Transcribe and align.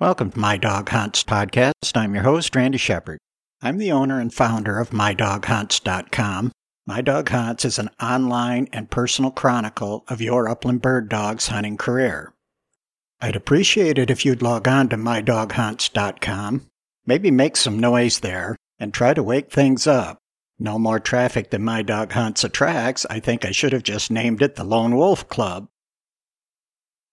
Welcome 0.00 0.30
to 0.30 0.38
My 0.38 0.56
Dog 0.56 0.90
Hunts 0.90 1.24
podcast. 1.24 1.96
I'm 1.96 2.14
your 2.14 2.22
host, 2.22 2.54
Randy 2.54 2.78
Shepard. 2.78 3.18
I'm 3.60 3.78
the 3.78 3.90
owner 3.90 4.20
and 4.20 4.32
founder 4.32 4.78
of 4.78 4.90
MyDogHunts.com. 4.90 6.52
My 6.86 7.00
Dog 7.00 7.28
Hunts 7.30 7.64
is 7.64 7.80
an 7.80 7.90
online 8.00 8.68
and 8.72 8.92
personal 8.92 9.32
chronicle 9.32 10.04
of 10.06 10.20
your 10.20 10.48
upland 10.48 10.82
bird 10.82 11.08
dog's 11.08 11.48
hunting 11.48 11.76
career. 11.76 12.32
I'd 13.20 13.34
appreciate 13.34 13.98
it 13.98 14.08
if 14.08 14.24
you'd 14.24 14.40
log 14.40 14.68
on 14.68 14.88
to 14.90 14.96
MyDogHunts.com, 14.96 16.68
maybe 17.04 17.32
make 17.32 17.56
some 17.56 17.80
noise 17.80 18.20
there, 18.20 18.54
and 18.78 18.94
try 18.94 19.14
to 19.14 19.22
wake 19.24 19.50
things 19.50 19.88
up. 19.88 20.18
No 20.60 20.78
more 20.78 21.00
traffic 21.00 21.50
than 21.50 21.64
My 21.64 21.82
Dog 21.82 22.12
Hunts 22.12 22.44
attracts. 22.44 23.04
I 23.10 23.18
think 23.18 23.44
I 23.44 23.50
should 23.50 23.72
have 23.72 23.82
just 23.82 24.12
named 24.12 24.42
it 24.42 24.54
the 24.54 24.62
Lone 24.62 24.94
Wolf 24.94 25.28
Club. 25.28 25.66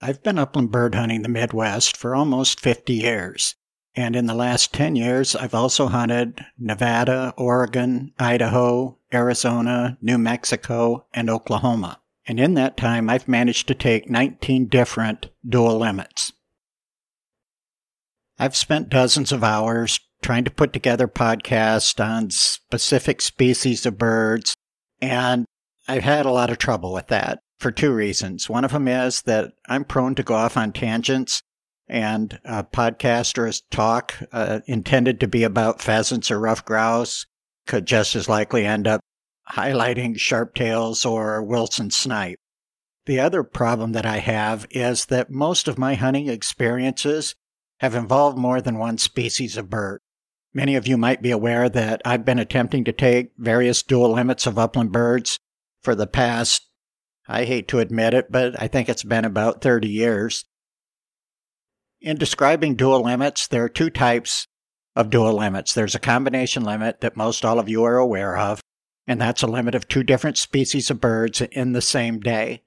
I've 0.02 0.22
been 0.24 0.38
upland 0.38 0.72
bird 0.72 0.96
hunting 0.96 1.22
the 1.22 1.30
Midwest 1.30 1.96
for 1.96 2.16
almost 2.16 2.60
50 2.60 2.94
years. 2.94 3.56
And 3.96 4.16
in 4.16 4.26
the 4.26 4.34
last 4.34 4.74
10 4.74 4.96
years, 4.98 5.36
I've 5.36 5.54
also 5.54 5.88
hunted 5.88 6.46
Nevada, 6.60 7.34
Oregon, 7.38 8.12
Idaho, 8.20 8.98
Arizona, 9.14 9.98
New 10.02 10.18
Mexico, 10.18 11.06
and 11.14 11.30
Oklahoma. 11.30 12.02
And 12.28 12.40
in 12.40 12.56
that 12.56 12.76
time, 12.76 13.10
I've 13.10 13.28
managed 13.28 13.68
to 13.70 13.76
take 13.76 14.10
19 14.10 14.68
different 14.68 15.30
dual 15.48 15.78
limits. 15.78 16.34
I've 18.38 18.56
spent 18.56 18.90
dozens 18.90 19.32
of 19.32 19.46
hours 19.46 20.00
trying 20.22 20.44
to 20.44 20.52
put 20.52 20.74
together 20.74 21.08
podcasts 21.08 22.04
on 22.04 22.32
specific 22.32 23.22
species 23.22 23.86
of 23.86 23.98
birds, 23.98 24.56
and 25.02 25.46
I've 25.88 26.04
had 26.04 26.26
a 26.26 26.32
lot 26.32 26.50
of 26.50 26.58
trouble 26.58 26.92
with 26.92 27.08
that 27.08 27.40
for 27.60 27.72
two 27.72 27.94
reasons. 27.94 28.50
One 28.50 28.66
of 28.66 28.72
them 28.72 28.88
is 28.88 29.22
that 29.24 29.54
I'm 29.68 29.86
prone 29.86 30.16
to 30.16 30.24
go 30.24 30.36
off 30.36 30.58
on 30.58 30.72
tangents, 30.72 31.42
and 31.88 32.40
a 32.44 32.64
podcast 32.64 33.38
or 33.38 33.48
a 33.48 33.54
talk 33.70 34.16
uh, 34.32 34.62
intended 34.66 35.20
to 35.20 35.28
be 35.28 35.44
about 35.44 35.82
pheasants 35.82 36.32
or 36.32 36.40
ruffed 36.40 36.66
grouse 36.66 37.26
could 37.68 37.86
just 37.86 38.16
as 38.16 38.30
likely 38.30 38.66
end 38.66 38.88
up 38.88 39.02
highlighting 39.52 40.16
sharptails 40.16 41.10
or 41.10 41.42
Wilson 41.44 41.92
snipe. 41.92 42.40
The 43.06 43.20
other 43.20 43.44
problem 43.44 43.92
that 43.92 44.06
I 44.06 44.18
have 44.18 44.66
is 44.72 45.06
that 45.06 45.30
most 45.30 45.68
of 45.68 45.78
my 45.78 45.94
hunting 45.94 46.28
experiences 46.28 47.36
have 47.80 47.94
involved 47.94 48.38
more 48.38 48.62
than 48.62 48.80
one 48.80 48.98
species 48.98 49.58
of 49.58 49.70
bird. 49.70 50.02
Many 50.54 50.76
of 50.76 50.88
you 50.88 50.98
might 50.98 51.22
be 51.22 51.32
aware 51.32 51.70
that 51.70 52.02
I've 52.06 52.26
been 52.26 52.40
attempting 52.40 52.84
to 52.86 52.92
take 52.92 53.32
various 53.38 53.84
dual 53.84 54.14
limits 54.14 54.48
of 54.48 54.58
upland 54.58 54.92
birds 54.92 55.38
for 55.84 55.94
the 55.94 56.08
past 56.08 56.65
I 57.28 57.46
hate 57.46 57.68
to 57.70 57.80
admit 57.80 58.14
it, 58.14 58.32
but 58.32 58.62
I 58.62 58.68
think 58.68 58.88
it's 58.88 59.04
been 59.04 59.26
about 59.26 59.62
30 59.62 59.88
years. 59.88 60.46
In 62.02 62.18
describing 62.18 62.76
dual 62.76 63.02
limits, 63.04 63.48
there 63.48 63.64
are 63.64 63.70
two 63.70 63.90
types 63.90 64.48
of 64.96 65.10
dual 65.10 65.34
limits. 65.34 65.74
There's 65.74 65.96
a 65.96 66.00
combination 66.00 66.64
limit 66.64 67.02
that 67.02 67.18
most 67.18 67.44
all 67.44 67.60
of 67.60 67.68
you 67.68 67.84
are 67.84 67.98
aware 67.98 68.38
of, 68.38 68.62
and 69.08 69.20
that's 69.20 69.42
a 69.42 69.48
limit 69.48 69.76
of 69.76 69.88
two 69.88 70.04
different 70.04 70.38
species 70.38 70.92
of 70.92 71.02
birds 71.02 71.42
in 71.42 71.74
the 71.74 71.82
same 71.82 72.20
day. 72.20 72.62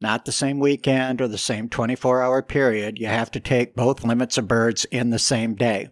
Not 0.00 0.24
the 0.24 0.32
same 0.32 0.58
weekend 0.58 1.20
or 1.20 1.28
the 1.28 1.38
same 1.38 1.68
24 1.68 2.22
hour 2.22 2.42
period. 2.42 2.98
You 2.98 3.06
have 3.06 3.30
to 3.32 3.40
take 3.40 3.76
both 3.76 4.02
limits 4.04 4.38
of 4.38 4.48
birds 4.48 4.84
in 4.86 5.10
the 5.10 5.18
same 5.18 5.54
day. 5.54 5.90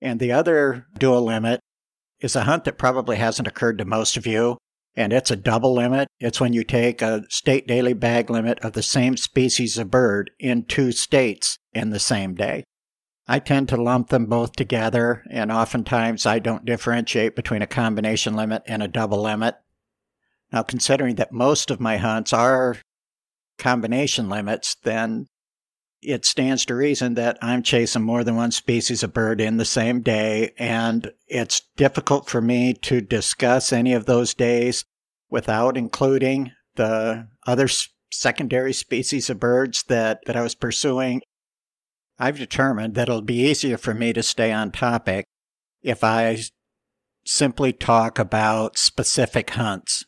And 0.00 0.20
the 0.20 0.32
other 0.32 0.86
dual 0.98 1.24
limit 1.24 1.60
is 2.20 2.36
a 2.36 2.44
hunt 2.44 2.64
that 2.64 2.78
probably 2.78 3.16
hasn't 3.16 3.48
occurred 3.48 3.78
to 3.78 3.84
most 3.84 4.16
of 4.16 4.26
you, 4.26 4.58
and 4.98 5.12
it's 5.12 5.30
a 5.30 5.36
double 5.36 5.74
limit. 5.74 6.08
It's 6.18 6.40
when 6.40 6.52
you 6.52 6.64
take 6.64 7.00
a 7.00 7.22
state 7.30 7.68
daily 7.68 7.92
bag 7.92 8.30
limit 8.30 8.58
of 8.64 8.72
the 8.72 8.82
same 8.82 9.16
species 9.16 9.78
of 9.78 9.92
bird 9.92 10.32
in 10.40 10.64
two 10.64 10.90
states 10.90 11.56
in 11.72 11.90
the 11.90 12.00
same 12.00 12.34
day. 12.34 12.64
I 13.28 13.38
tend 13.38 13.68
to 13.68 13.80
lump 13.80 14.08
them 14.08 14.26
both 14.26 14.52
together, 14.52 15.22
and 15.30 15.52
oftentimes 15.52 16.26
I 16.26 16.40
don't 16.40 16.64
differentiate 16.64 17.36
between 17.36 17.62
a 17.62 17.66
combination 17.68 18.34
limit 18.34 18.64
and 18.66 18.82
a 18.82 18.88
double 18.88 19.22
limit. 19.22 19.54
Now, 20.52 20.62
considering 20.62 21.14
that 21.14 21.30
most 21.30 21.70
of 21.70 21.78
my 21.78 21.98
hunts 21.98 22.32
are 22.32 22.78
combination 23.56 24.28
limits, 24.28 24.74
then 24.82 25.26
it 26.00 26.24
stands 26.24 26.64
to 26.66 26.74
reason 26.74 27.14
that 27.14 27.38
I'm 27.42 27.62
chasing 27.62 28.02
more 28.02 28.22
than 28.24 28.36
one 28.36 28.52
species 28.52 29.02
of 29.02 29.12
bird 29.12 29.40
in 29.40 29.56
the 29.56 29.64
same 29.64 30.00
day, 30.00 30.52
and 30.58 31.10
it's 31.26 31.62
difficult 31.76 32.28
for 32.28 32.40
me 32.40 32.74
to 32.74 33.00
discuss 33.00 33.72
any 33.72 33.92
of 33.92 34.06
those 34.06 34.34
days 34.34 34.84
without 35.30 35.76
including 35.76 36.52
the 36.76 37.28
other 37.46 37.68
secondary 38.10 38.72
species 38.72 39.28
of 39.28 39.40
birds 39.40 39.82
that, 39.84 40.20
that 40.26 40.36
I 40.36 40.42
was 40.42 40.54
pursuing. 40.54 41.20
I've 42.18 42.38
determined 42.38 42.94
that 42.94 43.08
it'll 43.08 43.22
be 43.22 43.48
easier 43.48 43.76
for 43.76 43.94
me 43.94 44.12
to 44.12 44.22
stay 44.22 44.52
on 44.52 44.72
topic 44.72 45.24
if 45.82 46.02
I 46.02 46.38
simply 47.24 47.72
talk 47.72 48.18
about 48.18 48.78
specific 48.78 49.50
hunts. 49.50 50.04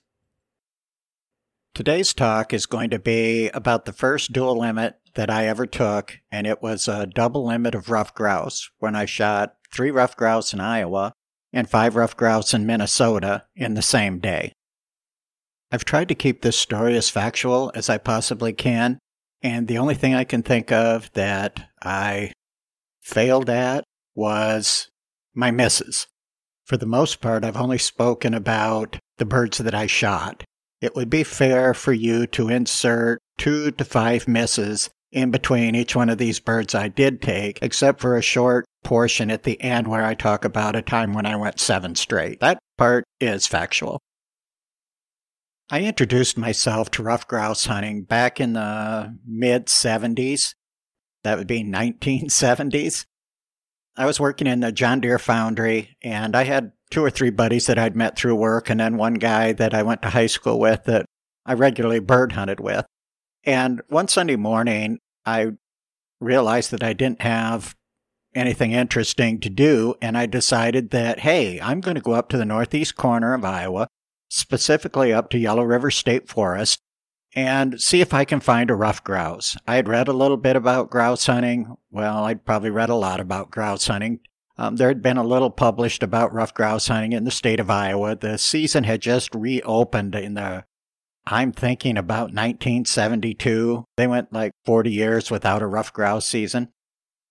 Today's 1.75 2.13
talk 2.13 2.53
is 2.53 2.67
going 2.67 2.91
to 2.91 2.99
be 2.99 3.49
about 3.51 3.85
the 3.85 3.93
first 3.93 4.33
dual 4.33 4.59
limit 4.59 5.00
that 5.15 5.31
I 5.31 5.47
ever 5.47 5.67
took, 5.67 6.19
and 6.31 6.47
it 6.47 6.63
was 6.63 6.89
a 6.89 7.07
double 7.07 7.47
limit 7.47 7.75
of 7.75 7.91
ruffed 7.91 8.15
grouse 8.15 8.71
when 8.79 8.95
I 8.95 9.05
shot 9.05 9.55
three 9.73 9.91
ruffed 9.91 10.17
grouse 10.17 10.53
in 10.53 10.61
Iowa 10.61 11.13
and 11.53 11.69
five 11.69 11.97
ruffed 11.97 12.17
grouse 12.17 12.55
in 12.55 12.67
Minnesota 12.67 13.45
in 13.55 13.75
the 13.75 13.83
same 13.83 14.19
day. 14.19 14.53
I've 15.73 15.85
tried 15.85 16.09
to 16.09 16.15
keep 16.15 16.43
this 16.43 16.57
story 16.57 16.97
as 16.97 17.11
factual 17.11 17.71
as 17.75 17.89
I 17.89 17.99
possibly 17.99 18.53
can, 18.53 18.99
and 19.43 19.69
the 19.69 19.79
only 19.79 19.95
thing 19.95 20.15
I 20.15 20.25
can 20.25 20.43
think 20.43 20.73
of 20.73 21.13
that 21.13 21.69
I 21.83 22.33
failed 23.01 23.49
at 23.49 23.85
was 24.15 24.89
my 25.35 25.51
misses. 25.51 26.07
For 26.65 26.77
the 26.77 26.87
most 26.87 27.21
part, 27.21 27.45
I've 27.45 27.57
only 27.57 27.79
spoken 27.79 28.35
about 28.35 28.99
the 29.19 29.25
birds 29.25 29.59
that 29.59 29.75
I 29.75 29.87
shot. 29.87 30.45
It 30.81 30.95
would 30.95 31.11
be 31.11 31.25
fair 31.25 31.75
for 31.75 31.93
you 31.93 32.27
to 32.29 32.49
insert 32.49 33.19
two 33.39 33.71
to 33.73 33.85
five 33.85 34.29
misses 34.29 34.89
in 35.13 35.31
between 35.31 35.75
each 35.75 35.97
one 35.97 36.09
of 36.09 36.19
these 36.19 36.41
birds 36.41 36.75
I 36.75 36.89
did 36.89 37.21
take, 37.21 37.59
except 37.63 38.01
for 38.01 38.17
a 38.17 38.23
short 38.23 38.65
portion 38.85 39.31
at 39.31 39.43
the 39.43 39.61
end 39.61 39.89
where 39.89 40.05
I 40.05 40.15
talk 40.15 40.45
about 40.45 40.77
a 40.77 40.83
time 40.83 41.13
when 41.13 41.27
I 41.27 41.37
went 41.37 41.61
seven 41.61 41.95
straight. 41.95 42.41
That 42.41 42.59
part 42.79 43.05
is 43.21 43.47
factual. 43.47 44.01
I 45.71 45.83
introduced 45.83 46.37
myself 46.37 46.91
to 46.93 47.03
ruffed 47.03 47.29
grouse 47.29 47.67
hunting 47.67 48.03
back 48.03 48.41
in 48.41 48.55
the 48.55 49.17
mid 49.27 49.67
70s. 49.67 50.55
That 51.23 51.39
would 51.39 51.47
be 51.47 51.63
1970s. 51.63 53.05
I 53.97 54.07
was 54.07 54.19
working 54.19 54.47
in 54.47 54.61
the 54.61 54.73
John 54.73 55.01
Deere 55.01 55.19
foundry 55.19 55.97
and 56.03 56.35
I 56.35 56.45
had 56.45 56.73
two 56.91 57.05
or 57.05 57.11
three 57.11 57.31
buddies 57.31 57.67
that 57.67 57.79
I'd 57.79 57.95
met 57.95 58.17
through 58.17 58.35
work 58.37 58.71
and 58.71 58.81
then 58.81 58.97
one 58.97 59.15
guy 59.15 59.53
that 59.53 59.75
I 59.75 59.83
went 59.83 60.03
to 60.03 60.11
high 60.11 60.27
school 60.27 60.59
with 60.59 60.85
that 60.85 61.07
I 61.45 61.55
regularly 61.55 62.01
bird 62.01 62.33
hunted 62.33 62.61
with. 62.61 62.87
And 63.45 63.81
one 63.89 64.09
Sunday 64.09 64.37
morning, 64.37 64.99
I 65.25 65.53
realized 66.21 66.71
that 66.73 66.83
I 66.83 66.93
didn't 66.93 67.23
have 67.23 67.75
anything 68.35 68.73
interesting 68.73 69.41
to 69.41 69.51
do. 69.51 69.95
And 70.01 70.17
I 70.17 70.27
decided 70.27 70.91
that, 70.91 71.21
hey, 71.21 71.61
I'm 71.61 71.81
going 71.81 71.97
to 71.97 72.01
go 72.01 72.13
up 72.13 72.29
to 72.31 72.37
the 72.37 72.45
northeast 72.45 72.97
corner 72.97 73.35
of 73.35 73.45
Iowa, 73.45 73.89
specifically 74.29 75.13
up 75.13 75.31
to 75.31 75.39
Yellow 75.39 75.65
River 75.65 75.91
State 75.91 76.29
Forest, 76.29 76.81
and 77.35 77.81
see 77.81 78.01
if 78.01 78.13
I 78.13 78.25
can 78.25 78.41
find 78.41 78.71
a 78.71 78.75
ruff 78.75 79.03
grouse. 79.03 79.57
I 79.67 79.77
had 79.77 79.89
read 79.89 80.09
a 80.09 80.13
little 80.13 80.37
bit 80.37 80.57
about 80.57 80.91
grouse 80.91 81.27
hunting. 81.27 81.77
Well, 81.91 82.25
I'd 82.25 82.45
probably 82.45 82.71
read 82.71 82.91
a 82.91 82.95
lot 82.95 83.21
about 83.21 83.51
grouse 83.51 83.87
hunting. 83.87 84.21
Um, 84.59 84.77
there 84.77 84.89
had 84.89 85.01
been 85.01 85.17
a 85.17 85.25
little 85.25 85.51
published 85.51 86.03
about 86.03 86.35
ruff 86.35 86.53
grouse 86.53 86.89
hunting 86.89 87.13
in 87.13 87.25
the 87.25 87.31
state 87.31 87.61
of 87.61 87.71
Iowa. 87.71 88.15
The 88.15 88.37
season 88.37 88.85
had 88.85 89.01
just 89.01 89.35
reopened 89.35 90.15
in 90.15 90.35
the 90.35 90.65
I'm 91.31 91.53
thinking 91.53 91.97
about 91.97 92.35
1972. 92.35 93.85
They 93.97 94.07
went 94.09 94.33
like 94.33 94.53
40 94.65 94.91
years 94.91 95.31
without 95.31 95.63
a 95.63 95.67
ruffed 95.67 95.95
grouse 95.95 96.27
season. 96.27 96.71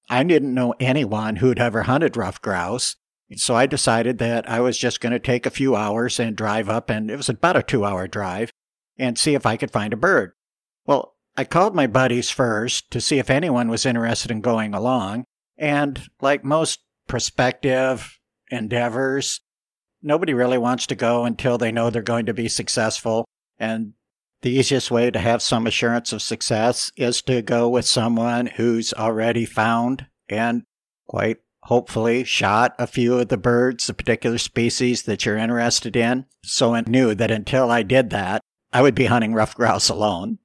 I 0.09 0.23
didn't 0.23 0.53
know 0.53 0.73
anyone 0.79 1.35
who'd 1.35 1.59
ever 1.59 1.83
hunted 1.83 2.15
ruffed 2.15 2.41
grouse. 2.41 2.95
So 3.35 3.55
I 3.55 3.65
decided 3.65 4.17
that 4.17 4.49
I 4.49 4.61
was 4.61 4.77
just 4.77 5.01
going 5.01 5.11
to 5.11 5.19
take 5.19 5.45
a 5.45 5.51
few 5.51 5.75
hours 5.75 6.19
and 6.19 6.35
drive 6.35 6.67
up, 6.69 6.89
and 6.89 7.11
it 7.11 7.17
was 7.17 7.29
about 7.29 7.57
a 7.57 7.61
two 7.61 7.85
hour 7.85 8.07
drive, 8.07 8.51
and 8.97 9.19
see 9.19 9.35
if 9.35 9.45
I 9.45 9.57
could 9.57 9.69
find 9.69 9.93
a 9.93 9.97
bird. 9.97 10.31
Well, 10.85 11.13
I 11.37 11.43
called 11.43 11.75
my 11.75 11.85
buddies 11.85 12.31
first 12.31 12.89
to 12.91 12.99
see 12.99 13.19
if 13.19 13.29
anyone 13.29 13.69
was 13.69 13.85
interested 13.85 14.31
in 14.31 14.41
going 14.41 14.73
along. 14.73 15.25
And 15.57 16.09
like 16.21 16.43
most 16.43 16.79
prospective 17.07 18.17
endeavors, 18.49 19.41
nobody 20.01 20.33
really 20.33 20.57
wants 20.57 20.87
to 20.87 20.95
go 20.95 21.25
until 21.25 21.57
they 21.57 21.71
know 21.71 21.89
they're 21.89 22.01
going 22.01 22.25
to 22.25 22.33
be 22.33 22.49
successful. 22.49 23.25
And 23.59 23.93
the 24.41 24.51
easiest 24.51 24.89
way 24.89 25.11
to 25.11 25.19
have 25.19 25.41
some 25.41 25.67
assurance 25.67 26.13
of 26.13 26.21
success 26.21 26.91
is 26.95 27.21
to 27.23 27.41
go 27.41 27.67
with 27.67 27.85
someone 27.85 28.47
who's 28.47 28.93
already 28.93 29.45
found 29.45 30.07
and 30.29 30.63
quite 31.07 31.37
hopefully 31.63 32.23
shot 32.23 32.73
a 32.79 32.87
few 32.87 33.19
of 33.19 33.27
the 33.27 33.37
birds, 33.37 33.87
the 33.87 33.93
particular 33.93 34.37
species 34.37 35.03
that 35.03 35.25
you're 35.25 35.37
interested 35.37 35.95
in. 35.95 36.25
So 36.43 36.73
I 36.73 36.83
knew 36.87 37.13
that 37.15 37.31
until 37.31 37.69
I 37.69 37.83
did 37.83 38.11
that, 38.11 38.41
I 38.71 38.81
would 38.81 38.95
be 38.95 39.05
hunting 39.05 39.33
ruffed 39.33 39.57
grouse 39.57 39.89
alone. 39.89 40.39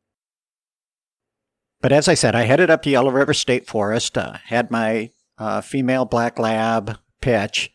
But 1.81 1.93
as 1.93 2.09
I 2.09 2.15
said, 2.15 2.35
I 2.35 2.43
headed 2.43 2.71
up 2.71 2.83
to 2.83 2.91
Yellow 2.91 3.11
River 3.11 3.35
State 3.35 3.67
Forest, 3.67 4.17
uh, 4.19 4.39
had 4.47 4.71
my 4.71 5.11
uh, 5.39 5.61
female 5.61 6.05
black 6.05 6.39
lab 6.39 6.99
pitch. 7.21 7.73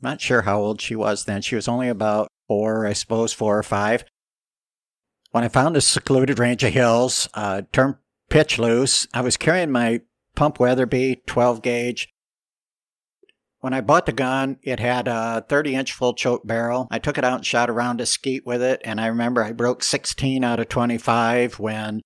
not 0.00 0.20
sure 0.20 0.42
how 0.42 0.58
old 0.58 0.80
she 0.80 0.96
was 0.96 1.24
then. 1.24 1.42
She 1.42 1.54
was 1.54 1.68
only 1.68 1.88
about 1.88 2.28
four, 2.48 2.86
I 2.86 2.92
suppose, 2.92 3.32
four 3.32 3.58
or 3.58 3.62
five. 3.62 4.04
When 5.34 5.42
I 5.42 5.48
found 5.48 5.74
this 5.74 5.88
secluded 5.88 6.38
range 6.38 6.62
of 6.62 6.72
hills, 6.72 7.28
uh, 7.34 7.62
turned 7.72 7.96
pitch 8.30 8.56
loose. 8.56 9.08
I 9.12 9.20
was 9.20 9.36
carrying 9.36 9.72
my 9.72 10.02
pump 10.36 10.60
Weatherby 10.60 11.22
12 11.26 11.60
gauge. 11.60 12.08
When 13.58 13.74
I 13.74 13.80
bought 13.80 14.06
the 14.06 14.12
gun, 14.12 14.58
it 14.62 14.78
had 14.78 15.08
a 15.08 15.44
30 15.48 15.74
inch 15.74 15.92
full 15.92 16.14
choke 16.14 16.46
barrel. 16.46 16.86
I 16.88 17.00
took 17.00 17.18
it 17.18 17.24
out 17.24 17.38
and 17.38 17.44
shot 17.44 17.68
around 17.68 18.00
a 18.00 18.06
skeet 18.06 18.46
with 18.46 18.62
it, 18.62 18.80
and 18.84 19.00
I 19.00 19.08
remember 19.08 19.42
I 19.42 19.50
broke 19.50 19.82
16 19.82 20.44
out 20.44 20.60
of 20.60 20.68
25 20.68 21.58
when 21.58 22.00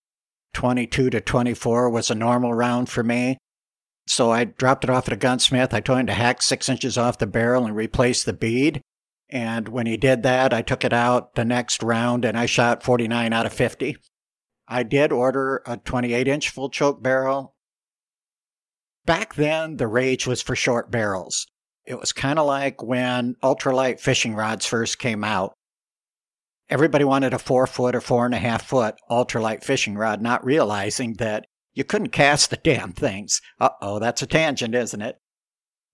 22 0.55 1.11
to 1.11 1.21
24 1.21 1.91
was 1.91 2.11
a 2.11 2.15
normal 2.15 2.55
round 2.55 2.89
for 2.89 3.03
me. 3.03 3.37
So 4.07 4.31
I 4.31 4.45
dropped 4.45 4.85
it 4.85 4.91
off 4.91 5.07
at 5.07 5.13
a 5.13 5.17
gunsmith. 5.19 5.75
I 5.75 5.81
told 5.81 5.99
him 5.99 6.07
to 6.07 6.15
hack 6.15 6.41
six 6.41 6.67
inches 6.71 6.97
off 6.97 7.19
the 7.19 7.27
barrel 7.27 7.67
and 7.67 7.77
replace 7.77 8.25
the 8.25 8.33
bead. 8.33 8.81
And 9.31 9.69
when 9.69 9.87
he 9.87 9.97
did 9.97 10.23
that, 10.23 10.55
I 10.55 10.63
took 10.63 10.85
it 10.85 10.93
out 10.93 11.35
the 11.35 11.45
next 11.45 11.83
round 11.83 12.25
and 12.25 12.39
I 12.39 12.47
shot 12.47 12.83
49 12.83 13.33
out 13.33 13.47
of 13.47 13.53
50. 13.53 13.97
I 14.67 14.83
did 14.83 15.13
order 15.13 15.63
a 15.67 15.77
28 15.77 16.29
inch 16.29 16.49
full 16.49 16.71
choke 16.71 17.03
barrel. 17.03 17.55
Back 19.05 19.35
then, 19.35 19.77
the 19.77 19.87
rage 19.87 20.27
was 20.27 20.43
for 20.43 20.57
short 20.57 20.91
barrels. 20.91 21.47
It 21.85 21.99
was 21.99 22.13
kind 22.13 22.39
of 22.39 22.47
like 22.47 22.83
when 22.83 23.37
ultralight 23.43 24.01
fishing 24.01 24.35
rods 24.35 24.67
first 24.67 24.99
came 24.99 25.25
out 25.25 25.55
everybody 26.71 27.05
wanted 27.05 27.33
a 27.33 27.39
four 27.39 27.67
foot 27.67 27.95
or 27.95 28.01
four 28.01 28.27
and 28.27 28.35
a 28.35 28.39
half 28.39 28.67
foot 28.67 28.97
ultralight 29.11 29.65
fishing 29.65 29.97
rod, 29.97 30.21
not 30.21 30.45
realizing 30.45 31.15
that 31.15 31.47
you 31.75 31.85
couldn't 31.85 32.09
cast 32.09 32.51
the 32.51 32.57
damn 32.57 32.93
things. 32.93 33.41
Uh 33.61 33.71
oh, 33.81 33.99
that's 33.99 34.23
a 34.23 34.27
tangent, 34.27 34.75
isn't 34.75 35.03
it? 35.03 35.17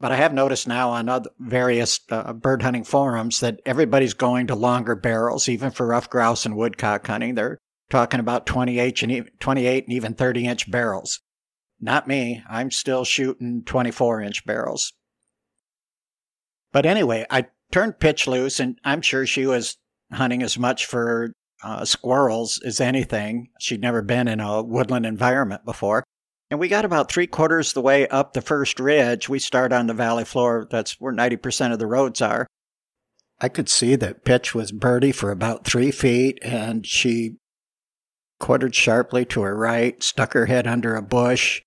But 0.05 0.13
I 0.13 0.17
have 0.17 0.35
noticed 0.35 0.69
now 0.69 0.91
on 0.91 1.09
other 1.09 1.31
various 1.39 1.99
uh, 2.11 2.35
bird 2.35 2.61
hunting 2.61 2.85
forums 2.85 3.41
that 3.41 3.63
everybody's 3.65 4.13
going 4.13 4.49
to 4.49 4.55
longer 4.55 4.95
barrels, 4.95 5.49
even 5.49 5.71
for 5.71 5.87
ruffed 5.87 6.11
grouse 6.11 6.45
and 6.45 6.59
woodcock 6.59 7.07
hunting. 7.07 7.37
They're 7.37 7.57
talking 7.89 8.21
about 8.21 8.45
28 8.45 9.03
and, 9.03 9.13
even, 9.13 9.31
28 9.41 9.85
and 9.85 9.93
even 9.95 10.13
30 10.13 10.47
inch 10.47 10.71
barrels. 10.71 11.23
Not 11.81 12.07
me. 12.07 12.43
I'm 12.47 12.71
still 12.71 13.07
shooting 13.07 13.63
24 13.65 14.21
inch 14.21 14.45
barrels. 14.45 14.93
But 16.71 16.85
anyway, 16.85 17.25
I 17.31 17.47
turned 17.73 17.99
pitch 17.99 18.27
loose, 18.27 18.61
and 18.61 18.79
I'm 18.85 19.01
sure 19.01 19.25
she 19.25 19.47
was 19.47 19.79
hunting 20.13 20.43
as 20.43 20.59
much 20.59 20.85
for 20.85 21.33
uh, 21.63 21.87
squirrels 21.87 22.61
as 22.63 22.79
anything. 22.79 23.49
She'd 23.59 23.81
never 23.81 24.03
been 24.03 24.29
in 24.29 24.41
a 24.41 24.63
woodland 24.63 25.07
environment 25.07 25.65
before. 25.65 26.05
And 26.51 26.61
we 26.61 26.69
got 26.69 26.85
about 26.85 27.11
three 27.11 27.27
quarters 27.27 27.73
the 27.73 27.81
way 27.81 28.07
up 28.09 28.33
the 28.33 28.43
first 28.43 28.79
ridge. 28.79 29.29
We 29.29 29.39
start 29.39 29.73
on 29.73 29.87
the 29.87 29.95
valley 29.95 30.25
floor. 30.25 30.67
That's 30.71 31.01
where 31.01 31.13
90% 31.13 31.73
of 31.73 31.79
the 31.79 31.87
roads 31.87 32.21
are. 32.21 32.47
I 33.41 33.49
could 33.49 33.69
see 33.69 33.97
that 33.97 34.25
pitch 34.25 34.55
was 34.55 34.71
birdie 34.71 35.13
for 35.13 35.31
about 35.31 35.65
three 35.65 35.91
feet, 35.91 36.39
and 36.43 36.87
she 36.87 37.37
quartered 38.39 38.75
sharply 38.75 39.25
to 39.27 39.43
her 39.43 39.57
right, 39.57 40.03
stuck 40.03 40.35
her 40.35 40.47
head 40.47 40.67
under 40.67 40.95
a 40.97 41.03
bush, 41.03 41.63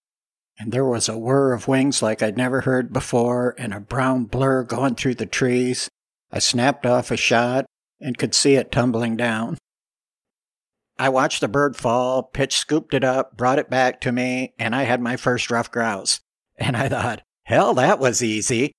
and 0.59 0.71
there 0.71 0.85
was 0.85 1.09
a 1.09 1.17
whir 1.17 1.53
of 1.53 1.67
wings 1.67 2.01
like 2.01 2.21
I'd 2.21 2.37
never 2.37 2.61
heard 2.61 2.93
before, 2.93 3.55
and 3.57 3.73
a 3.73 3.79
brown 3.79 4.25
blur 4.25 4.63
going 4.63 4.95
through 4.95 5.15
the 5.15 5.25
trees. 5.25 5.89
I 6.31 6.39
snapped 6.39 6.85
off 6.85 7.11
a 7.11 7.17
shot, 7.17 7.65
and 7.99 8.17
could 8.17 8.33
see 8.33 8.55
it 8.55 8.71
tumbling 8.71 9.17
down. 9.17 9.57
I 10.99 11.09
watched 11.09 11.41
the 11.41 11.47
bird 11.47 11.75
fall, 11.75 12.23
Pitch 12.23 12.57
scooped 12.57 12.93
it 12.93 13.03
up, 13.03 13.37
brought 13.37 13.59
it 13.59 13.69
back 13.69 14.01
to 14.01 14.11
me, 14.11 14.53
and 14.57 14.75
I 14.75 14.83
had 14.83 15.01
my 15.01 15.15
first 15.15 15.51
ruffed 15.51 15.71
grouse. 15.71 16.21
And 16.57 16.75
I 16.75 16.89
thought, 16.89 17.21
hell, 17.43 17.75
that 17.75 17.99
was 17.99 18.23
easy. 18.23 18.71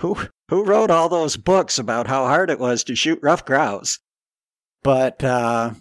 Who, 0.00 0.16
who 0.48 0.64
wrote 0.64 0.90
all 0.90 1.08
those 1.08 1.36
books 1.36 1.78
about 1.78 2.06
how 2.06 2.26
hard 2.26 2.48
it 2.48 2.60
was 2.60 2.84
to 2.84 2.94
shoot 2.94 3.18
ruffed 3.22 3.46
grouse? 3.46 3.98
But 4.84 5.24
uh, 5.24 5.72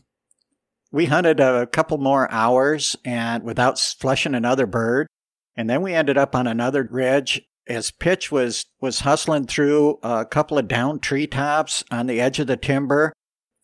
we 0.92 1.06
hunted 1.06 1.40
a 1.40 1.68
couple 1.68 1.98
more 1.98 2.32
hours 2.32 2.96
and 3.06 3.44
without 3.44 3.78
flushing 3.78 4.34
another 4.34 4.66
bird. 4.66 5.08
And 5.56 5.70
then 5.70 5.82
we 5.82 5.94
ended 5.94 6.18
up 6.18 6.36
on 6.36 6.48
another 6.48 6.88
ridge 6.90 7.42
as 7.68 7.92
Pitch 7.92 8.32
was 8.32 8.66
was 8.82 9.02
hustling 9.02 9.48
through 9.48 10.00
a 10.04 10.26
couple 10.26 10.58
of 10.58 10.68
down 10.68 11.00
treetops 11.00 11.84
on 11.92 12.08
the 12.08 12.22
edge 12.22 12.40
of 12.40 12.48
the 12.48 12.58
timber, 12.58 13.14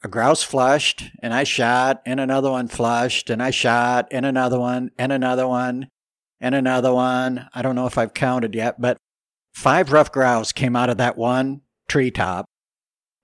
a 0.04 0.08
grouse 0.08 0.42
flushed, 0.44 1.12
and 1.20 1.34
I 1.34 1.44
shot, 1.44 2.02
and 2.06 2.20
another 2.20 2.50
one 2.50 2.68
flushed, 2.68 3.30
and 3.30 3.42
I 3.42 3.52
shot, 3.52 4.08
and 4.12 4.26
another 4.26 4.60
one, 4.60 4.92
and 4.98 5.12
another 5.12 5.48
one, 5.48 5.90
and 6.40 6.56
another 6.56 6.94
one. 6.94 7.48
I 7.54 7.62
don't 7.62 7.76
know 7.76 7.86
if 7.86 7.98
I've 7.98 8.14
counted 8.14 8.56
yet, 8.56 8.82
but 8.82 8.98
five 9.54 9.92
ruffed 9.92 10.14
grouse 10.14 10.52
came 10.52 10.76
out 10.76 10.90
of 10.90 10.98
that 10.98 11.18
one 11.18 11.62
treetop. 11.88 12.46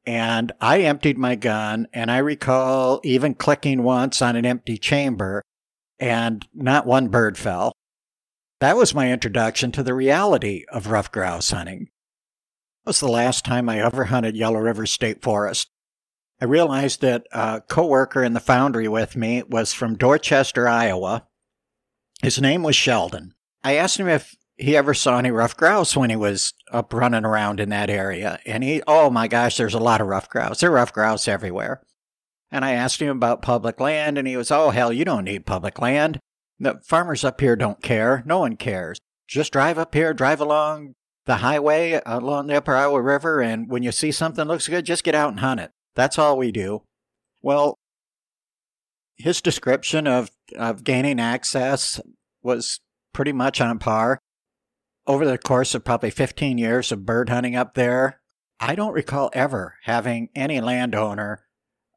And 0.06 0.52
I 0.62 0.82
emptied 0.82 1.18
my 1.18 1.36
gun, 1.36 1.88
and 1.94 2.12
I 2.12 2.20
recall 2.20 3.02
even 3.04 3.34
clicking 3.34 3.84
once 3.84 4.22
on 4.22 4.36
an 4.36 4.46
empty 4.46 4.78
chamber, 4.78 5.42
and 6.00 6.48
not 6.54 6.86
one 6.86 7.08
bird 7.10 7.38
fell. 7.38 7.74
That 8.60 8.78
was 8.78 8.94
my 8.94 9.12
introduction 9.12 9.72
to 9.74 9.84
the 9.84 9.94
reality 9.94 10.64
of 10.72 10.88
ruffed 10.88 11.12
grouse 11.12 11.52
hunting. 11.52 11.84
It 11.84 12.90
was 12.90 13.00
the 13.00 13.10
last 13.10 13.44
time 13.44 13.68
I 13.68 13.82
ever 13.82 14.06
hunted 14.06 14.38
Yellow 14.38 14.60
River 14.60 14.86
State 14.86 15.22
Forest. 15.22 15.68
I 16.40 16.46
realized 16.46 17.02
that 17.02 17.26
a 17.32 17.62
coworker 17.62 18.24
in 18.24 18.34
the 18.34 18.40
foundry 18.40 18.88
with 18.88 19.16
me 19.16 19.44
was 19.44 19.74
from 19.74 19.98
Dorchester, 19.98 20.68
Iowa. 20.68 21.28
His 22.22 22.40
name 22.40 22.64
was 22.64 22.76
Sheldon. 22.76 23.34
I 23.64 23.76
asked 23.76 24.00
him 24.00 24.08
if 24.08 24.36
he 24.56 24.78
ever 24.78 24.94
saw 24.94 25.18
any 25.18 25.32
ruffed 25.32 25.58
grouse 25.58 25.96
when 25.96 26.10
he 26.10 26.16
was 26.16 26.54
up 26.72 26.94
running 26.94 27.26
around 27.26 27.60
in 27.60 27.70
that 27.70 27.90
area. 27.90 28.40
And 28.46 28.64
he, 28.64 28.82
oh 28.88 29.10
my 29.10 29.28
gosh, 29.28 29.58
there's 29.58 29.74
a 29.74 29.80
lot 29.80 30.02
of 30.02 30.08
ruffed 30.08 30.30
grouse. 30.30 30.60
There 30.60 30.70
are 30.72 30.74
ruffed 30.74 30.94
grouse 30.94 31.28
everywhere. 31.28 31.82
And 32.52 32.64
I 32.64 32.72
asked 32.72 33.02
him 33.02 33.18
about 33.18 33.42
public 33.42 33.80
land, 33.80 34.18
and 34.18 34.28
he 34.28 34.38
was, 34.38 34.52
oh, 34.52 34.70
hell, 34.70 34.94
you 34.94 35.06
don't 35.06 35.26
need 35.26 35.46
public 35.46 35.80
land. 35.80 36.20
The 36.60 36.80
farmers 36.84 37.24
up 37.24 37.42
here 37.42 37.56
don't 37.56 37.84
care. 37.84 38.24
No 38.26 38.40
one 38.40 38.56
cares. 38.56 39.00
Just 39.28 39.52
drive 39.52 39.78
up 39.78 39.94
here, 39.94 40.14
drive 40.14 40.40
along 40.40 40.96
the 41.26 41.38
highway 41.38 42.02
along 42.06 42.48
the 42.48 42.56
Upper 42.56 42.76
Iowa 42.76 43.02
River, 43.02 43.42
and 43.42 43.70
when 43.70 43.84
you 43.84 43.92
see 43.92 44.12
something 44.12 44.48
looks 44.48 44.68
good, 44.68 44.86
just 44.86 45.04
get 45.04 45.14
out 45.14 45.30
and 45.30 45.42
hunt 45.42 45.60
it. 45.60 45.72
That's 45.98 46.20
all 46.20 46.38
we 46.38 46.52
do. 46.52 46.84
Well, 47.42 47.80
his 49.18 49.42
description 49.42 50.06
of, 50.06 50.30
of 50.56 50.84
gaining 50.84 51.20
access 51.20 52.00
was 52.44 52.80
pretty 53.14 53.34
much 53.34 53.60
on 53.60 53.80
par. 53.80 54.20
Over 55.08 55.26
the 55.26 55.40
course 55.40 55.74
of 55.74 55.84
probably 55.84 56.12
15 56.12 56.60
years 56.60 56.92
of 56.92 57.04
bird 57.04 57.30
hunting 57.30 57.56
up 57.56 57.74
there, 57.74 58.22
I 58.60 58.76
don't 58.76 58.94
recall 58.94 59.32
ever 59.34 59.74
having 59.84 60.30
any 60.36 60.62
landowner 60.62 61.48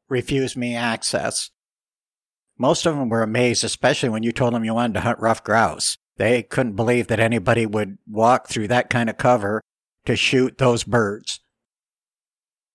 refuse 0.09 0.57
me 0.57 0.75
access. 0.75 1.51
Most 2.57 2.87
of 2.87 2.95
them 2.95 3.07
were 3.07 3.21
amazed, 3.21 3.63
especially 3.63 4.09
when 4.09 4.23
you 4.23 4.31
told 4.31 4.55
them 4.55 4.65
you 4.65 4.73
wanted 4.73 4.95
to 4.95 5.01
hunt 5.01 5.19
ruffed 5.19 5.43
grouse. 5.43 5.97
They 6.17 6.41
couldn't 6.41 6.75
believe 6.75 7.05
that 7.07 7.19
anybody 7.19 7.67
would 7.67 7.99
walk 8.09 8.47
through 8.47 8.69
that 8.69 8.89
kind 8.89 9.11
of 9.11 9.17
cover 9.17 9.61
to 10.07 10.15
shoot 10.15 10.57
those 10.57 10.83
birds. 10.83 11.39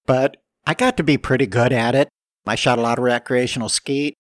But 0.07 0.37
I 0.67 0.75
got 0.75 0.97
to 0.97 1.05
be 1.05 1.17
pretty 1.17 1.47
good 1.47 1.73
at 1.73 1.95
it. 1.95 2.09
I 2.45 2.57
shot 2.57 2.79
a 2.79 2.83
lot 2.83 2.99
of 2.99 3.05
recreational 3.05 3.69
skeet, 3.69 4.15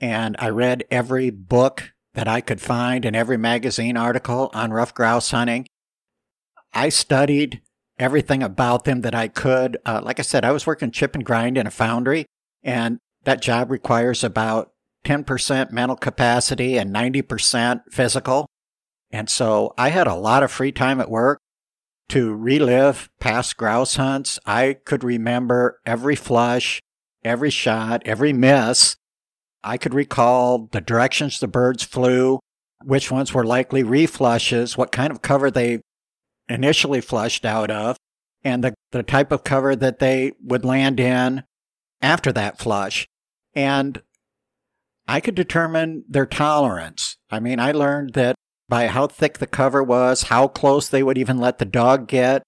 and 0.00 0.36
I 0.38 0.48
read 0.48 0.84
every 0.90 1.30
book 1.30 1.92
that 2.14 2.28
I 2.28 2.40
could 2.40 2.60
find 2.60 3.04
and 3.04 3.16
every 3.16 3.36
magazine 3.36 3.96
article 3.96 4.50
on 4.54 4.72
ruffed 4.72 4.94
grouse 4.94 5.32
hunting. 5.32 5.66
I 6.72 6.88
studied 6.88 7.62
everything 7.98 8.42
about 8.42 8.84
them 8.84 9.00
that 9.00 9.14
I 9.14 9.26
could. 9.26 9.76
Uh, 9.84 10.00
like 10.04 10.20
I 10.20 10.22
said, 10.22 10.44
I 10.44 10.52
was 10.52 10.66
working 10.66 10.92
chip 10.92 11.16
and 11.16 11.24
grind 11.24 11.58
in 11.58 11.66
a 11.66 11.70
foundry, 11.70 12.26
and 12.62 12.98
that 13.24 13.42
job 13.42 13.70
requires 13.70 14.22
about 14.22 14.70
10% 15.04 15.72
mental 15.72 15.96
capacity 15.96 16.78
and 16.78 16.94
90% 16.94 17.82
physical. 17.90 18.46
And 19.10 19.28
so 19.28 19.74
I 19.76 19.88
had 19.88 20.06
a 20.06 20.14
lot 20.14 20.42
of 20.42 20.52
free 20.52 20.72
time 20.72 21.00
at 21.00 21.10
work 21.10 21.40
to 22.08 22.34
relive 22.34 23.10
past 23.20 23.56
grouse 23.56 23.96
hunts. 23.96 24.38
I 24.46 24.78
could 24.84 25.04
remember 25.04 25.80
every 25.84 26.16
flush, 26.16 26.80
every 27.24 27.50
shot, 27.50 28.02
every 28.04 28.32
miss. 28.32 28.96
I 29.62 29.76
could 29.76 29.94
recall 29.94 30.68
the 30.72 30.80
directions 30.80 31.40
the 31.40 31.48
birds 31.48 31.82
flew, 31.82 32.40
which 32.84 33.10
ones 33.10 33.34
were 33.34 33.44
likely 33.44 33.82
reflushes, 33.82 34.76
what 34.76 34.92
kind 34.92 35.10
of 35.10 35.22
cover 35.22 35.50
they 35.50 35.80
initially 36.48 37.00
flushed 37.00 37.44
out 37.44 37.70
of, 37.70 37.96
and 38.42 38.64
the, 38.64 38.74
the 38.92 39.02
type 39.02 39.32
of 39.32 39.44
cover 39.44 39.76
that 39.76 39.98
they 39.98 40.32
would 40.42 40.64
land 40.64 41.00
in 41.00 41.44
after 42.00 42.32
that 42.32 42.58
flush. 42.58 43.06
And 43.54 44.00
I 45.06 45.20
could 45.20 45.34
determine 45.34 46.04
their 46.08 46.26
tolerance. 46.26 47.16
I 47.30 47.40
mean, 47.40 47.58
I 47.58 47.72
learned 47.72 48.14
that 48.14 48.36
by 48.68 48.88
how 48.88 49.06
thick 49.06 49.38
the 49.38 49.46
cover 49.46 49.82
was, 49.82 50.24
how 50.24 50.48
close 50.48 50.88
they 50.88 51.02
would 51.02 51.18
even 51.18 51.38
let 51.38 51.58
the 51.58 51.64
dog 51.64 52.06
get. 52.06 52.42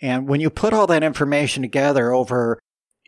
And 0.00 0.28
when 0.28 0.40
you 0.40 0.50
put 0.50 0.72
all 0.72 0.86
that 0.86 1.02
information 1.02 1.62
together 1.62 2.12
over, 2.12 2.58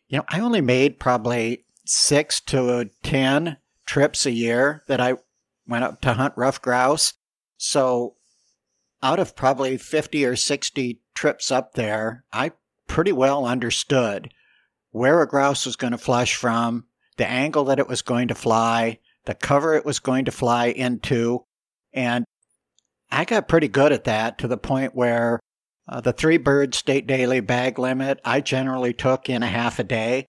you 0.08 0.18
know, 0.18 0.24
I 0.28 0.40
only 0.40 0.60
made 0.60 0.98
probably 0.98 1.64
six 1.84 2.40
to 2.42 2.90
10 3.02 3.56
trips 3.86 4.26
a 4.26 4.30
year 4.30 4.84
that 4.86 5.00
I 5.00 5.14
went 5.66 5.84
up 5.84 6.00
to 6.02 6.14
hunt 6.14 6.34
ruff 6.36 6.60
grouse. 6.60 7.14
So 7.56 8.16
out 9.02 9.18
of 9.18 9.36
probably 9.36 9.76
50 9.76 10.24
or 10.24 10.36
60 10.36 11.00
trips 11.14 11.50
up 11.50 11.74
there, 11.74 12.24
I 12.32 12.52
pretty 12.86 13.12
well 13.12 13.46
understood 13.46 14.30
where 14.90 15.22
a 15.22 15.28
grouse 15.28 15.66
was 15.66 15.76
going 15.76 15.92
to 15.92 15.98
flush 15.98 16.34
from, 16.34 16.84
the 17.16 17.28
angle 17.28 17.64
that 17.64 17.78
it 17.78 17.88
was 17.88 18.02
going 18.02 18.28
to 18.28 18.34
fly, 18.34 18.98
the 19.26 19.34
cover 19.34 19.74
it 19.74 19.84
was 19.84 19.98
going 19.98 20.24
to 20.24 20.30
fly 20.30 20.66
into. 20.66 21.44
And 21.92 22.24
I 23.10 23.24
got 23.24 23.48
pretty 23.48 23.68
good 23.68 23.92
at 23.92 24.04
that 24.04 24.38
to 24.38 24.48
the 24.48 24.56
point 24.56 24.94
where 24.94 25.40
uh, 25.88 26.00
the 26.00 26.12
three 26.12 26.36
bird 26.36 26.74
state 26.74 27.06
daily 27.06 27.40
bag 27.40 27.78
limit 27.78 28.20
I 28.24 28.40
generally 28.40 28.92
took 28.92 29.28
in 29.28 29.42
a 29.42 29.46
half 29.46 29.78
a 29.78 29.84
day 29.84 30.26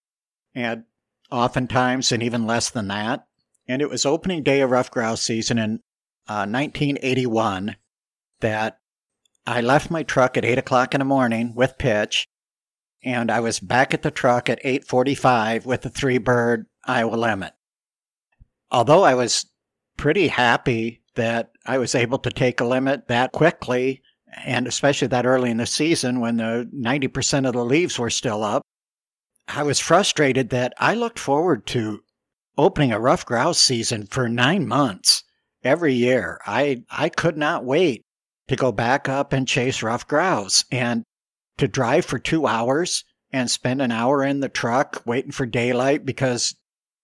and 0.55 0.83
oftentimes 1.31 2.11
and 2.11 2.23
even 2.23 2.47
less 2.47 2.69
than 2.69 2.87
that. 2.87 3.25
And 3.67 3.81
it 3.81 3.89
was 3.89 4.05
opening 4.05 4.43
day 4.43 4.61
of 4.61 4.71
ruff 4.71 4.89
grouse 4.89 5.21
season 5.21 5.57
in 5.57 5.71
uh, 6.27 6.47
1981 6.47 7.75
that 8.39 8.79
I 9.45 9.61
left 9.61 9.91
my 9.91 10.03
truck 10.03 10.37
at 10.37 10.45
8 10.45 10.57
o'clock 10.57 10.93
in 10.93 10.99
the 10.99 11.05
morning 11.05 11.53
with 11.55 11.77
pitch 11.77 12.25
and 13.03 13.31
I 13.31 13.39
was 13.39 13.59
back 13.59 13.93
at 13.93 14.01
the 14.01 14.11
truck 14.11 14.49
at 14.49 14.59
8:45 14.63 15.65
with 15.65 15.81
the 15.81 15.89
three 15.89 16.17
bird 16.17 16.65
Iowa 16.83 17.15
limit. 17.15 17.53
Although 18.71 19.03
I 19.03 19.15
was 19.15 19.45
pretty 19.97 20.27
happy 20.27 21.01
that 21.15 21.51
I 21.69 21.77
was 21.77 21.93
able 21.93 22.17
to 22.17 22.31
take 22.31 22.59
a 22.59 22.65
limit 22.65 23.09
that 23.09 23.31
quickly 23.31 24.01
and 24.43 24.65
especially 24.65 25.07
that 25.09 25.27
early 25.27 25.51
in 25.51 25.57
the 25.57 25.67
season 25.67 26.19
when 26.19 26.37
the 26.37 26.67
90% 26.75 27.47
of 27.47 27.53
the 27.53 27.63
leaves 27.63 27.99
were 27.99 28.09
still 28.09 28.43
up, 28.43 28.63
I 29.47 29.61
was 29.61 29.79
frustrated 29.79 30.49
that 30.49 30.73
I 30.79 30.95
looked 30.95 31.19
forward 31.19 31.67
to 31.67 32.01
opening 32.57 32.91
a 32.91 32.99
ruff 32.99 33.23
grouse 33.23 33.59
season 33.59 34.07
for 34.07 34.27
9 34.27 34.67
months 34.67 35.23
every 35.63 35.93
year. 35.93 36.39
I 36.43 36.85
I 36.89 37.07
could 37.09 37.37
not 37.37 37.65
wait 37.65 38.01
to 38.47 38.55
go 38.55 38.71
back 38.71 39.07
up 39.07 39.31
and 39.31 39.47
chase 39.47 39.83
ruff 39.83 40.07
grouse 40.07 40.65
and 40.71 41.03
to 41.59 41.67
drive 41.67 42.03
for 42.03 42.17
two 42.17 42.47
hours 42.47 43.03
and 43.31 43.49
spend 43.49 43.79
an 43.79 43.91
hour 43.91 44.23
in 44.23 44.39
the 44.39 44.49
truck 44.49 45.03
waiting 45.05 45.31
for 45.31 45.45
daylight 45.45 46.03
because 46.03 46.55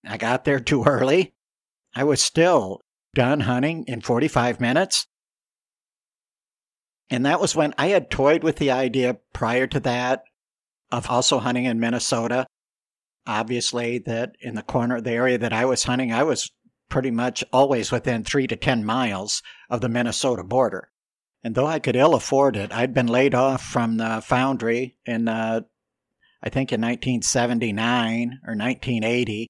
I 0.04 0.18
got 0.18 0.44
there 0.44 0.60
too 0.60 0.86
early. 0.86 1.36
I 1.94 2.04
was 2.04 2.20
still 2.20 2.82
done 3.16 3.42
hunting 3.42 3.86
in 3.88 4.02
45 4.02 4.60
minutes. 4.62 5.08
And 7.10 7.26
that 7.26 7.42
was 7.42 7.56
when 7.56 7.74
I 7.78 7.88
had 7.88 8.12
toyed 8.12 8.44
with 8.44 8.58
the 8.58 8.72
idea 8.72 9.18
prior 9.34 9.66
to 9.68 9.80
that 9.82 10.24
of 10.92 11.10
also 11.10 11.40
hunting 11.40 11.66
in 11.66 11.80
Minnesota. 11.80 12.46
Obviously, 13.28 13.98
that 14.00 14.36
in 14.40 14.54
the 14.54 14.62
corner 14.62 14.98
of 14.98 15.04
the 15.04 15.12
area 15.12 15.38
that 15.40 15.54
I 15.54 15.66
was 15.66 15.86
hunting, 15.86 16.14
I 16.14 16.24
was 16.24 16.52
pretty 16.90 17.10
much 17.10 17.44
always 17.52 17.92
within 17.92 18.24
three 18.24 18.46
to 18.48 18.56
10 18.56 18.86
miles 18.86 19.42
of 19.70 19.82
the 19.82 19.90
Minnesota 19.90 20.44
border. 20.44 20.90
And 21.44 21.56
though 21.56 21.66
I 21.66 21.80
could 21.80 21.96
ill 21.96 22.16
afford 22.16 22.56
it, 22.56 22.72
I'd 22.72 22.94
been 22.94 23.08
laid 23.08 23.34
off 23.34 23.64
from 23.64 23.98
the 23.98 24.22
foundry 24.24 24.98
in, 25.06 25.28
uh, 25.28 25.62
I 26.44 26.50
think 26.50 26.72
in 26.72 26.82
1979 26.82 28.40
or 28.46 28.56
1980 28.56 29.48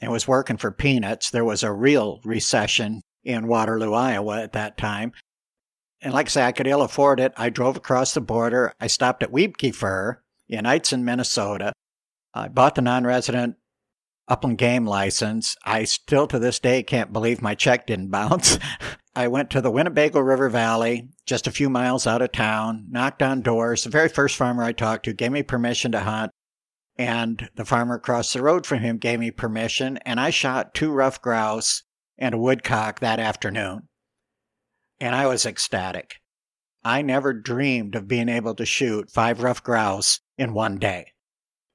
and 0.00 0.10
was 0.10 0.28
working 0.28 0.56
for 0.56 0.70
peanuts. 0.70 1.30
There 1.30 1.44
was 1.44 1.62
a 1.62 1.72
real 1.72 2.20
recession 2.24 3.02
in 3.24 3.48
Waterloo, 3.48 3.92
Iowa 3.92 4.42
at 4.42 4.52
that 4.52 4.78
time. 4.78 5.12
And 6.00 6.14
like 6.14 6.26
I 6.26 6.30
say, 6.30 6.42
I 6.44 6.52
could 6.52 6.66
ill 6.66 6.82
afford 6.82 7.20
it. 7.20 7.32
I 7.36 7.50
drove 7.50 7.76
across 7.76 8.14
the 8.14 8.20
border. 8.20 8.72
I 8.80 8.86
stopped 8.86 9.22
at 9.22 9.32
Wiebke 9.32 9.74
Fur 9.74 10.20
in 10.48 10.64
Eitzen, 10.64 11.02
Minnesota. 11.02 11.72
I 12.32 12.48
bought 12.48 12.74
the 12.74 12.82
non-resident 12.82 13.56
upland 14.26 14.58
game 14.58 14.86
license. 14.86 15.56
I 15.64 15.84
still 15.84 16.26
to 16.28 16.38
this 16.38 16.58
day 16.58 16.82
can't 16.82 17.12
believe 17.12 17.42
my 17.42 17.54
check 17.54 17.86
didn't 17.86 18.10
bounce. 18.10 18.58
I 19.14 19.28
went 19.28 19.50
to 19.50 19.60
the 19.60 19.70
Winnebago 19.70 20.20
River 20.20 20.48
Valley, 20.48 21.08
just 21.26 21.46
a 21.46 21.52
few 21.52 21.68
miles 21.68 22.06
out 22.06 22.22
of 22.22 22.32
town, 22.32 22.86
knocked 22.90 23.22
on 23.22 23.42
doors. 23.42 23.84
The 23.84 23.90
very 23.90 24.08
first 24.08 24.36
farmer 24.36 24.62
I 24.62 24.72
talked 24.72 25.04
to 25.06 25.12
gave 25.12 25.32
me 25.32 25.42
permission 25.42 25.92
to 25.92 26.00
hunt, 26.00 26.30
and 27.00 27.48
the 27.54 27.64
farmer 27.64 27.94
across 27.94 28.34
the 28.34 28.42
road 28.42 28.66
from 28.66 28.80
him 28.80 28.98
gave 28.98 29.18
me 29.18 29.30
permission, 29.30 29.96
and 30.04 30.20
I 30.20 30.28
shot 30.28 30.74
two 30.74 30.92
ruff 30.92 31.22
grouse 31.22 31.82
and 32.18 32.34
a 32.34 32.38
woodcock 32.38 33.00
that 33.00 33.18
afternoon. 33.18 33.88
And 35.00 35.16
I 35.16 35.26
was 35.26 35.46
ecstatic. 35.46 36.16
I 36.84 37.00
never 37.00 37.32
dreamed 37.32 37.94
of 37.94 38.06
being 38.06 38.28
able 38.28 38.54
to 38.54 38.66
shoot 38.66 39.10
five 39.10 39.40
ruff 39.42 39.64
grouse 39.64 40.20
in 40.36 40.52
one 40.52 40.78
day. 40.78 41.14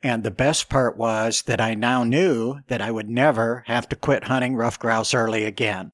And 0.04 0.22
the 0.22 0.30
best 0.30 0.70
part 0.70 0.96
was 0.96 1.42
that 1.48 1.60
I 1.60 1.74
now 1.74 2.04
knew 2.04 2.60
that 2.68 2.82
I 2.82 2.92
would 2.92 3.10
never 3.10 3.64
have 3.66 3.90
to 3.90 3.96
quit 3.96 4.26
hunting 4.26 4.56
ruff 4.56 4.78
grouse 4.78 5.16
early 5.16 5.44
again 5.44 5.92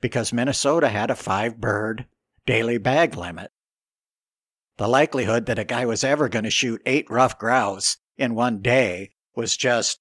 because 0.00 0.32
Minnesota 0.32 0.88
had 0.88 1.10
a 1.10 1.16
five 1.16 1.60
bird 1.60 2.06
daily 2.46 2.78
bag 2.78 3.16
limit. 3.16 3.50
The 4.76 4.86
likelihood 4.86 5.46
that 5.46 5.58
a 5.58 5.64
guy 5.64 5.84
was 5.84 6.04
ever 6.04 6.28
going 6.28 6.44
to 6.44 6.50
shoot 6.50 6.80
eight 6.86 7.10
ruff 7.10 7.36
grouse 7.40 7.96
in 8.18 8.34
one 8.34 8.60
day 8.60 9.12
was 9.34 9.56
just, 9.56 10.00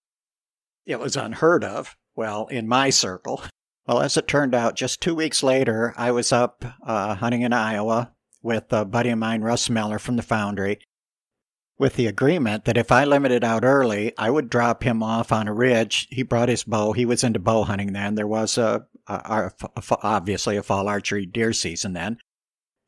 it 0.85 0.99
was 0.99 1.15
unheard 1.15 1.63
of. 1.63 1.95
Well, 2.15 2.47
in 2.47 2.67
my 2.67 2.89
circle. 2.89 3.43
Well, 3.87 4.01
as 4.01 4.17
it 4.17 4.27
turned 4.27 4.53
out, 4.53 4.75
just 4.75 4.99
two 4.99 5.15
weeks 5.15 5.43
later, 5.43 5.93
I 5.95 6.11
was 6.11 6.33
up 6.33 6.65
uh, 6.85 7.15
hunting 7.15 7.43
in 7.43 7.53
Iowa 7.53 8.11
with 8.41 8.65
a 8.73 8.83
buddy 8.83 9.11
of 9.11 9.19
mine, 9.19 9.41
Russ 9.41 9.69
Miller 9.69 9.99
from 9.99 10.17
the 10.17 10.23
Foundry, 10.23 10.79
with 11.77 11.95
the 11.95 12.07
agreement 12.07 12.65
that 12.65 12.77
if 12.77 12.91
I 12.91 13.05
limited 13.05 13.43
out 13.43 13.63
early, 13.63 14.13
I 14.17 14.29
would 14.29 14.49
drop 14.49 14.83
him 14.83 15.03
off 15.03 15.31
on 15.31 15.47
a 15.47 15.53
ridge. 15.53 16.07
He 16.09 16.23
brought 16.23 16.49
his 16.49 16.63
bow. 16.63 16.93
He 16.93 17.05
was 17.05 17.23
into 17.23 17.39
bow 17.39 17.63
hunting 17.63 17.93
then. 17.93 18.15
There 18.15 18.27
was 18.27 18.57
a, 18.57 18.87
a, 19.07 19.51
a, 19.61 19.81
obviously 20.01 20.57
a 20.57 20.63
fall 20.63 20.87
archery 20.87 21.25
deer 21.25 21.53
season 21.53 21.93
then. 21.93 22.17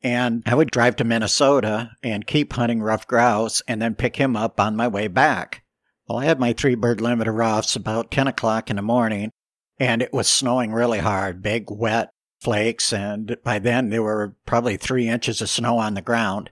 And 0.02 0.42
I 0.46 0.54
would 0.54 0.70
drive 0.70 0.96
to 0.96 1.04
Minnesota 1.04 1.90
and 2.02 2.26
keep 2.26 2.52
hunting 2.52 2.82
ruff 2.82 3.06
grouse 3.06 3.62
and 3.68 3.82
then 3.82 3.94
pick 3.94 4.16
him 4.16 4.36
up 4.36 4.58
on 4.58 4.76
my 4.76 4.88
way 4.88 5.08
back. 5.08 5.62
Well, 6.08 6.18
I 6.18 6.24
had 6.24 6.40
my 6.40 6.52
three 6.52 6.74
bird 6.74 7.00
limit 7.00 7.28
of 7.28 7.34
ruffs 7.34 7.76
about 7.76 8.10
10 8.10 8.26
o'clock 8.26 8.70
in 8.70 8.76
the 8.76 8.82
morning 8.82 9.30
and 9.78 10.02
it 10.02 10.12
was 10.12 10.26
snowing 10.26 10.72
really 10.72 10.98
hard, 10.98 11.42
big 11.42 11.70
wet 11.70 12.10
flakes. 12.40 12.92
And 12.92 13.36
by 13.44 13.58
then 13.58 13.90
there 13.90 14.02
were 14.02 14.36
probably 14.46 14.76
three 14.76 15.08
inches 15.08 15.40
of 15.42 15.50
snow 15.50 15.78
on 15.78 15.94
the 15.94 16.02
ground 16.02 16.50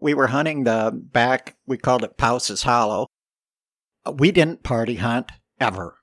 we 0.00 0.14
were 0.14 0.28
hunting 0.28 0.64
the 0.64 0.90
back, 0.94 1.56
we 1.66 1.76
called 1.76 2.02
it 2.02 2.16
Pause's 2.16 2.62
Hollow. 2.62 3.06
We 4.12 4.32
didn't 4.32 4.62
party 4.62 4.96
hunt 4.96 5.30
ever. 5.60 5.98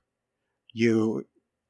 You, 0.72 1.26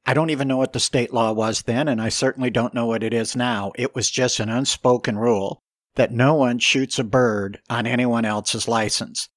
I 0.08 0.14
don't 0.14 0.30
even 0.30 0.48
know 0.48 0.56
what 0.56 0.72
the 0.72 0.80
state 0.80 1.12
law 1.12 1.32
was 1.32 1.64
then, 1.64 1.86
and 1.86 2.00
I 2.00 2.08
certainly 2.08 2.48
don't 2.48 2.72
know 2.72 2.86
what 2.86 3.02
it 3.02 3.12
is 3.12 3.36
now. 3.36 3.72
It 3.74 3.94
was 3.94 4.10
just 4.10 4.40
an 4.40 4.48
unspoken 4.48 5.18
rule 5.18 5.62
that 5.96 6.12
no 6.12 6.32
one 6.32 6.60
shoots 6.60 6.98
a 6.98 7.04
bird 7.04 7.60
on 7.68 7.86
anyone 7.86 8.24
else's 8.24 8.66
license. 8.66 9.28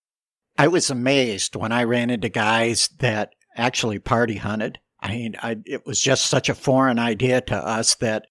I 0.58 0.70
was 0.70 0.90
amazed 0.90 1.58
when 1.58 1.74
I 1.74 1.84
ran 1.84 2.10
into 2.10 2.30
guys 2.30 2.88
that 3.00 3.34
actually 3.58 4.00
party 4.00 4.38
hunted. 4.38 4.80
I 5.02 5.10
mean, 5.10 5.36
I, 5.44 5.58
it 5.66 5.86
was 5.86 6.02
just 6.02 6.28
such 6.28 6.48
a 6.48 6.56
foreign 6.56 7.00
idea 7.00 7.42
to 7.42 7.56
us 7.58 7.96
that 7.96 8.28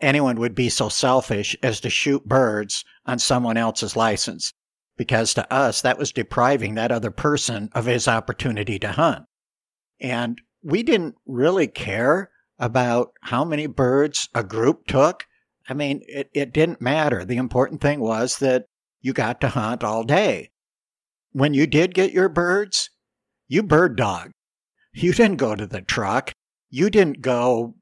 anyone 0.00 0.40
would 0.40 0.56
be 0.56 0.70
so 0.70 0.88
selfish 0.88 1.54
as 1.62 1.78
to 1.82 1.90
shoot 1.90 2.24
birds 2.24 2.84
on 3.06 3.20
someone 3.20 3.56
else's 3.56 3.94
license. 3.94 4.52
Because 4.96 5.32
to 5.34 5.52
us, 5.52 5.82
that 5.82 5.98
was 5.98 6.10
depriving 6.10 6.74
that 6.74 6.90
other 6.90 7.12
person 7.12 7.70
of 7.72 7.86
his 7.86 8.08
opportunity 8.08 8.80
to 8.80 8.90
hunt. 8.90 9.26
And 10.00 10.40
we 10.64 10.82
didn't 10.82 11.14
really 11.26 11.68
care 11.68 12.30
about 12.58 13.12
how 13.20 13.44
many 13.44 13.66
birds 13.66 14.28
a 14.34 14.42
group 14.42 14.86
took. 14.86 15.26
I 15.68 15.74
mean, 15.74 16.02
it, 16.08 16.30
it 16.32 16.52
didn't 16.52 16.80
matter. 16.80 17.24
The 17.24 17.36
important 17.36 17.80
thing 17.80 18.00
was 18.00 18.38
that 18.38 18.64
you 19.02 19.12
got 19.12 19.40
to 19.42 19.48
hunt 19.48 19.84
all 19.84 20.02
day. 20.02 20.50
When 21.32 21.52
you 21.52 21.66
did 21.66 21.94
get 21.94 22.12
your 22.12 22.28
birds, 22.28 22.90
you 23.46 23.62
bird 23.62 23.96
dog. 23.96 24.30
You 24.94 25.12
didn't 25.12 25.36
go 25.36 25.54
to 25.54 25.66
the 25.66 25.82
truck. 25.82 26.32
You 26.70 26.88
didn't 26.88 27.20
go 27.20 27.74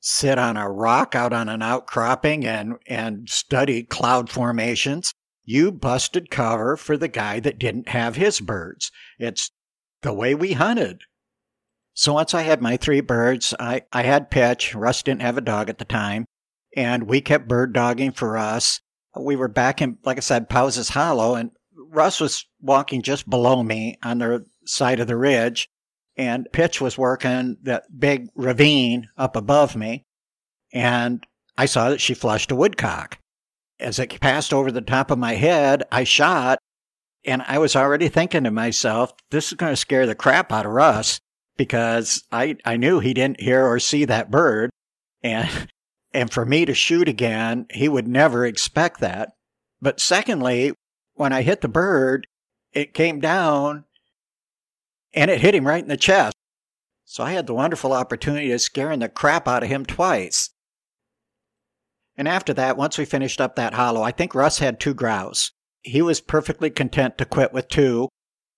sit 0.00 0.38
on 0.38 0.56
a 0.56 0.70
rock 0.70 1.14
out 1.14 1.32
on 1.32 1.48
an 1.48 1.62
outcropping 1.62 2.44
and, 2.44 2.74
and 2.86 3.28
study 3.28 3.84
cloud 3.84 4.30
formations. 4.30 5.12
You 5.44 5.70
busted 5.70 6.30
cover 6.30 6.76
for 6.76 6.96
the 6.96 7.08
guy 7.08 7.38
that 7.40 7.58
didn't 7.58 7.88
have 7.90 8.16
his 8.16 8.40
birds. 8.40 8.90
It's 9.18 9.50
the 10.02 10.12
way 10.12 10.34
we 10.34 10.54
hunted. 10.54 11.02
So 11.94 12.12
once 12.12 12.34
I 12.34 12.42
had 12.42 12.60
my 12.60 12.76
three 12.76 13.00
birds, 13.00 13.54
I, 13.58 13.82
I 13.92 14.02
had 14.02 14.30
pitch. 14.30 14.74
Russ 14.74 15.02
didn't 15.02 15.22
have 15.22 15.38
a 15.38 15.42
dog 15.42 15.68
at 15.68 15.78
the 15.78 15.84
time. 15.84 16.26
And 16.76 17.04
we 17.04 17.20
kept 17.20 17.48
bird 17.48 17.72
dogging 17.72 18.12
for 18.12 18.36
us. 18.36 18.80
We 19.18 19.36
were 19.36 19.48
back 19.48 19.80
in, 19.80 19.98
like 20.04 20.16
I 20.16 20.20
said, 20.20 20.48
Pause's 20.48 20.88
Hollow, 20.88 21.36
and 21.36 21.52
Russ 21.72 22.20
was 22.20 22.46
walking 22.60 23.00
just 23.00 23.30
below 23.30 23.62
me 23.62 23.96
on 24.02 24.18
the 24.18 24.44
side 24.64 24.98
of 24.98 25.06
the 25.06 25.16
ridge 25.16 25.68
and 26.16 26.48
Pitch 26.52 26.80
was 26.80 26.98
working 26.98 27.56
that 27.62 27.84
big 27.98 28.28
ravine 28.34 29.08
up 29.16 29.36
above 29.36 29.76
me, 29.76 30.04
and 30.72 31.26
I 31.56 31.66
saw 31.66 31.90
that 31.90 32.00
she 32.00 32.14
flushed 32.14 32.50
a 32.50 32.56
woodcock. 32.56 33.18
As 33.80 33.98
it 33.98 34.20
passed 34.20 34.52
over 34.52 34.70
the 34.70 34.80
top 34.80 35.10
of 35.10 35.18
my 35.18 35.34
head, 35.34 35.82
I 35.90 36.04
shot, 36.04 36.58
and 37.24 37.42
I 37.42 37.58
was 37.58 37.74
already 37.74 38.08
thinking 38.08 38.44
to 38.44 38.50
myself, 38.50 39.12
this 39.30 39.48
is 39.48 39.54
going 39.54 39.72
to 39.72 39.76
scare 39.76 40.06
the 40.06 40.14
crap 40.14 40.52
out 40.52 40.66
of 40.66 40.72
Russ 40.72 41.18
because 41.56 42.24
I, 42.32 42.56
I 42.64 42.76
knew 42.76 43.00
he 43.00 43.14
didn't 43.14 43.40
hear 43.40 43.66
or 43.66 43.78
see 43.78 44.04
that 44.04 44.30
bird. 44.30 44.70
And, 45.22 45.68
and 46.12 46.30
for 46.30 46.44
me 46.44 46.64
to 46.64 46.74
shoot 46.74 47.08
again, 47.08 47.66
he 47.70 47.88
would 47.88 48.08
never 48.08 48.44
expect 48.44 49.00
that. 49.00 49.30
But 49.80 50.00
secondly, 50.00 50.72
when 51.14 51.32
I 51.32 51.42
hit 51.42 51.60
the 51.60 51.68
bird, 51.68 52.26
it 52.72 52.94
came 52.94 53.20
down 53.20 53.84
and 55.12 55.30
it 55.30 55.40
hit 55.40 55.54
him 55.54 55.66
right 55.66 55.82
in 55.82 55.88
the 55.88 55.96
chest. 55.96 56.34
So 57.04 57.22
I 57.22 57.32
had 57.32 57.46
the 57.46 57.54
wonderful 57.54 57.92
opportunity 57.92 58.50
of 58.50 58.60
scaring 58.60 59.00
the 59.00 59.08
crap 59.08 59.46
out 59.46 59.62
of 59.62 59.68
him 59.68 59.84
twice. 59.84 60.50
And 62.16 62.26
after 62.26 62.54
that, 62.54 62.76
once 62.76 62.96
we 62.96 63.04
finished 63.04 63.40
up 63.40 63.56
that 63.56 63.74
hollow, 63.74 64.02
I 64.02 64.10
think 64.10 64.34
Russ 64.34 64.58
had 64.58 64.80
two 64.80 64.94
grouse. 64.94 65.52
He 65.82 66.00
was 66.00 66.20
perfectly 66.20 66.70
content 66.70 67.18
to 67.18 67.24
quit 67.24 67.52
with 67.52 67.68
two. 67.68 68.08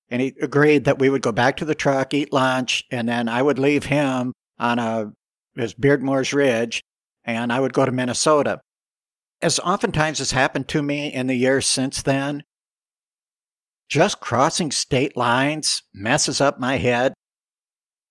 And 0.09 0.23
he 0.23 0.35
agreed 0.41 0.85
that 0.85 0.99
we 0.99 1.11
would 1.11 1.23
go 1.23 1.33
back 1.33 1.57
to 1.57 1.65
the 1.65 1.75
truck, 1.75 2.15
eat 2.15 2.33
lunch, 2.33 2.85
and 2.91 3.09
then 3.09 3.29
I 3.29 3.43
would 3.43 3.59
leave 3.59 3.87
him 3.87 4.33
on 4.59 4.79
a 4.79 5.13
his 5.57 5.75
Beardmore's 5.75 6.33
Ridge, 6.33 6.83
and 7.25 7.53
I 7.53 7.61
would 7.61 7.73
go 7.73 7.85
to 7.85 7.93
Minnesota. 7.93 8.61
As 9.43 9.59
oftentimes 9.59 10.19
has 10.19 10.33
happened 10.33 10.69
to 10.69 10.83
me 10.83 11.13
in 11.13 11.27
the 11.27 11.35
years 11.35 11.67
since 11.67 12.03
then, 12.03 12.43
just 13.89 14.21
crossing 14.21 14.71
state 14.71 15.17
lines 15.17 15.83
messes 15.95 16.41
up 16.41 16.59
my 16.59 16.77
head, 16.77 17.15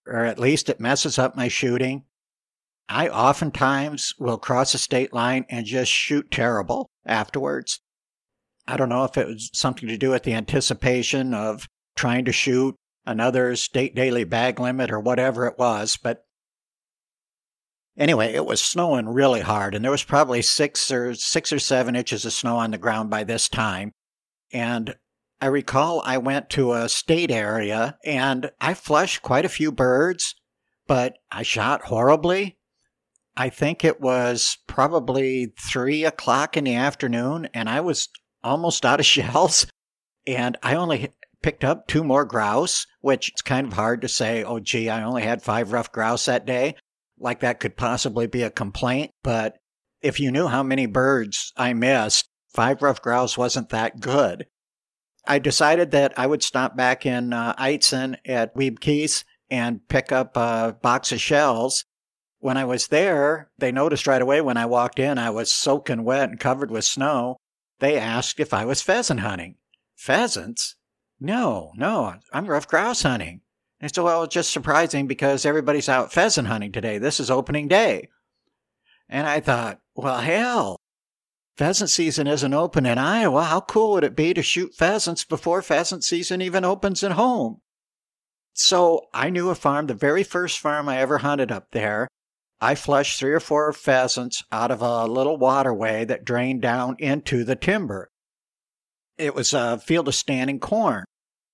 or 0.07 0.25
at 0.25 0.39
least 0.39 0.69
it 0.69 0.79
messes 0.79 1.19
up 1.19 1.35
my 1.35 1.47
shooting. 1.47 2.03
I 2.87 3.09
oftentimes 3.09 4.13
will 4.19 4.37
cross 4.37 4.73
a 4.73 4.77
state 4.77 5.13
line 5.13 5.45
and 5.49 5.65
just 5.65 5.91
shoot 5.91 6.29
terrible 6.31 6.89
afterwards. 7.05 7.79
I 8.67 8.77
don't 8.77 8.89
know 8.89 9.03
if 9.03 9.17
it 9.17 9.27
was 9.27 9.49
something 9.53 9.87
to 9.89 9.97
do 9.97 10.11
with 10.11 10.23
the 10.23 10.33
anticipation 10.33 11.33
of 11.33 11.67
trying 11.95 12.25
to 12.25 12.31
shoot 12.31 12.75
another 13.05 13.55
state 13.55 13.95
daily 13.95 14.23
bag 14.23 14.59
limit 14.59 14.91
or 14.91 14.99
whatever 14.99 15.47
it 15.47 15.57
was, 15.57 15.97
but 15.97 16.25
anyway, 17.97 18.33
it 18.33 18.45
was 18.45 18.61
snowing 18.61 19.09
really 19.09 19.41
hard 19.41 19.75
and 19.75 19.83
there 19.83 19.91
was 19.91 20.03
probably 20.03 20.41
six 20.41 20.91
or 20.91 21.13
six 21.13 21.51
or 21.53 21.59
seven 21.59 21.95
inches 21.95 22.25
of 22.25 22.33
snow 22.33 22.57
on 22.57 22.71
the 22.71 22.77
ground 22.77 23.09
by 23.09 23.23
this 23.23 23.47
time. 23.49 23.91
And 24.51 24.95
I 25.41 25.47
recall 25.47 26.01
I 26.05 26.17
went 26.17 26.49
to 26.51 26.73
a 26.73 26.89
state 26.89 27.31
area 27.31 27.97
and 28.05 28.51
I 28.61 28.73
flushed 28.73 29.21
quite 29.21 29.45
a 29.45 29.49
few 29.49 29.71
birds, 29.71 30.35
but 30.87 31.17
I 31.31 31.43
shot 31.43 31.83
horribly. 31.83 32.57
I 33.37 33.49
think 33.49 33.83
it 33.83 33.99
was 33.99 34.57
probably 34.65 35.53
three 35.59 36.05
o'clock 36.05 36.55
in 36.55 36.63
the 36.63 36.75
afternoon 36.75 37.49
and 37.53 37.69
I 37.69 37.81
was 37.81 38.09
almost 38.43 38.85
out 38.85 38.99
of 38.99 39.05
shells. 39.05 39.67
And 40.27 40.57
I 40.63 40.75
only 40.75 41.11
picked 41.41 41.63
up 41.63 41.87
two 41.87 42.03
more 42.03 42.25
grouse, 42.25 42.85
which 43.01 43.29
it's 43.29 43.41
kind 43.41 43.67
of 43.67 43.73
hard 43.73 44.01
to 44.01 44.07
say, 44.07 44.43
oh, 44.43 44.59
gee, 44.59 44.89
I 44.89 45.03
only 45.03 45.23
had 45.23 45.41
five 45.41 45.71
ruffed 45.71 45.91
grouse 45.91 46.25
that 46.25 46.45
day. 46.45 46.75
Like 47.17 47.39
that 47.41 47.59
could 47.59 47.77
possibly 47.77 48.27
be 48.27 48.41
a 48.41 48.49
complaint. 48.49 49.11
But 49.23 49.57
if 50.01 50.19
you 50.19 50.31
knew 50.31 50.47
how 50.47 50.63
many 50.63 50.85
birds 50.85 51.53
I 51.55 51.73
missed, 51.73 52.27
five 52.49 52.81
ruffed 52.81 53.03
grouse 53.03 53.37
wasn't 53.37 53.69
that 53.69 53.99
good. 53.99 54.45
I 55.27 55.39
decided 55.39 55.91
that 55.91 56.13
I 56.17 56.27
would 56.27 56.43
stop 56.43 56.77
back 56.77 57.05
in 57.05 57.33
uh, 57.33 57.55
Eitzen 57.55 58.17
at 58.25 58.55
Wiebke's 58.55 59.23
and 59.49 59.87
pick 59.87 60.11
up 60.11 60.37
a 60.37 60.77
box 60.81 61.11
of 61.11 61.21
shells. 61.21 61.85
When 62.39 62.57
I 62.57 62.65
was 62.65 62.87
there, 62.87 63.49
they 63.57 63.71
noticed 63.71 64.05
right 64.05 64.21
away 64.21 64.41
when 64.41 64.57
I 64.57 64.67
walked 64.67 64.99
in, 64.99 65.17
I 65.17 65.31
was 65.31 65.51
soaking 65.51 66.03
wet 66.03 66.29
and 66.29 66.39
covered 66.39 66.69
with 66.69 66.85
snow. 66.85 67.37
They 67.79 67.97
asked 67.97 68.39
if 68.39 68.53
I 68.53 68.65
was 68.65 68.81
pheasant 68.81 69.21
hunting. 69.21 69.55
Pheasants? 69.95 70.74
No, 71.19 71.71
no, 71.75 72.15
I'm 72.33 72.45
ruff 72.45 72.67
grouse 72.67 73.03
hunting. 73.03 73.41
I 73.81 73.87
said, 73.87 74.03
well, 74.03 74.23
it's 74.23 74.33
just 74.33 74.51
surprising 74.51 75.07
because 75.07 75.45
everybody's 75.45 75.89
out 75.89 76.11
pheasant 76.11 76.47
hunting 76.47 76.71
today. 76.71 76.97
This 76.97 77.19
is 77.19 77.29
opening 77.29 77.67
day. 77.67 78.09
And 79.07 79.27
I 79.27 79.39
thought, 79.39 79.79
well, 79.95 80.19
hell, 80.19 80.77
pheasant 81.57 81.89
season 81.89 82.27
isn't 82.27 82.53
open 82.53 82.85
in 82.85 82.97
Iowa. 82.97 83.43
How 83.43 83.61
cool 83.61 83.91
would 83.91 84.03
it 84.03 84.15
be 84.15 84.33
to 84.33 84.41
shoot 84.41 84.73
pheasants 84.73 85.23
before 85.23 85.61
pheasant 85.61 86.03
season 86.03 86.41
even 86.41 86.65
opens 86.65 87.03
at 87.03 87.11
home? 87.11 87.61
So 88.53 89.07
I 89.13 89.29
knew 89.29 89.49
a 89.49 89.55
farm, 89.55 89.87
the 89.87 89.93
very 89.93 90.23
first 90.23 90.59
farm 90.59 90.87
I 90.89 90.97
ever 90.97 91.19
hunted 91.19 91.51
up 91.51 91.71
there. 91.71 92.07
I 92.61 92.75
flushed 92.75 93.19
three 93.19 93.33
or 93.33 93.41
four 93.41 93.71
pheasants 93.73 94.43
out 94.51 94.71
of 94.71 94.81
a 94.81 95.05
little 95.05 95.37
waterway 95.37 96.05
that 96.05 96.25
drained 96.25 96.61
down 96.61 96.95
into 96.99 97.43
the 97.43 97.55
timber. 97.55 98.09
It 99.17 99.35
was 99.35 99.53
a 99.53 99.77
field 99.77 100.07
of 100.07 100.15
standing 100.15 100.59
corn. 100.59 101.05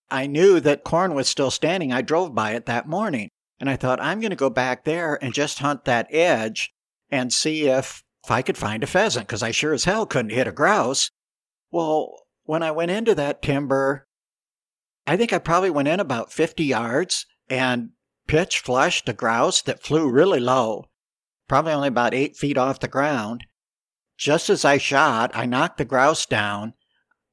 I 0.10 0.28
knew 0.28 0.60
that 0.60 0.84
corn 0.84 1.14
was 1.14 1.30
still 1.30 1.52
standing. 1.52 1.94
I 1.94 2.02
drove 2.02 2.36
by 2.36 2.52
it 2.52 2.66
that 2.66 2.88
morning 2.88 3.30
and 3.60 3.70
I 3.70 3.76
thought, 3.76 4.02
I'm 4.02 4.20
going 4.20 4.32
to 4.32 4.36
go 4.36 4.50
back 4.50 4.84
there 4.84 5.24
and 5.24 5.34
just 5.34 5.60
hunt 5.60 5.86
that 5.86 6.08
edge 6.10 6.74
and 7.10 7.32
see 7.32 7.68
if 7.68 8.04
if 8.24 8.30
I 8.30 8.42
could 8.42 8.58
find 8.58 8.84
a 8.84 8.88
pheasant, 8.88 9.28
because 9.28 9.42
I 9.42 9.52
sure 9.52 9.74
as 9.74 9.86
hell 9.86 10.06
couldn't 10.06 10.32
hit 10.32 10.48
a 10.48 10.52
grouse. 10.52 11.10
Well, 11.72 12.14
when 12.44 12.62
I 12.62 12.72
went 12.72 12.92
into 12.92 13.16
that 13.16 13.42
timber, 13.42 14.06
I 15.08 15.18
think 15.18 15.34
I 15.34 15.40
probably 15.40 15.72
went 15.72 15.88
in 15.88 16.00
about 16.00 16.32
50 16.32 16.64
yards 16.64 17.26
and 17.50 17.90
pitch 18.28 18.60
flushed 18.60 19.10
a 19.10 19.14
grouse 19.14 19.62
that 19.64 19.82
flew 19.82 20.10
really 20.10 20.40
low, 20.40 20.86
probably 21.48 21.74
only 21.74 21.88
about 21.88 22.14
eight 22.14 22.38
feet 22.38 22.58
off 22.58 22.80
the 22.80 22.88
ground. 22.88 23.46
Just 24.18 24.50
as 24.50 24.64
I 24.64 24.78
shot, 24.78 25.32
I 25.34 25.48
knocked 25.48 25.78
the 25.80 25.86
grouse 25.86 26.28
down. 26.28 26.74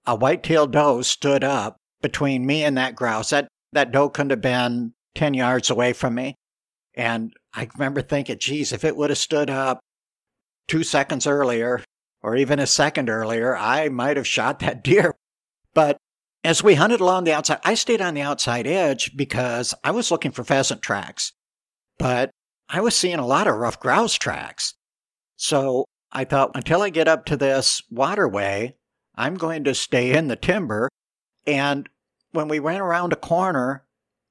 A 0.09 0.15
white-tailed 0.15 0.73
doe 0.73 1.03
stood 1.03 1.45
up 1.45 1.77
between 2.01 2.47
me 2.47 2.65
and 2.65 2.79
that 2.79 2.97
grouse. 2.97 3.29
That, 3.29 3.47
that 3.75 3.93
doe 3.93 4.09
couldn't 4.09 4.31
have 4.31 4.41
been 4.41 4.95
10 5.17 5.35
yards 5.35 5.69
away 5.69 5.93
from 5.93 6.15
me. 6.15 6.35
And 6.95 7.35
I 7.53 7.69
remember 7.75 8.01
thinking, 8.01 8.39
geez, 8.39 8.73
if 8.73 8.85
it 8.85 8.97
would 8.97 9.11
have 9.11 9.19
stood 9.19 9.51
up, 9.51 9.81
two 10.67 10.83
seconds 10.83 11.27
earlier, 11.27 11.85
or 12.23 12.37
even 12.37 12.59
a 12.59 12.67
second 12.67 13.11
earlier, 13.11 13.55
I 13.55 13.91
might 13.91 14.17
have 14.17 14.27
shot 14.27 14.61
that 14.61 14.83
deer. 14.85 15.15
But 15.75 15.99
as 16.43 16.63
we 16.63 16.75
hunted 16.77 17.01
along 17.01 17.25
the 17.25 17.35
outside, 17.35 17.61
I 17.63 17.75
stayed 17.75 18.01
on 18.01 18.15
the 18.15 18.23
outside 18.23 18.67
edge 18.67 19.15
because 19.15 19.75
I 19.85 19.91
was 19.91 20.11
looking 20.11 20.31
for 20.31 20.43
pheasant 20.43 20.81
tracks, 20.81 21.33
but 21.99 22.31
I 22.71 22.81
was 22.81 22.97
seeing 22.97 23.19
a 23.19 23.27
lot 23.27 23.47
of 23.47 23.57
ruffed 23.57 23.81
grouse 23.81 24.15
tracks. 24.15 24.73
So 25.37 25.85
I 26.13 26.25
thought 26.25 26.53
until 26.55 26.81
I 26.81 26.89
get 26.89 27.09
up 27.09 27.27
to 27.27 27.37
this 27.37 27.83
waterway, 27.91 28.75
I'm 29.19 29.35
going 29.35 29.65
to 29.65 29.75
stay 29.75 30.17
in 30.17 30.29
the 30.29 30.37
timber. 30.37 30.89
And 31.45 31.89
when 32.31 32.47
we 32.47 32.61
ran 32.61 32.81
around 32.81 33.13
a 33.13 33.17
corner, 33.17 33.85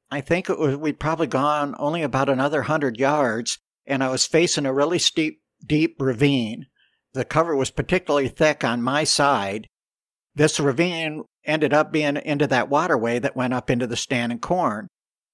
I 0.09 0.21
think 0.21 0.49
it 0.49 0.57
was, 0.57 0.77
we'd 0.77 0.99
probably 0.99 1.27
gone 1.27 1.75
only 1.77 2.01
about 2.01 2.29
another 2.29 2.63
hundred 2.63 2.97
yards, 2.97 3.59
and 3.85 4.01
I 4.01 4.09
was 4.09 4.25
facing 4.25 4.65
a 4.65 4.73
really 4.73 4.97
steep 4.97 5.41
deep 5.65 5.97
ravine. 5.99 6.67
The 7.13 7.25
cover 7.25 7.55
was 7.55 7.69
particularly 7.69 8.29
thick 8.29 8.63
on 8.63 8.81
my 8.81 9.03
side. 9.03 9.67
This 10.33 10.59
ravine 10.59 11.25
ended 11.43 11.73
up 11.73 11.91
being 11.91 12.15
into 12.15 12.47
that 12.47 12.69
waterway 12.69 13.19
that 13.19 13.35
went 13.35 13.53
up 13.53 13.69
into 13.69 13.87
the 13.87 13.97
standing 13.97 14.39
corn. 14.39 14.87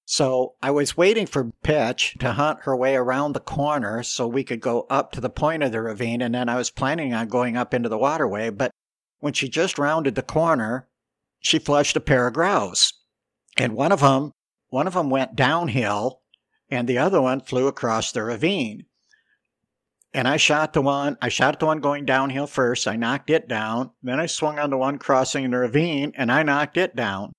So 0.06 0.54
I 0.62 0.70
was 0.70 0.96
waiting 0.96 1.26
for 1.26 1.52
Pitch 1.62 2.16
to 2.18 2.32
hunt 2.32 2.60
her 2.62 2.76
way 2.76 2.96
around 2.96 3.32
the 3.32 3.40
corner 3.40 4.02
so 4.02 4.26
we 4.26 4.44
could 4.44 4.60
go 4.60 4.86
up 4.90 5.12
to 5.12 5.20
the 5.20 5.30
point 5.30 5.62
of 5.62 5.70
the 5.70 5.80
ravine, 5.80 6.22
and 6.22 6.34
then 6.34 6.48
I 6.48 6.56
was 6.56 6.70
planning 6.70 7.14
on 7.14 7.28
going 7.28 7.56
up 7.56 7.72
into 7.72 7.88
the 7.88 7.98
waterway. 7.98 8.50
But 8.50 8.72
when 9.20 9.32
she 9.32 9.48
just 9.48 9.78
rounded 9.78 10.14
the 10.14 10.22
corner, 10.22 10.88
she 11.40 11.58
flushed 11.58 11.96
a 11.96 12.00
pair 12.00 12.26
of 12.26 12.34
grouse, 12.34 12.92
and 13.56 13.74
one 13.74 13.92
of 13.92 14.00
them, 14.00 14.32
one 14.68 14.86
of 14.86 14.94
them 14.94 15.10
went 15.10 15.36
downhill, 15.36 16.22
and 16.70 16.88
the 16.88 16.98
other 16.98 17.20
one 17.20 17.40
flew 17.40 17.66
across 17.66 18.12
the 18.12 18.22
ravine. 18.22 18.86
And 20.14 20.28
I 20.28 20.36
shot 20.36 20.72
the 20.72 20.80
one, 20.80 21.18
I 21.20 21.28
shot 21.28 21.58
the 21.58 21.66
one 21.66 21.80
going 21.80 22.04
downhill 22.04 22.46
first. 22.46 22.86
I 22.86 22.94
knocked 22.94 23.30
it 23.30 23.48
down. 23.48 23.90
Then 24.00 24.20
I 24.20 24.26
swung 24.26 24.60
on 24.60 24.70
the 24.70 24.76
one 24.76 24.96
crossing 24.98 25.50
the 25.50 25.58
ravine 25.58 26.12
and 26.14 26.30
I 26.30 26.44
knocked 26.44 26.76
it 26.76 26.94
down. 26.94 27.32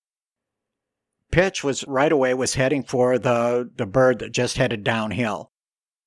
Pitch 1.32 1.64
was 1.64 1.84
right 1.88 2.12
away 2.12 2.34
was 2.34 2.54
heading 2.54 2.82
for 2.82 3.18
the, 3.18 3.70
the 3.76 3.86
bird 3.86 4.18
that 4.18 4.32
just 4.32 4.58
headed 4.58 4.84
downhill. 4.84 5.50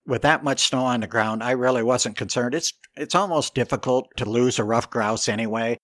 With 0.10 0.24
that 0.24 0.44
much 0.44 0.68
snow 0.68 0.86
on 0.86 1.00
the 1.00 1.08
ground, 1.08 1.44
I 1.44 1.52
really 1.52 1.84
wasn't 1.84 2.18
concerned. 2.18 2.56
It's, 2.56 2.74
it's 2.98 3.16
almost 3.16 3.56
difficult 3.56 4.08
to 4.18 4.30
lose 4.30 4.60
a 4.60 4.64
ruffed 4.64 4.90
grouse 4.90 5.30
anyway. 5.30 5.78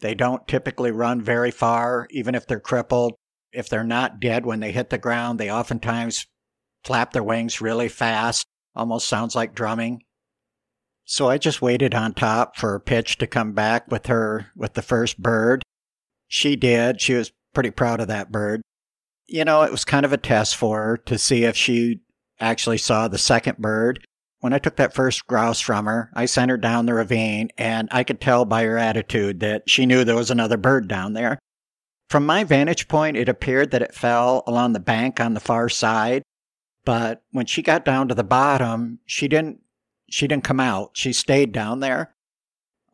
They 0.00 0.14
don't 0.14 0.46
typically 0.48 0.92
run 0.92 1.20
very 1.20 1.50
far, 1.50 2.06
even 2.10 2.34
if 2.34 2.46
they're 2.46 2.60
crippled. 2.60 3.14
If 3.52 3.68
they're 3.68 3.84
not 3.84 4.20
dead 4.20 4.46
when 4.46 4.60
they 4.60 4.72
hit 4.72 4.90
the 4.90 4.98
ground, 4.98 5.38
they 5.38 5.50
oftentimes 5.50 6.26
flap 6.84 7.12
their 7.12 7.24
wings 7.24 7.60
really 7.60 7.88
fast 7.88 8.46
Almost 8.78 9.08
sounds 9.08 9.34
like 9.34 9.56
drumming. 9.56 10.04
So 11.04 11.28
I 11.28 11.36
just 11.36 11.60
waited 11.60 11.96
on 11.96 12.14
top 12.14 12.56
for 12.56 12.78
Pitch 12.78 13.18
to 13.18 13.26
come 13.26 13.52
back 13.52 13.90
with 13.90 14.06
her, 14.06 14.52
with 14.54 14.74
the 14.74 14.82
first 14.82 15.20
bird. 15.20 15.64
She 16.28 16.54
did. 16.54 17.00
She 17.00 17.14
was 17.14 17.32
pretty 17.52 17.72
proud 17.72 17.98
of 17.98 18.06
that 18.06 18.30
bird. 18.30 18.62
You 19.26 19.44
know, 19.44 19.62
it 19.62 19.72
was 19.72 19.84
kind 19.84 20.06
of 20.06 20.12
a 20.12 20.16
test 20.16 20.54
for 20.54 20.80
her 20.80 20.96
to 20.96 21.18
see 21.18 21.42
if 21.42 21.56
she 21.56 22.02
actually 22.40 22.78
saw 22.78 23.08
the 23.08 23.18
second 23.18 23.58
bird. 23.58 24.04
When 24.40 24.52
I 24.52 24.58
took 24.58 24.76
that 24.76 24.94
first 24.94 25.26
grouse 25.26 25.60
from 25.60 25.86
her, 25.86 26.10
I 26.14 26.26
sent 26.26 26.50
her 26.50 26.56
down 26.56 26.86
the 26.86 26.94
ravine 26.94 27.50
and 27.58 27.88
I 27.90 28.04
could 28.04 28.20
tell 28.20 28.44
by 28.44 28.62
her 28.64 28.78
attitude 28.78 29.40
that 29.40 29.68
she 29.68 29.86
knew 29.86 30.04
there 30.04 30.14
was 30.14 30.30
another 30.30 30.56
bird 30.56 30.86
down 30.88 31.14
there. 31.14 31.38
From 32.08 32.24
my 32.24 32.44
vantage 32.44 32.88
point, 32.88 33.16
it 33.16 33.28
appeared 33.28 33.70
that 33.72 33.82
it 33.82 33.94
fell 33.94 34.44
along 34.46 34.72
the 34.72 34.80
bank 34.80 35.20
on 35.20 35.34
the 35.34 35.40
far 35.40 35.68
side 35.68 36.22
But 36.84 37.22
when 37.32 37.44
she 37.44 37.60
got 37.60 37.84
down 37.84 38.08
to 38.08 38.14
the 38.14 38.24
bottom, 38.24 39.00
she 39.04 39.28
didn't 39.28 39.60
she 40.08 40.26
didn't 40.26 40.44
come 40.44 40.58
out. 40.60 40.92
She 40.94 41.12
stayed 41.12 41.52
down 41.52 41.80
there, 41.80 42.14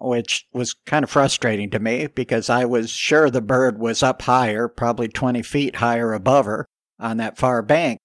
which 0.00 0.48
was 0.52 0.74
kind 0.74 1.04
of 1.04 1.10
frustrating 1.10 1.70
to 1.70 1.78
me 1.78 2.08
because 2.08 2.50
I 2.50 2.64
was 2.64 2.90
sure 2.90 3.30
the 3.30 3.40
bird 3.40 3.78
was 3.78 4.02
up 4.02 4.22
higher, 4.22 4.66
probably 4.66 5.06
20 5.06 5.42
feet 5.42 5.76
higher 5.76 6.12
above 6.12 6.46
her 6.46 6.66
on 6.98 7.18
that 7.18 7.38
far 7.38 7.62
bank. 7.62 8.00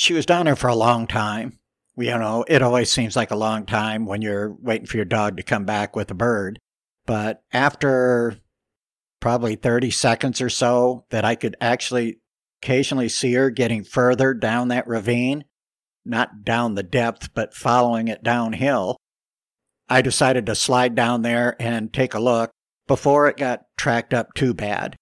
She 0.00 0.14
was 0.14 0.24
down 0.24 0.46
there 0.46 0.56
for 0.56 0.68
a 0.68 0.74
long 0.74 1.06
time. 1.06 1.58
You 1.94 2.16
know, 2.16 2.42
it 2.48 2.62
always 2.62 2.90
seems 2.90 3.16
like 3.16 3.30
a 3.30 3.36
long 3.36 3.66
time 3.66 4.06
when 4.06 4.22
you're 4.22 4.50
waiting 4.50 4.86
for 4.86 4.96
your 4.96 5.04
dog 5.04 5.36
to 5.36 5.42
come 5.42 5.66
back 5.66 5.94
with 5.94 6.10
a 6.10 6.14
bird. 6.14 6.58
But 7.04 7.42
after 7.52 8.38
probably 9.20 9.56
30 9.56 9.90
seconds 9.90 10.40
or 10.40 10.48
so, 10.48 11.04
that 11.10 11.26
I 11.26 11.34
could 11.34 11.54
actually 11.60 12.18
occasionally 12.62 13.10
see 13.10 13.34
her 13.34 13.50
getting 13.50 13.84
further 13.84 14.32
down 14.32 14.68
that 14.68 14.86
ravine, 14.86 15.44
not 16.06 16.44
down 16.44 16.76
the 16.76 16.82
depth, 16.82 17.34
but 17.34 17.52
following 17.52 18.08
it 18.08 18.22
downhill. 18.22 18.96
I 19.90 20.00
decided 20.00 20.46
to 20.46 20.54
slide 20.54 20.94
down 20.94 21.20
there 21.20 21.56
and 21.60 21.92
take 21.92 22.14
a 22.14 22.20
look 22.20 22.52
before 22.88 23.26
it 23.28 23.36
got 23.36 23.64
tracked 23.76 24.14
up 24.14 24.32
too 24.32 24.54
bad. 24.54 24.96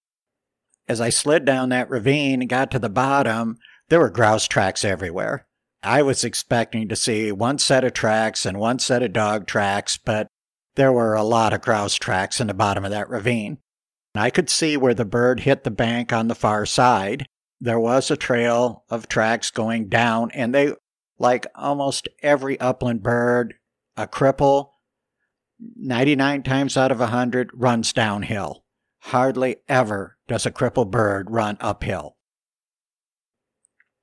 As 0.88 1.00
I 1.00 1.10
slid 1.10 1.44
down 1.44 1.68
that 1.68 1.88
ravine 1.88 2.40
and 2.40 2.50
got 2.50 2.72
to 2.72 2.80
the 2.80 2.88
bottom, 2.88 3.58
there 3.88 4.00
were 4.00 4.10
grouse 4.10 4.46
tracks 4.46 4.84
everywhere. 4.84 5.46
I 5.82 6.02
was 6.02 6.24
expecting 6.24 6.88
to 6.88 6.96
see 6.96 7.32
one 7.32 7.58
set 7.58 7.84
of 7.84 7.92
tracks 7.92 8.44
and 8.44 8.58
one 8.58 8.78
set 8.78 9.02
of 9.02 9.12
dog 9.12 9.46
tracks, 9.46 9.96
but 9.96 10.28
there 10.74 10.92
were 10.92 11.14
a 11.14 11.22
lot 11.22 11.52
of 11.52 11.62
grouse 11.62 11.94
tracks 11.94 12.40
in 12.40 12.48
the 12.48 12.54
bottom 12.54 12.84
of 12.84 12.90
that 12.90 13.08
ravine. 13.08 13.58
I 14.14 14.30
could 14.30 14.50
see 14.50 14.76
where 14.76 14.94
the 14.94 15.04
bird 15.04 15.40
hit 15.40 15.64
the 15.64 15.70
bank 15.70 16.12
on 16.12 16.28
the 16.28 16.34
far 16.34 16.66
side. 16.66 17.26
There 17.60 17.78
was 17.78 18.10
a 18.10 18.16
trail 18.16 18.84
of 18.90 19.08
tracks 19.08 19.50
going 19.50 19.88
down, 19.88 20.30
and 20.32 20.54
they, 20.54 20.74
like 21.18 21.46
almost 21.54 22.08
every 22.22 22.58
upland 22.58 23.02
bird, 23.02 23.54
a 23.96 24.06
cripple, 24.06 24.70
99 25.76 26.42
times 26.42 26.76
out 26.76 26.90
of 26.90 26.98
a 26.98 27.04
100 27.04 27.50
runs 27.54 27.92
downhill. 27.92 28.64
Hardly 29.02 29.56
ever 29.68 30.16
does 30.26 30.46
a 30.46 30.50
crippled 30.50 30.90
bird 30.90 31.30
run 31.30 31.56
uphill. 31.60 32.17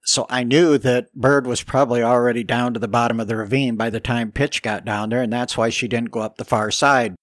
So 0.06 0.28
I 0.30 0.44
knew 0.44 0.78
that 0.78 1.12
Bird 1.14 1.48
was 1.48 1.64
probably 1.64 2.04
already 2.04 2.44
down 2.44 2.74
to 2.74 2.80
the 2.80 2.88
bottom 2.88 3.20
of 3.20 3.28
the 3.28 3.36
ravine 3.36 3.76
by 3.76 3.90
the 3.90 4.00
time 4.00 4.32
Pitch 4.32 4.62
got 4.62 4.86
down 4.86 5.10
there, 5.10 5.24
and 5.24 5.34
that's 5.34 5.58
why 5.58 5.70
she 5.70 5.88
didn't 5.88 6.12
go 6.12 6.20
up 6.20 6.38
the 6.38 6.46
far 6.46 6.70
side. 6.70 7.16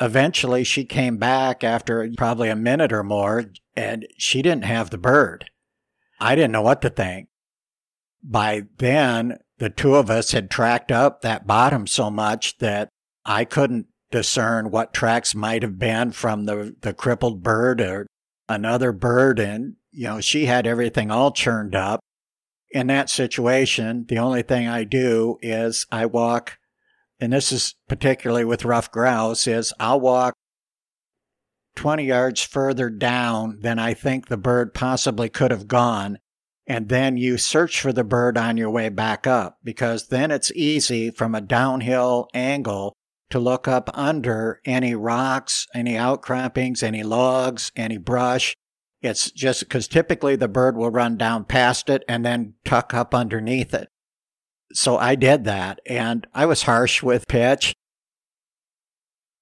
Eventually, 0.00 0.62
she 0.62 0.84
came 0.84 1.18
back 1.18 1.64
after 1.64 2.08
probably 2.16 2.48
a 2.48 2.56
minute 2.56 2.92
or 2.92 3.02
more, 3.02 3.46
and 3.76 4.06
she 4.16 4.40
didn't 4.40 4.64
have 4.64 4.90
the 4.90 4.98
bird. 4.98 5.46
I 6.20 6.36
didn't 6.36 6.52
know 6.52 6.62
what 6.62 6.80
to 6.82 6.90
think. 6.90 7.28
By 8.22 8.62
then, 8.78 9.38
the 9.58 9.70
two 9.70 9.96
of 9.96 10.10
us 10.10 10.30
had 10.30 10.50
tracked 10.50 10.92
up 10.92 11.22
that 11.22 11.46
bottom 11.46 11.86
so 11.86 12.08
much 12.08 12.58
that 12.58 12.88
I 13.24 13.44
couldn't 13.44 13.86
discern 14.10 14.70
what 14.70 14.94
tracks 14.94 15.34
might 15.34 15.62
have 15.62 15.78
been 15.78 16.12
from 16.12 16.44
the, 16.44 16.76
the 16.82 16.94
crippled 16.94 17.42
bird 17.42 17.80
or 17.80 18.06
another 18.48 18.92
bird. 18.92 19.40
And, 19.40 19.74
you 19.94 20.08
know, 20.08 20.20
she 20.20 20.46
had 20.46 20.66
everything 20.66 21.10
all 21.10 21.30
churned 21.30 21.74
up. 21.74 22.00
In 22.70 22.88
that 22.88 23.08
situation, 23.08 24.04
the 24.08 24.18
only 24.18 24.42
thing 24.42 24.66
I 24.66 24.82
do 24.82 25.38
is 25.40 25.86
I 25.92 26.06
walk, 26.06 26.58
and 27.20 27.32
this 27.32 27.52
is 27.52 27.76
particularly 27.88 28.44
with 28.44 28.64
ruffed 28.64 28.92
grouse, 28.92 29.46
is 29.46 29.72
I'll 29.78 30.00
walk 30.00 30.34
20 31.76 32.04
yards 32.04 32.42
further 32.42 32.90
down 32.90 33.60
than 33.60 33.78
I 33.78 33.94
think 33.94 34.26
the 34.26 34.36
bird 34.36 34.74
possibly 34.74 35.28
could 35.28 35.52
have 35.52 35.68
gone. 35.68 36.18
And 36.66 36.88
then 36.88 37.16
you 37.16 37.36
search 37.38 37.80
for 37.80 37.92
the 37.92 38.04
bird 38.04 38.36
on 38.38 38.56
your 38.56 38.70
way 38.70 38.88
back 38.88 39.26
up 39.26 39.58
because 39.62 40.08
then 40.08 40.30
it's 40.30 40.50
easy 40.52 41.10
from 41.10 41.34
a 41.34 41.40
downhill 41.40 42.28
angle 42.34 42.94
to 43.30 43.38
look 43.38 43.68
up 43.68 43.90
under 43.94 44.60
any 44.64 44.94
rocks, 44.94 45.66
any 45.74 45.96
outcroppings, 45.96 46.82
any 46.82 47.02
logs, 47.02 47.70
any 47.76 47.98
brush. 47.98 48.54
It's 49.04 49.30
just 49.30 49.60
because 49.60 49.86
typically 49.86 50.34
the 50.34 50.48
bird 50.48 50.76
will 50.76 50.90
run 50.90 51.18
down 51.18 51.44
past 51.44 51.90
it 51.90 52.02
and 52.08 52.24
then 52.24 52.54
tuck 52.64 52.94
up 52.94 53.14
underneath 53.14 53.74
it. 53.74 53.88
So 54.72 54.96
I 54.96 55.14
did 55.14 55.44
that 55.44 55.78
and 55.86 56.26
I 56.32 56.46
was 56.46 56.62
harsh 56.62 57.02
with 57.02 57.28
Pitch. 57.28 57.74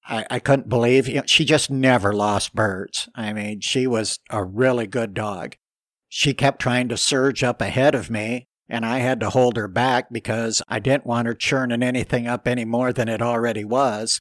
I, 0.04 0.26
I 0.28 0.38
couldn't 0.40 0.68
believe 0.68 1.06
you 1.06 1.16
know, 1.16 1.22
she 1.26 1.44
just 1.44 1.70
never 1.70 2.12
lost 2.12 2.56
birds. 2.56 3.08
I 3.14 3.32
mean, 3.32 3.60
she 3.60 3.86
was 3.86 4.18
a 4.30 4.42
really 4.42 4.88
good 4.88 5.14
dog. 5.14 5.54
She 6.08 6.34
kept 6.34 6.60
trying 6.60 6.88
to 6.88 6.96
surge 6.96 7.44
up 7.44 7.62
ahead 7.62 7.94
of 7.94 8.10
me 8.10 8.48
and 8.68 8.84
I 8.84 8.98
had 8.98 9.20
to 9.20 9.30
hold 9.30 9.56
her 9.56 9.68
back 9.68 10.12
because 10.12 10.60
I 10.68 10.80
didn't 10.80 11.06
want 11.06 11.28
her 11.28 11.34
churning 11.34 11.84
anything 11.84 12.26
up 12.26 12.48
any 12.48 12.64
more 12.64 12.92
than 12.92 13.08
it 13.08 13.22
already 13.22 13.64
was. 13.64 14.20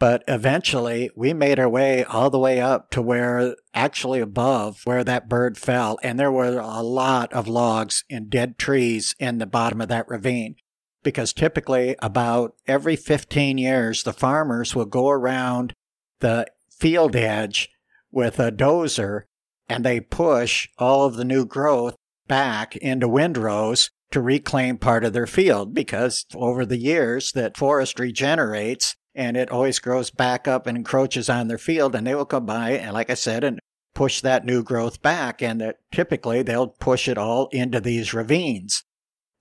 But 0.00 0.24
eventually, 0.26 1.10
we 1.14 1.34
made 1.34 1.58
our 1.58 1.68
way 1.68 2.04
all 2.04 2.30
the 2.30 2.38
way 2.38 2.58
up 2.58 2.90
to 2.92 3.02
where, 3.02 3.54
actually 3.74 4.20
above 4.20 4.80
where 4.84 5.04
that 5.04 5.28
bird 5.28 5.58
fell, 5.58 5.98
and 6.02 6.18
there 6.18 6.32
were 6.32 6.58
a 6.58 6.80
lot 6.80 7.30
of 7.34 7.46
logs 7.46 8.02
and 8.08 8.30
dead 8.30 8.58
trees 8.58 9.14
in 9.18 9.36
the 9.36 9.46
bottom 9.46 9.78
of 9.82 9.88
that 9.88 10.08
ravine. 10.08 10.56
Because 11.02 11.34
typically, 11.34 11.96
about 12.00 12.54
every 12.66 12.96
15 12.96 13.58
years, 13.58 14.02
the 14.02 14.14
farmers 14.14 14.74
will 14.74 14.86
go 14.86 15.10
around 15.10 15.74
the 16.20 16.46
field 16.70 17.14
edge 17.14 17.68
with 18.10 18.40
a 18.40 18.50
dozer 18.50 19.24
and 19.68 19.84
they 19.84 20.00
push 20.00 20.66
all 20.78 21.04
of 21.04 21.16
the 21.16 21.24
new 21.26 21.44
growth 21.44 21.94
back 22.26 22.74
into 22.76 23.06
windrows 23.06 23.90
to 24.12 24.20
reclaim 24.20 24.78
part 24.78 25.04
of 25.04 25.12
their 25.12 25.26
field 25.26 25.74
because 25.74 26.24
over 26.34 26.64
the 26.64 26.78
years 26.78 27.32
that 27.32 27.56
forest 27.56 28.00
regenerates 28.00 28.96
and 29.14 29.36
it 29.36 29.50
always 29.50 29.78
grows 29.78 30.10
back 30.10 30.46
up 30.46 30.66
and 30.66 30.76
encroaches 30.76 31.28
on 31.28 31.48
their 31.48 31.58
field 31.58 31.94
and 31.94 32.06
they 32.06 32.14
will 32.14 32.24
come 32.24 32.46
by 32.46 32.72
and 32.72 32.92
like 32.92 33.10
I 33.10 33.14
said 33.14 33.44
and 33.44 33.58
push 33.94 34.20
that 34.20 34.44
new 34.44 34.62
growth 34.62 35.02
back 35.02 35.42
and 35.42 35.60
that 35.60 35.78
typically 35.92 36.42
they'll 36.42 36.68
push 36.68 37.08
it 37.08 37.18
all 37.18 37.48
into 37.48 37.80
these 37.80 38.14
ravines. 38.14 38.84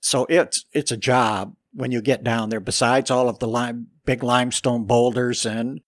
So 0.02 0.26
it's 0.30 0.66
it's 0.74 0.92
a 0.92 0.98
job 0.98 1.56
when 1.74 1.92
you 1.92 2.02
get 2.02 2.24
down 2.24 2.50
there 2.50 2.60
besides 2.60 3.12
all 3.12 3.30
of 3.30 3.40
the 3.40 3.48
lime, 3.48 3.88
big 4.06 4.24
limestone 4.24 4.86
boulders 4.86 5.46
and 5.46 5.82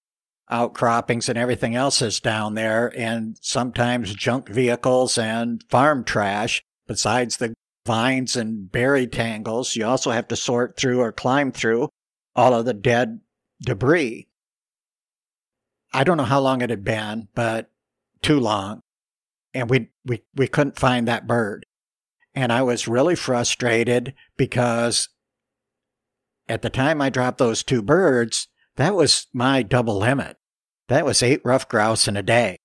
outcroppings 0.49 1.29
and 1.29 1.37
everything 1.37 1.75
else 1.75 2.01
is 2.01 2.19
down 2.19 2.55
there 2.55 2.93
and 2.95 3.37
sometimes 3.41 4.13
junk 4.13 4.49
vehicles 4.49 5.17
and 5.17 5.63
farm 5.69 6.03
trash 6.03 6.61
Besides 6.91 7.37
the 7.37 7.53
vines 7.85 8.35
and 8.35 8.69
berry 8.69 9.07
tangles, 9.07 9.77
you 9.77 9.85
also 9.85 10.11
have 10.11 10.27
to 10.27 10.35
sort 10.35 10.75
through 10.75 10.99
or 10.99 11.13
climb 11.13 11.53
through 11.53 11.87
all 12.35 12.53
of 12.53 12.65
the 12.65 12.73
dead 12.73 13.21
debris. 13.61 14.27
I 15.93 16.03
don't 16.03 16.17
know 16.17 16.23
how 16.23 16.39
long 16.39 16.61
it 16.61 16.69
had 16.69 16.83
been, 16.83 17.27
but 17.35 17.69
too 18.21 18.39
long. 18.39 18.81
And 19.53 19.69
we, 19.69 19.89
we, 20.05 20.23
we 20.35 20.47
couldn't 20.47 20.79
find 20.79 21.07
that 21.07 21.27
bird. 21.27 21.65
And 22.33 22.53
I 22.53 22.61
was 22.61 22.87
really 22.87 23.15
frustrated 23.15 24.13
because 24.37 25.09
at 26.47 26.61
the 26.61 26.69
time 26.69 27.01
I 27.01 27.09
dropped 27.09 27.37
those 27.37 27.63
two 27.63 27.81
birds, 27.81 28.47
that 28.77 28.95
was 28.95 29.27
my 29.33 29.63
double 29.63 29.97
limit. 29.97 30.37
That 30.87 31.05
was 31.05 31.21
eight 31.21 31.41
ruffed 31.43 31.69
grouse 31.69 32.07
in 32.07 32.15
a 32.15 32.23
day. 32.23 32.57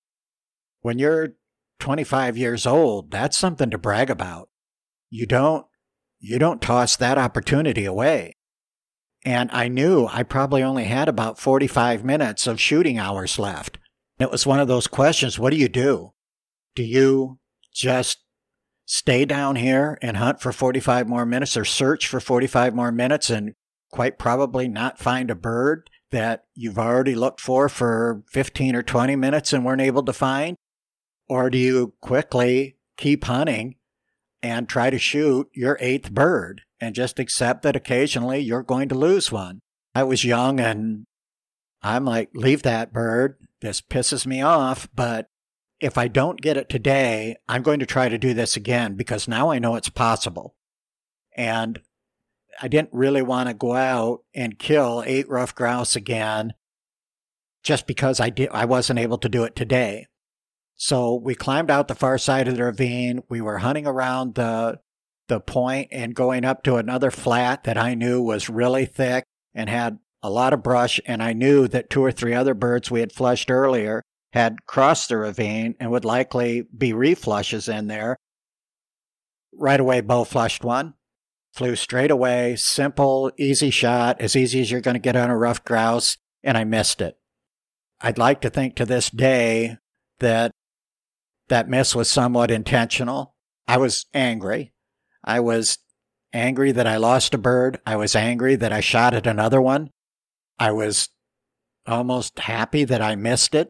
When 0.81 0.99
you're 0.99 1.35
25 1.79 2.37
years 2.37 2.65
old, 2.65 3.11
that's 3.11 3.37
something 3.37 3.69
to 3.69 3.77
brag 3.77 4.09
about. 4.09 4.49
You 5.09 5.25
don't, 5.25 5.65
you 6.19 6.39
don't 6.39 6.61
toss 6.61 6.95
that 6.95 7.17
opportunity 7.17 7.85
away. 7.85 8.36
And 9.27 9.51
I 9.51 9.67
knew 9.67 10.07
I 10.09 10.23
probably 10.23 10.63
only 10.63 10.85
had 10.85 11.09
about 11.09 11.37
45 11.37 12.05
minutes 12.05 12.47
of 12.47 12.61
shooting 12.61 12.97
hours 12.97 13.37
left. 13.37 13.77
It 14.19 14.31
was 14.31 14.47
one 14.47 14.61
of 14.61 14.69
those 14.69 14.87
questions. 14.87 15.37
What 15.37 15.49
do 15.49 15.57
you 15.57 15.67
do? 15.67 16.13
Do 16.75 16.83
you 16.83 17.37
just 17.73 18.19
stay 18.85 19.25
down 19.25 19.57
here 19.57 19.97
and 20.01 20.15
hunt 20.15 20.39
for 20.39 20.53
45 20.53 21.09
more 21.09 21.25
minutes 21.25 21.57
or 21.57 21.65
search 21.65 22.07
for 22.07 22.21
45 22.21 22.73
more 22.73 22.89
minutes 22.89 23.29
and 23.29 23.53
quite 23.91 24.17
probably 24.17 24.69
not 24.69 24.97
find 24.97 25.29
a 25.29 25.35
bird 25.35 25.89
that 26.11 26.45
you've 26.55 26.79
already 26.79 27.13
looked 27.13 27.41
for 27.41 27.67
for 27.67 28.23
15 28.31 28.77
or 28.77 28.81
20 28.81 29.17
minutes 29.17 29.51
and 29.51 29.65
weren't 29.65 29.81
able 29.81 30.03
to 30.03 30.13
find? 30.13 30.55
Or 31.27 31.49
do 31.49 31.57
you 31.57 31.95
quickly 31.99 32.77
keep 32.95 33.25
hunting 33.25 33.75
and 34.41 34.67
try 34.67 34.89
to 34.89 34.99
shoot 34.99 35.47
your 35.53 35.77
eighth 35.79 36.11
bird 36.11 36.61
and 36.79 36.95
just 36.95 37.19
accept 37.19 37.63
that 37.63 37.75
occasionally 37.75 38.39
you're 38.39 38.63
going 38.63 38.89
to 38.89 38.95
lose 38.95 39.31
one? 39.31 39.59
I 39.95 40.03
was 40.03 40.23
young 40.23 40.59
and 40.59 41.05
I'm 41.81 42.05
like, 42.05 42.29
leave 42.33 42.63
that 42.63 42.93
bird. 42.93 43.37
This 43.61 43.81
pisses 43.81 44.25
me 44.25 44.41
off, 44.41 44.87
but 44.93 45.27
if 45.79 45.97
I 45.97 46.07
don't 46.07 46.41
get 46.41 46.57
it 46.57 46.69
today, 46.69 47.35
I'm 47.47 47.61
going 47.61 47.79
to 47.79 47.85
try 47.85 48.09
to 48.09 48.17
do 48.17 48.33
this 48.33 48.55
again 48.55 48.95
because 48.95 49.27
now 49.27 49.49
I 49.51 49.59
know 49.59 49.75
it's 49.75 49.89
possible. 49.89 50.55
And 51.35 51.79
I 52.61 52.67
didn't 52.67 52.89
really 52.91 53.21
want 53.21 53.49
to 53.49 53.53
go 53.53 53.75
out 53.75 54.21
and 54.33 54.57
kill 54.57 55.03
eight 55.05 55.29
ruffed 55.29 55.55
grouse 55.55 55.95
again 55.95 56.53
just 57.63 57.85
because 57.85 58.19
I 58.19 58.29
did 58.29 58.49
I 58.49 58.65
wasn't 58.65 58.99
able 58.99 59.17
to 59.19 59.29
do 59.29 59.43
it 59.43 59.55
today. 59.55 60.07
So 60.77 61.15
we 61.15 61.35
climbed 61.35 61.71
out 61.71 61.87
the 61.87 61.95
far 61.95 62.17
side 62.17 62.47
of 62.47 62.55
the 62.55 62.63
ravine. 62.63 63.23
We 63.29 63.41
were 63.41 63.57
hunting 63.57 63.87
around 63.87 64.35
the 64.35 64.79
the 65.27 65.39
point 65.41 65.89
and 65.91 66.15
going 66.15 66.45
up 66.45 66.63
to 66.63 66.77
another 66.77 67.11
flat 67.11 67.65
that 67.65 67.77
I 67.77 67.95
knew 67.95 68.21
was 68.21 68.49
really 68.49 68.85
thick 68.85 69.25
and 69.53 69.69
had 69.69 69.99
a 70.23 70.29
lot 70.29 70.53
of 70.53 70.63
brush. 70.63 71.01
And 71.05 71.21
I 71.21 71.33
knew 71.33 71.67
that 71.67 71.89
two 71.89 72.03
or 72.03 72.11
three 72.11 72.33
other 72.33 72.53
birds 72.53 72.89
we 72.89 73.01
had 73.01 73.11
flushed 73.11 73.51
earlier 73.51 74.03
had 74.33 74.65
crossed 74.65 75.09
the 75.09 75.17
ravine 75.17 75.75
and 75.79 75.91
would 75.91 76.05
likely 76.05 76.63
be 76.75 76.93
reflushes 76.93 77.67
in 77.67 77.87
there. 77.87 78.15
Right 79.53 79.79
away, 79.79 80.01
bow 80.01 80.23
flushed 80.23 80.63
one, 80.63 80.93
flew 81.53 81.75
straight 81.75 82.11
away, 82.11 82.55
simple, 82.55 83.31
easy 83.37 83.69
shot, 83.69 84.21
as 84.21 84.35
easy 84.35 84.61
as 84.61 84.71
you're 84.71 84.81
going 84.81 84.95
to 84.95 84.99
get 84.99 85.15
on 85.15 85.29
a 85.29 85.37
ruffed 85.37 85.65
grouse, 85.65 86.17
and 86.43 86.57
I 86.57 86.63
missed 86.63 87.01
it. 87.01 87.17
I'd 87.99 88.19
like 88.19 88.41
to 88.41 88.49
think 88.49 88.75
to 88.75 88.85
this 88.85 89.09
day 89.09 89.77
that 90.19 90.51
that 91.49 91.69
miss 91.69 91.95
was 91.95 92.09
somewhat 92.09 92.51
intentional. 92.51 93.33
I 93.67 93.77
was 93.77 94.05
angry. 94.13 94.73
I 95.23 95.39
was 95.39 95.77
angry 96.33 96.71
that 96.71 96.87
I 96.87 96.97
lost 96.97 97.33
a 97.33 97.37
bird. 97.37 97.79
I 97.85 97.95
was 97.95 98.15
angry 98.15 98.55
that 98.55 98.71
I 98.73 98.79
shot 98.79 99.13
at 99.13 99.27
another 99.27 99.61
one. 99.61 99.89
I 100.59 100.71
was 100.71 101.09
almost 101.85 102.39
happy 102.39 102.83
that 102.83 103.01
I 103.01 103.15
missed 103.15 103.55
it. 103.55 103.69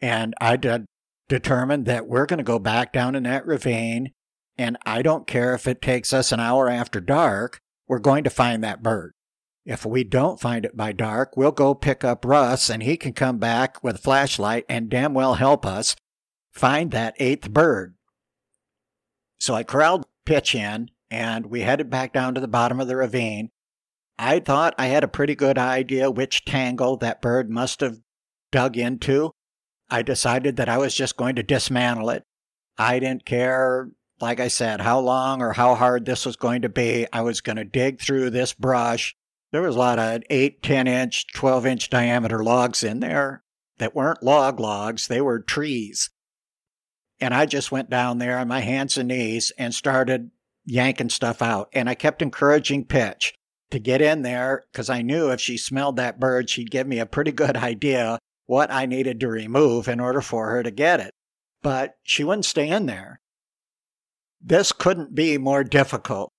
And 0.00 0.34
I 0.40 0.56
did, 0.56 0.86
determined 1.28 1.86
that 1.86 2.06
we're 2.06 2.26
going 2.26 2.38
to 2.38 2.44
go 2.44 2.58
back 2.58 2.92
down 2.92 3.14
in 3.14 3.24
that 3.24 3.46
ravine. 3.46 4.12
And 4.58 4.76
I 4.84 5.02
don't 5.02 5.26
care 5.26 5.54
if 5.54 5.66
it 5.66 5.82
takes 5.82 6.12
us 6.12 6.32
an 6.32 6.40
hour 6.40 6.68
after 6.68 7.00
dark, 7.00 7.58
we're 7.88 7.98
going 7.98 8.24
to 8.24 8.30
find 8.30 8.62
that 8.64 8.82
bird. 8.82 9.12
If 9.64 9.84
we 9.84 10.04
don't 10.04 10.40
find 10.40 10.64
it 10.64 10.76
by 10.76 10.92
dark, 10.92 11.36
we'll 11.36 11.50
go 11.50 11.74
pick 11.74 12.04
up 12.04 12.24
Russ 12.24 12.70
and 12.70 12.82
he 12.82 12.96
can 12.96 13.12
come 13.12 13.38
back 13.38 13.82
with 13.82 13.96
a 13.96 14.00
flashlight 14.00 14.64
and 14.68 14.88
damn 14.88 15.12
well 15.12 15.34
help 15.34 15.66
us 15.66 15.96
find 16.56 16.90
that 16.90 17.14
eighth 17.18 17.50
bird. 17.50 17.94
So 19.38 19.54
I 19.54 19.62
corralled 19.62 20.06
Pitch 20.24 20.54
in 20.54 20.90
and 21.10 21.46
we 21.46 21.60
headed 21.60 21.90
back 21.90 22.12
down 22.12 22.34
to 22.34 22.40
the 22.40 22.48
bottom 22.48 22.80
of 22.80 22.88
the 22.88 22.96
ravine. 22.96 23.50
I 24.18 24.40
thought 24.40 24.74
I 24.78 24.86
had 24.86 25.04
a 25.04 25.08
pretty 25.08 25.34
good 25.34 25.58
idea 25.58 26.10
which 26.10 26.44
tangle 26.44 26.96
that 26.96 27.20
bird 27.20 27.50
must 27.50 27.80
have 27.80 27.98
dug 28.50 28.76
into. 28.76 29.32
I 29.90 30.02
decided 30.02 30.56
that 30.56 30.68
I 30.68 30.78
was 30.78 30.94
just 30.94 31.16
going 31.16 31.36
to 31.36 31.42
dismantle 31.42 32.10
it. 32.10 32.24
I 32.78 32.98
didn't 32.98 33.26
care, 33.26 33.90
like 34.20 34.40
I 34.40 34.48
said, 34.48 34.80
how 34.80 34.98
long 34.98 35.42
or 35.42 35.52
how 35.52 35.74
hard 35.74 36.06
this 36.06 36.24
was 36.24 36.36
going 36.36 36.62
to 36.62 36.68
be. 36.68 37.06
I 37.12 37.20
was 37.20 37.40
going 37.40 37.56
to 37.56 37.64
dig 37.64 38.00
through 38.00 38.30
this 38.30 38.54
brush. 38.54 39.14
There 39.52 39.62
was 39.62 39.76
a 39.76 39.78
lot 39.78 39.98
of 39.98 40.22
8, 40.30 40.62
10 40.62 40.86
inch, 40.86 41.26
12 41.34 41.66
inch 41.66 41.90
diameter 41.90 42.42
logs 42.42 42.82
in 42.82 43.00
there 43.00 43.44
that 43.78 43.94
weren't 43.94 44.22
log 44.22 44.58
logs, 44.58 45.06
they 45.06 45.20
were 45.20 45.38
trees. 45.38 46.10
And 47.20 47.32
I 47.32 47.46
just 47.46 47.72
went 47.72 47.88
down 47.88 48.18
there 48.18 48.38
on 48.38 48.48
my 48.48 48.60
hands 48.60 48.98
and 48.98 49.08
knees 49.08 49.52
and 49.58 49.74
started 49.74 50.30
yanking 50.64 51.08
stuff 51.08 51.40
out. 51.40 51.68
And 51.72 51.88
I 51.88 51.94
kept 51.94 52.22
encouraging 52.22 52.84
Pitch 52.84 53.34
to 53.70 53.78
get 53.78 54.02
in 54.02 54.22
there 54.22 54.64
because 54.70 54.90
I 54.90 55.02
knew 55.02 55.30
if 55.30 55.40
she 55.40 55.56
smelled 55.56 55.96
that 55.96 56.20
bird, 56.20 56.50
she'd 56.50 56.70
give 56.70 56.86
me 56.86 56.98
a 56.98 57.06
pretty 57.06 57.32
good 57.32 57.56
idea 57.56 58.18
what 58.46 58.70
I 58.70 58.86
needed 58.86 59.20
to 59.20 59.28
remove 59.28 59.88
in 59.88 60.00
order 60.00 60.20
for 60.20 60.50
her 60.50 60.62
to 60.62 60.70
get 60.70 61.00
it. 61.00 61.10
But 61.62 61.96
she 62.02 62.22
wouldn't 62.22 62.44
stay 62.44 62.68
in 62.68 62.86
there. 62.86 63.20
This 64.40 64.70
couldn't 64.72 65.14
be 65.14 65.38
more 65.38 65.64
difficult. 65.64 66.30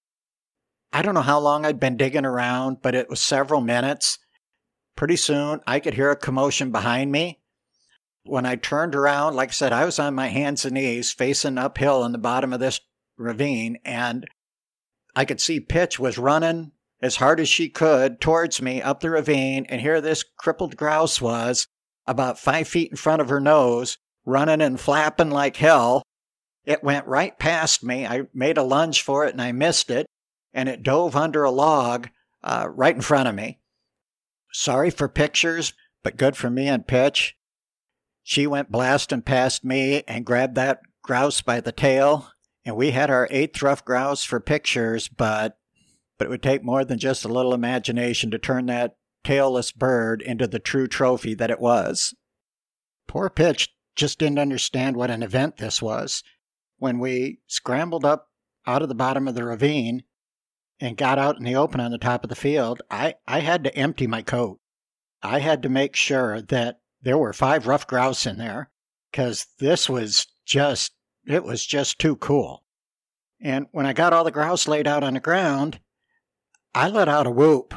I 0.94 1.02
don't 1.02 1.16
know 1.16 1.22
how 1.22 1.40
long 1.40 1.66
I'd 1.66 1.80
been 1.80 1.98
digging 1.98 2.26
around, 2.26 2.78
but 2.82 2.96
it 2.96 3.10
was 3.10 3.20
several 3.20 3.60
minutes. 3.60 4.20
Pretty 4.96 5.18
soon, 5.18 5.60
I 5.68 5.80
could 5.80 5.96
hear 5.96 6.12
a 6.12 6.16
commotion 6.16 6.72
behind 6.72 7.12
me. 7.12 7.40
When 8.28 8.46
I 8.46 8.56
turned 8.58 8.94
around, 8.94 9.36
like 9.36 9.50
I 9.50 9.54
said, 9.54 9.72
I 9.72 9.86
was 9.86 10.00
on 10.00 10.14
my 10.14 10.28
hands 10.28 10.66
and 10.66 10.74
knees 10.74 11.12
facing 11.12 11.58
uphill 11.58 12.04
in 12.04 12.12
the 12.12 12.18
bottom 12.18 12.52
of 12.52 12.60
this 12.60 12.82
ravine, 13.18 13.78
and 13.86 14.28
I 15.16 15.26
could 15.26 15.40
see 15.40 15.60
Pitch 15.60 15.98
was 15.98 16.18
running 16.18 16.74
as 17.02 17.18
hard 17.18 17.40
as 17.40 17.48
she 17.48 17.70
could 17.70 18.20
towards 18.20 18.62
me 18.62 18.82
up 18.82 19.00
the 19.00 19.10
ravine, 19.10 19.66
and 19.70 19.80
here 19.80 20.02
this 20.02 20.24
crippled 20.38 20.76
grouse 20.76 21.22
was 21.22 21.68
about 22.06 22.40
five 22.40 22.68
feet 22.68 22.92
in 22.92 22.98
front 22.98 23.22
of 23.22 23.30
her 23.30 23.40
nose, 23.40 23.98
running 24.26 24.62
and 24.62 24.80
flapping 24.80 25.30
like 25.30 25.56
hell. 25.56 26.04
It 26.66 26.84
went 26.84 27.08
right 27.08 27.38
past 27.40 27.84
me. 27.84 28.06
I 28.06 28.24
made 28.34 28.58
a 28.58 28.64
lunge 28.64 29.02
for 29.02 29.26
it 29.26 29.32
and 29.32 29.42
I 29.42 29.54
missed 29.54 29.90
it, 29.90 30.06
and 30.54 30.68
it 30.68 30.84
dove 30.84 31.16
under 31.16 31.44
a 31.44 31.52
log 31.52 32.10
uh, 32.44 32.68
right 32.70 32.96
in 32.96 33.02
front 33.02 33.30
of 33.30 33.36
me. 33.36 33.60
Sorry 34.52 34.90
for 34.90 35.08
pictures, 35.08 35.74
but 36.04 36.18
good 36.18 36.36
for 36.36 36.50
me 36.50 36.68
and 36.68 36.86
Pitch. 36.86 37.37
She 38.30 38.46
went 38.46 38.70
blasting 38.70 39.22
past 39.22 39.64
me 39.64 40.04
and 40.06 40.26
grabbed 40.26 40.56
that 40.56 40.82
grouse 41.02 41.42
by 41.42 41.62
the 41.62 41.72
tail 41.72 42.28
and 42.66 42.76
we 42.76 42.92
had 42.92 43.10
our 43.10 43.30
eighth 43.32 43.62
ruffed 43.62 43.86
grouse 43.86 44.26
for 44.26 44.42
pictures, 44.42 45.08
but 45.08 45.58
but 46.18 46.26
it 46.26 46.30
would 46.30 46.44
take 46.44 46.62
more 46.62 46.84
than 46.84 47.00
just 47.00 47.24
a 47.24 47.30
little 47.30 47.54
imagination 47.54 48.30
to 48.32 48.38
turn 48.38 48.66
that 48.66 48.98
tailless 49.24 49.74
bird 49.74 50.22
into 50.22 50.46
the 50.46 50.60
true 50.60 50.88
trophy 50.88 51.36
that 51.36 51.50
it 51.50 51.62
was. 51.62 52.14
Poor 53.08 53.30
Pitch 53.30 53.74
just 53.96 54.20
didn't 54.20 54.40
understand 54.40 54.98
what 54.98 55.10
an 55.10 55.24
event 55.24 55.56
this 55.56 55.82
was. 55.82 56.22
When 56.80 57.00
we 57.00 57.40
scrambled 57.48 58.04
up 58.04 58.28
out 58.66 58.82
of 58.82 58.90
the 58.90 58.96
bottom 58.96 59.30
of 59.30 59.36
the 59.36 59.46
ravine 59.46 60.04
and 60.82 60.98
got 60.98 61.18
out 61.18 61.38
in 61.38 61.46
the 61.46 61.56
open 61.56 61.80
on 61.80 61.92
the 61.92 61.98
top 61.98 62.26
of 62.26 62.30
the 62.30 62.36
field, 62.36 62.82
I, 62.92 63.16
I 63.26 63.40
had 63.40 63.64
to 63.64 63.74
empty 63.74 64.06
my 64.06 64.22
coat. 64.22 64.60
I 65.24 65.40
had 65.40 65.64
to 65.64 65.70
make 65.70 65.96
sure 65.96 66.42
that 66.42 66.82
there 67.02 67.18
were 67.18 67.34
five 67.34 67.68
ruffed 67.68 67.88
grouse 67.88 68.26
in 68.26 68.38
there 68.38 68.70
because 69.12 69.48
this 69.60 69.90
was 69.90 70.28
just 70.46 70.94
it 71.26 71.44
was 71.44 71.66
just 71.66 72.00
too 72.00 72.16
cool. 72.16 72.64
And 73.42 73.68
when 73.72 73.86
I 73.86 73.94
got 73.94 74.14
all 74.14 74.24
the 74.24 74.32
grouse 74.32 74.68
laid 74.68 74.88
out 74.88 75.04
on 75.04 75.14
the 75.14 75.20
ground, 75.20 75.80
I 76.74 76.90
let 76.90 77.10
out 77.10 77.28
a 77.28 77.32
whoop. 77.32 77.74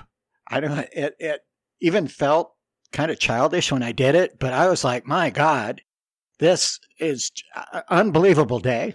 I 0.47 0.61
don't. 0.61 0.79
It 0.93 1.17
it 1.19 1.41
even 1.81 2.09
felt 2.09 2.55
kind 2.93 3.11
of 3.11 3.19
childish 3.19 3.71
when 3.71 3.83
I 3.83 3.93
did 3.93 4.15
it, 4.15 4.39
but 4.39 4.53
I 4.53 4.69
was 4.69 4.85
like, 4.85 5.07
my 5.07 5.31
God, 5.31 5.83
this 6.39 6.81
is 6.99 7.31
an 7.55 7.63
uh, 7.73 7.77
uh, 7.79 7.83
unbelievable 7.89 8.59
day. 8.59 8.95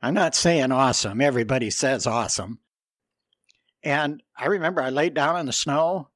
I'm 0.00 0.14
not 0.14 0.34
saying 0.34 0.72
awesome. 0.72 1.20
Everybody 1.20 1.70
says 1.70 2.06
awesome. 2.06 2.60
And 3.82 4.22
I 4.36 4.46
remember 4.46 4.80
I 4.80 4.90
laid 4.90 5.14
down 5.14 5.38
in 5.38 5.46
the 5.46 5.52
snow 5.52 6.08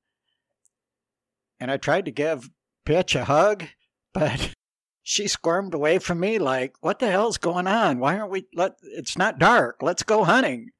and 1.61 1.71
I 1.71 1.77
tried 1.77 2.07
to 2.07 2.11
give 2.11 2.49
Pitch 2.89 3.15
a 3.15 3.27
hug, 3.27 3.67
but 4.15 4.55
she 5.03 5.29
squirmed 5.29 5.75
away 5.75 5.99
from 5.99 6.21
me 6.21 6.39
like, 6.39 6.73
what 6.81 7.01
the 7.01 7.11
hell's 7.11 7.37
going 7.37 7.67
on? 7.67 7.99
Why 7.99 8.19
aren't 8.19 8.31
we, 8.31 8.47
let, 8.55 8.77
it's 8.83 9.19
not 9.19 9.39
dark. 9.39 9.83
Let's 9.83 10.03
go 10.03 10.25
hunting. 10.25 10.71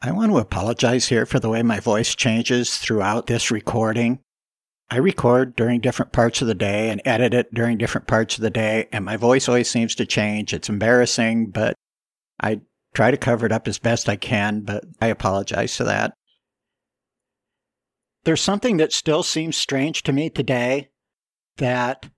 I 0.00 0.12
want 0.12 0.30
to 0.30 0.38
apologize 0.38 1.08
here 1.08 1.26
for 1.26 1.40
the 1.40 1.48
way 1.48 1.64
my 1.64 1.80
voice 1.80 2.14
changes 2.14 2.76
throughout 2.76 3.26
this 3.26 3.50
recording. 3.50 4.20
I 4.90 4.98
record 4.98 5.56
during 5.56 5.80
different 5.80 6.12
parts 6.12 6.40
of 6.40 6.46
the 6.46 6.54
day 6.54 6.88
and 6.88 7.02
edit 7.04 7.34
it 7.34 7.52
during 7.52 7.78
different 7.78 8.06
parts 8.06 8.36
of 8.36 8.42
the 8.42 8.50
day, 8.50 8.86
and 8.92 9.04
my 9.04 9.16
voice 9.16 9.48
always 9.48 9.68
seems 9.68 9.96
to 9.96 10.06
change. 10.06 10.54
It's 10.54 10.68
embarrassing, 10.68 11.50
but 11.50 11.74
I 12.40 12.60
try 12.94 13.10
to 13.10 13.16
cover 13.16 13.44
it 13.44 13.50
up 13.50 13.66
as 13.66 13.80
best 13.80 14.08
I 14.08 14.14
can, 14.14 14.60
but 14.60 14.84
I 15.02 15.08
apologize 15.08 15.76
for 15.76 15.82
that. 15.82 16.14
There's 18.22 18.40
something 18.40 18.76
that 18.76 18.92
still 18.92 19.24
seems 19.24 19.56
strange 19.56 20.04
to 20.04 20.12
me 20.12 20.30
today 20.30 20.90
that 21.60 22.10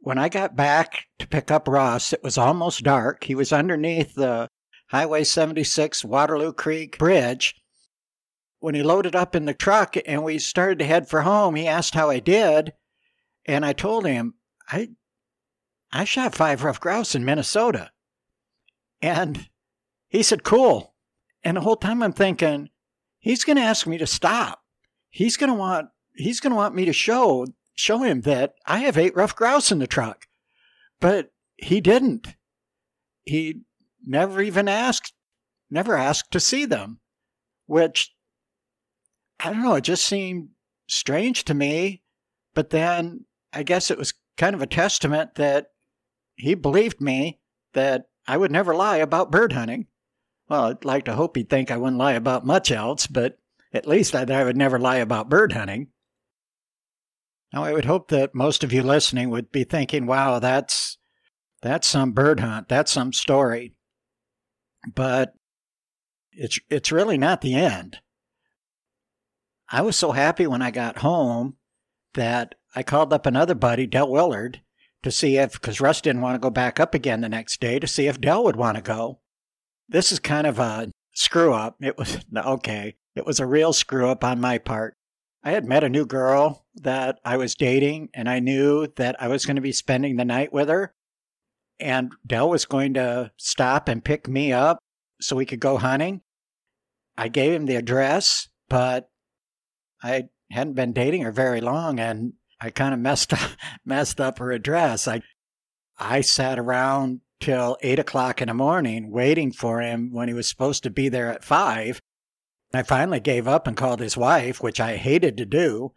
when 0.00 0.18
I 0.18 0.28
got 0.28 0.56
back 0.56 1.06
to 1.18 1.28
pick 1.28 1.50
up 1.50 1.68
Russ, 1.68 2.12
it 2.12 2.22
was 2.22 2.36
almost 2.36 2.82
dark. 2.82 3.24
He 3.24 3.34
was 3.34 3.52
underneath 3.52 4.14
the 4.14 4.48
Highway 4.88 5.24
76 5.24 6.04
Waterloo 6.04 6.52
Creek 6.52 6.98
Bridge. 6.98 7.54
When 8.58 8.74
he 8.74 8.82
loaded 8.82 9.14
up 9.14 9.34
in 9.36 9.44
the 9.44 9.54
truck 9.54 9.96
and 10.04 10.24
we 10.24 10.38
started 10.38 10.80
to 10.80 10.84
head 10.84 11.08
for 11.08 11.22
home, 11.22 11.54
he 11.54 11.66
asked 11.66 11.94
how 11.94 12.10
I 12.10 12.18
did. 12.18 12.72
And 13.46 13.64
I 13.64 13.72
told 13.72 14.06
him, 14.06 14.34
I, 14.68 14.90
I 15.92 16.04
shot 16.04 16.34
five 16.34 16.64
ruffed 16.64 16.80
grouse 16.80 17.14
in 17.14 17.24
Minnesota. 17.24 17.90
And 19.00 19.48
he 20.08 20.22
said, 20.22 20.42
cool. 20.44 20.94
And 21.42 21.56
the 21.56 21.62
whole 21.62 21.76
time 21.76 22.02
I'm 22.02 22.12
thinking, 22.12 22.68
he's 23.18 23.44
going 23.44 23.56
to 23.56 23.62
ask 23.62 23.86
me 23.86 23.96
to 23.98 24.06
stop. 24.06 24.60
He's 25.08 25.36
going 25.36 25.50
to 25.50 25.54
want, 25.54 25.88
he's 26.14 26.40
going 26.40 26.50
to 26.50 26.56
want 26.56 26.74
me 26.74 26.84
to 26.84 26.92
show 26.92 27.46
show 27.80 28.02
him 28.02 28.22
that 28.22 28.54
I 28.66 28.80
have 28.80 28.96
eight 28.98 29.16
ruffed 29.16 29.36
grouse 29.36 29.72
in 29.72 29.78
the 29.78 29.86
truck. 29.86 30.26
But 31.00 31.32
he 31.56 31.80
didn't. 31.80 32.28
He 33.24 33.62
never 34.04 34.40
even 34.42 34.68
asked, 34.68 35.12
never 35.70 35.96
asked 35.96 36.30
to 36.32 36.40
see 36.40 36.64
them, 36.64 37.00
which 37.66 38.14
I 39.38 39.50
don't 39.50 39.62
know, 39.62 39.74
it 39.74 39.84
just 39.84 40.04
seemed 40.04 40.50
strange 40.88 41.44
to 41.44 41.54
me. 41.54 42.02
But 42.54 42.70
then 42.70 43.24
I 43.52 43.62
guess 43.62 43.90
it 43.90 43.98
was 43.98 44.14
kind 44.36 44.54
of 44.54 44.62
a 44.62 44.66
testament 44.66 45.36
that 45.36 45.68
he 46.36 46.54
believed 46.54 47.00
me 47.00 47.40
that 47.72 48.06
I 48.26 48.36
would 48.36 48.50
never 48.50 48.74
lie 48.74 48.96
about 48.96 49.30
bird 49.30 49.52
hunting. 49.52 49.86
Well, 50.48 50.64
I'd 50.64 50.84
like 50.84 51.04
to 51.04 51.14
hope 51.14 51.36
he'd 51.36 51.48
think 51.48 51.70
I 51.70 51.76
wouldn't 51.76 51.98
lie 51.98 52.12
about 52.12 52.44
much 52.44 52.72
else, 52.72 53.06
but 53.06 53.38
at 53.72 53.86
least 53.86 54.14
I, 54.14 54.22
I 54.22 54.44
would 54.44 54.56
never 54.56 54.78
lie 54.78 54.96
about 54.96 55.28
bird 55.28 55.52
hunting. 55.52 55.88
Now, 57.52 57.64
I 57.64 57.72
would 57.72 57.84
hope 57.84 58.08
that 58.08 58.34
most 58.34 58.62
of 58.62 58.72
you 58.72 58.82
listening 58.82 59.30
would 59.30 59.50
be 59.50 59.64
thinking, 59.64 60.06
wow, 60.06 60.38
that's, 60.38 60.98
that's 61.62 61.86
some 61.86 62.12
bird 62.12 62.40
hunt. 62.40 62.68
That's 62.68 62.92
some 62.92 63.12
story. 63.12 63.74
But 64.94 65.34
it's 66.32 66.58
it's 66.70 66.92
really 66.92 67.18
not 67.18 67.40
the 67.40 67.54
end. 67.54 67.98
I 69.68 69.82
was 69.82 69.96
so 69.96 70.12
happy 70.12 70.46
when 70.46 70.62
I 70.62 70.70
got 70.70 70.98
home 70.98 71.56
that 72.14 72.54
I 72.74 72.82
called 72.82 73.12
up 73.12 73.26
another 73.26 73.54
buddy, 73.54 73.86
Del 73.86 74.10
Willard, 74.10 74.62
to 75.02 75.10
see 75.10 75.36
if, 75.36 75.52
because 75.52 75.80
Russ 75.80 76.00
didn't 76.00 76.22
want 76.22 76.34
to 76.34 76.40
go 76.40 76.50
back 76.50 76.80
up 76.80 76.94
again 76.94 77.20
the 77.20 77.28
next 77.28 77.60
day, 77.60 77.78
to 77.78 77.86
see 77.86 78.06
if 78.06 78.20
Del 78.20 78.42
would 78.44 78.56
want 78.56 78.76
to 78.76 78.82
go. 78.82 79.20
This 79.88 80.10
is 80.10 80.18
kind 80.18 80.46
of 80.46 80.58
a 80.58 80.90
screw 81.14 81.52
up. 81.52 81.76
It 81.80 81.96
was, 81.96 82.18
okay, 82.36 82.96
it 83.14 83.26
was 83.26 83.38
a 83.38 83.46
real 83.46 83.72
screw 83.72 84.08
up 84.08 84.24
on 84.24 84.40
my 84.40 84.58
part. 84.58 84.96
I 85.42 85.52
had 85.52 85.64
met 85.64 85.84
a 85.84 85.88
new 85.88 86.04
girl 86.04 86.66
that 86.76 87.18
I 87.24 87.36
was 87.36 87.54
dating, 87.54 88.10
and 88.12 88.28
I 88.28 88.40
knew 88.40 88.86
that 88.96 89.20
I 89.22 89.28
was 89.28 89.46
going 89.46 89.56
to 89.56 89.62
be 89.62 89.72
spending 89.72 90.16
the 90.16 90.24
night 90.24 90.52
with 90.52 90.68
her. 90.68 90.94
And 91.78 92.12
Dell 92.26 92.50
was 92.50 92.66
going 92.66 92.94
to 92.94 93.32
stop 93.38 93.88
and 93.88 94.04
pick 94.04 94.28
me 94.28 94.52
up 94.52 94.78
so 95.20 95.36
we 95.36 95.46
could 95.46 95.60
go 95.60 95.78
hunting. 95.78 96.20
I 97.16 97.28
gave 97.28 97.52
him 97.52 97.66
the 97.66 97.76
address, 97.76 98.48
but 98.68 99.10
I 100.02 100.28
hadn't 100.50 100.74
been 100.74 100.92
dating 100.92 101.22
her 101.22 101.32
very 101.32 101.62
long, 101.62 101.98
and 101.98 102.34
I 102.60 102.70
kind 102.70 102.92
of 102.92 103.00
messed 103.00 103.32
up, 103.42 103.50
messed 103.84 104.20
up 104.20 104.38
her 104.38 104.52
address. 104.52 105.08
I 105.08 105.22
I 105.98 106.22
sat 106.22 106.58
around 106.58 107.20
till 107.40 107.76
eight 107.82 107.98
o'clock 107.98 108.40
in 108.40 108.48
the 108.48 108.54
morning 108.54 109.10
waiting 109.10 109.52
for 109.52 109.80
him 109.80 110.12
when 110.12 110.28
he 110.28 110.34
was 110.34 110.48
supposed 110.48 110.82
to 110.82 110.90
be 110.90 111.08
there 111.08 111.30
at 111.30 111.44
five. 111.44 112.00
I 112.72 112.82
finally 112.82 113.20
gave 113.20 113.48
up 113.48 113.66
and 113.66 113.76
called 113.76 114.00
his 114.00 114.16
wife, 114.16 114.62
which 114.62 114.80
I 114.80 114.96
hated 114.96 115.36
to 115.36 115.44
do, 115.44 115.92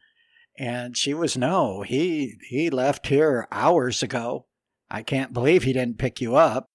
and 0.57 0.97
she 0.97 1.13
was 1.13 1.37
no. 1.37 1.81
He 1.81 2.37
he 2.49 2.69
left 2.69 3.07
here 3.07 3.47
hours 3.51 4.01
ago. 4.01 4.47
I 4.89 5.03
can't 5.03 5.33
believe 5.33 5.63
he 5.63 5.73
didn't 5.73 5.99
pick 5.99 6.21
you 6.21 6.35
up. 6.35 6.69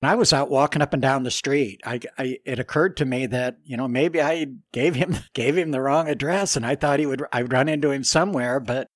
And 0.00 0.10
I 0.10 0.14
was 0.16 0.32
out 0.32 0.50
walking 0.50 0.82
up 0.82 0.92
and 0.92 1.00
down 1.00 1.22
the 1.22 1.30
street. 1.30 1.80
I, 1.84 2.00
I, 2.18 2.38
it 2.44 2.58
occurred 2.58 2.96
to 2.96 3.04
me 3.04 3.26
that 3.26 3.58
you 3.64 3.76
know 3.76 3.86
maybe 3.86 4.20
I 4.20 4.46
gave 4.72 4.94
him 4.94 5.16
gave 5.34 5.56
him 5.56 5.70
the 5.70 5.80
wrong 5.80 6.08
address, 6.08 6.56
and 6.56 6.66
I 6.66 6.74
thought 6.74 6.98
he 6.98 7.06
would 7.06 7.22
I'd 7.32 7.52
run 7.52 7.68
into 7.68 7.90
him 7.90 8.04
somewhere. 8.04 8.58
But 8.58 8.88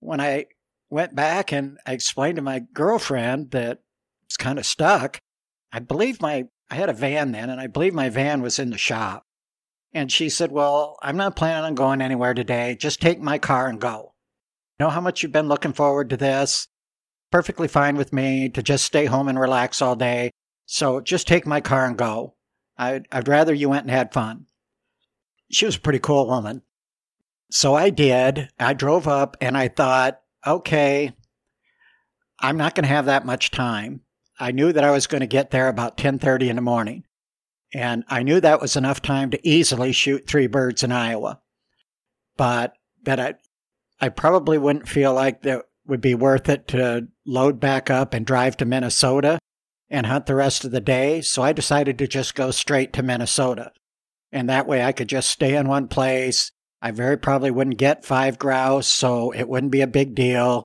when 0.00 0.20
I 0.20 0.46
went 0.90 1.14
back 1.14 1.52
and 1.52 1.78
I 1.86 1.92
explained 1.92 2.36
to 2.36 2.42
my 2.42 2.60
girlfriend 2.72 3.52
that 3.52 3.78
it's 4.26 4.36
kind 4.36 4.58
of 4.58 4.66
stuck, 4.66 5.18
I 5.72 5.78
believe 5.78 6.20
my 6.20 6.44
I 6.70 6.74
had 6.74 6.90
a 6.90 6.94
van 6.94 7.32
then, 7.32 7.48
and 7.48 7.60
I 7.60 7.66
believe 7.68 7.94
my 7.94 8.08
van 8.08 8.42
was 8.42 8.58
in 8.58 8.70
the 8.70 8.78
shop. 8.78 9.24
And 9.92 10.12
she 10.12 10.28
said, 10.28 10.52
"Well, 10.52 10.98
I'm 11.02 11.16
not 11.16 11.36
planning 11.36 11.64
on 11.64 11.74
going 11.74 12.00
anywhere 12.00 12.34
today. 12.34 12.76
Just 12.78 13.00
take 13.00 13.20
my 13.20 13.38
car 13.38 13.68
and 13.68 13.80
go. 13.80 14.14
Know 14.78 14.90
how 14.90 15.00
much 15.00 15.22
you've 15.22 15.32
been 15.32 15.48
looking 15.48 15.72
forward 15.72 16.10
to 16.10 16.16
this 16.16 16.68
perfectly 17.30 17.68
fine 17.68 17.96
with 17.96 18.12
me 18.12 18.48
to 18.50 18.62
just 18.62 18.84
stay 18.84 19.06
home 19.06 19.28
and 19.28 19.38
relax 19.38 19.82
all 19.82 19.96
day. 19.96 20.30
So 20.66 21.00
just 21.00 21.26
take 21.26 21.46
my 21.46 21.60
car 21.60 21.84
and 21.86 21.96
go. 21.96 22.34
I'd, 22.76 23.06
I'd 23.10 23.28
rather 23.28 23.52
you 23.52 23.68
went 23.68 23.84
and 23.84 23.90
had 23.90 24.12
fun. 24.12 24.46
She 25.50 25.66
was 25.66 25.76
a 25.76 25.80
pretty 25.80 25.98
cool 25.98 26.26
woman. 26.26 26.62
So 27.50 27.74
I 27.74 27.90
did. 27.90 28.50
I 28.58 28.74
drove 28.74 29.08
up 29.08 29.36
and 29.40 29.56
I 29.56 29.68
thought, 29.68 30.20
okay, 30.46 31.12
I'm 32.38 32.56
not 32.56 32.74
going 32.74 32.84
to 32.84 32.94
have 32.94 33.06
that 33.06 33.26
much 33.26 33.50
time. 33.50 34.02
I 34.38 34.52
knew 34.52 34.72
that 34.72 34.84
I 34.84 34.90
was 34.90 35.06
going 35.06 35.22
to 35.22 35.26
get 35.26 35.50
there 35.50 35.68
about 35.68 35.96
10:30 35.96 36.48
in 36.50 36.56
the 36.56 36.62
morning. 36.62 37.04
And 37.74 38.04
I 38.08 38.22
knew 38.22 38.40
that 38.40 38.60
was 38.60 38.76
enough 38.76 39.02
time 39.02 39.30
to 39.30 39.48
easily 39.48 39.92
shoot 39.92 40.26
three 40.26 40.46
birds 40.46 40.82
in 40.82 40.92
Iowa. 40.92 41.40
But 42.36 42.74
that 43.04 43.20
I 43.20 43.34
I 44.00 44.08
probably 44.08 44.58
wouldn't 44.58 44.88
feel 44.88 45.12
like 45.12 45.42
that 45.42 45.64
would 45.86 46.00
be 46.00 46.14
worth 46.14 46.48
it 46.48 46.68
to 46.68 47.08
load 47.26 47.58
back 47.58 47.90
up 47.90 48.14
and 48.14 48.24
drive 48.24 48.56
to 48.58 48.64
Minnesota 48.64 49.38
and 49.90 50.06
hunt 50.06 50.26
the 50.26 50.34
rest 50.34 50.64
of 50.64 50.70
the 50.70 50.80
day. 50.80 51.20
So 51.20 51.42
I 51.42 51.52
decided 51.52 51.98
to 51.98 52.06
just 52.06 52.34
go 52.34 52.50
straight 52.50 52.92
to 52.92 53.02
Minnesota. 53.02 53.72
And 54.30 54.48
that 54.48 54.66
way 54.66 54.82
I 54.82 54.92
could 54.92 55.08
just 55.08 55.30
stay 55.30 55.56
in 55.56 55.66
one 55.66 55.88
place. 55.88 56.52
I 56.80 56.90
very 56.90 57.16
probably 57.16 57.50
wouldn't 57.50 57.78
get 57.78 58.04
five 58.04 58.38
grouse, 58.38 58.86
so 58.86 59.32
it 59.32 59.48
wouldn't 59.48 59.72
be 59.72 59.80
a 59.80 59.86
big 59.86 60.14
deal. 60.14 60.64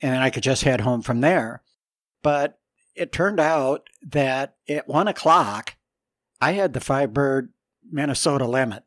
And 0.00 0.12
then 0.12 0.22
I 0.22 0.30
could 0.30 0.42
just 0.42 0.62
head 0.62 0.82
home 0.82 1.02
from 1.02 1.20
there. 1.20 1.62
But 2.22 2.58
it 2.94 3.12
turned 3.12 3.40
out 3.40 3.88
that 4.06 4.54
at 4.68 4.86
one 4.86 5.08
o'clock, 5.08 5.74
I 6.40 6.52
had 6.52 6.72
the 6.72 6.80
five 6.80 7.12
bird 7.12 7.52
Minnesota 7.90 8.46
limit. 8.46 8.84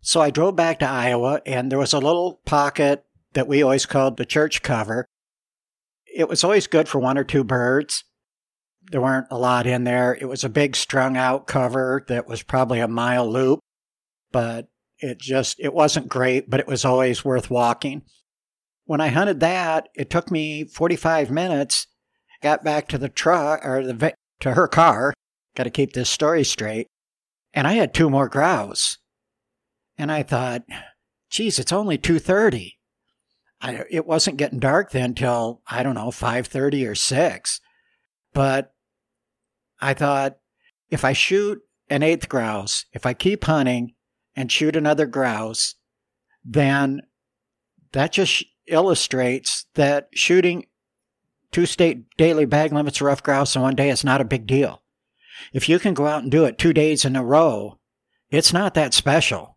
So 0.00 0.20
I 0.20 0.30
drove 0.30 0.56
back 0.56 0.78
to 0.78 0.88
Iowa, 0.88 1.42
and 1.44 1.70
there 1.70 1.78
was 1.78 1.92
a 1.92 1.98
little 1.98 2.40
pocket 2.44 3.04
that 3.34 3.48
we 3.48 3.62
always 3.62 3.86
called 3.86 4.16
the 4.16 4.24
church 4.24 4.62
cover. 4.62 5.06
It 6.06 6.28
was 6.28 6.44
always 6.44 6.66
good 6.66 6.88
for 6.88 6.98
one 6.98 7.18
or 7.18 7.24
two 7.24 7.44
birds. 7.44 8.04
There 8.90 9.00
weren't 9.00 9.26
a 9.30 9.38
lot 9.38 9.66
in 9.66 9.84
there. 9.84 10.16
It 10.18 10.26
was 10.26 10.44
a 10.44 10.48
big 10.48 10.76
strung 10.76 11.16
out 11.16 11.46
cover 11.46 12.04
that 12.08 12.26
was 12.26 12.42
probably 12.42 12.80
a 12.80 12.88
mile 12.88 13.30
loop, 13.30 13.60
but 14.32 14.68
it 14.98 15.18
just, 15.18 15.56
it 15.60 15.74
wasn't 15.74 16.08
great, 16.08 16.48
but 16.48 16.60
it 16.60 16.66
was 16.66 16.84
always 16.84 17.24
worth 17.24 17.50
walking. 17.50 18.02
When 18.84 19.00
I 19.00 19.08
hunted 19.08 19.40
that, 19.40 19.88
it 19.94 20.08
took 20.08 20.30
me 20.30 20.64
45 20.64 21.30
minutes, 21.30 21.86
got 22.42 22.64
back 22.64 22.88
to 22.88 22.98
the 22.98 23.10
truck 23.10 23.60
or 23.62 23.84
the, 23.84 24.14
to 24.40 24.54
her 24.54 24.66
car. 24.66 25.12
Got 25.58 25.64
to 25.64 25.70
keep 25.70 25.92
this 25.92 26.08
story 26.08 26.44
straight. 26.44 26.86
And 27.52 27.66
I 27.66 27.72
had 27.72 27.92
two 27.92 28.08
more 28.08 28.28
grouse. 28.28 28.98
And 29.98 30.12
I 30.12 30.22
thought, 30.22 30.62
geez, 31.30 31.58
it's 31.58 31.72
only 31.72 31.98
230. 31.98 32.78
I, 33.60 33.82
it 33.90 34.06
wasn't 34.06 34.36
getting 34.36 34.60
dark 34.60 34.92
then 34.92 35.14
till 35.14 35.62
I 35.66 35.82
don't 35.82 35.96
know 35.96 36.12
five 36.12 36.46
thirty 36.46 36.86
or 36.86 36.94
six, 36.94 37.60
but 38.32 38.72
I 39.80 39.94
thought 39.94 40.36
if 40.90 41.04
I 41.04 41.12
shoot 41.12 41.60
an 41.90 42.04
eighth 42.04 42.28
grouse, 42.28 42.84
if 42.92 43.04
I 43.04 43.12
keep 43.14 43.42
hunting 43.42 43.94
and 44.36 44.52
shoot 44.52 44.76
another 44.76 45.06
grouse, 45.06 45.74
then 46.44 47.02
that 47.90 48.12
just 48.12 48.44
illustrates 48.68 49.66
that 49.74 50.08
shooting 50.14 50.66
two 51.50 51.66
state 51.66 52.04
daily 52.16 52.44
bag 52.44 52.72
limits 52.72 53.00
of 53.00 53.06
ruffed 53.08 53.24
grouse 53.24 53.56
in 53.56 53.62
one 53.62 53.74
day 53.74 53.90
is 53.90 54.04
not 54.04 54.20
a 54.20 54.24
big 54.24 54.46
deal. 54.46 54.82
If 55.52 55.68
you 55.68 55.78
can 55.78 55.94
go 55.94 56.06
out 56.06 56.22
and 56.22 56.30
do 56.30 56.44
it 56.44 56.58
two 56.58 56.72
days 56.72 57.04
in 57.04 57.16
a 57.16 57.24
row, 57.24 57.78
it's 58.30 58.52
not 58.52 58.74
that 58.74 58.94
special. 58.94 59.56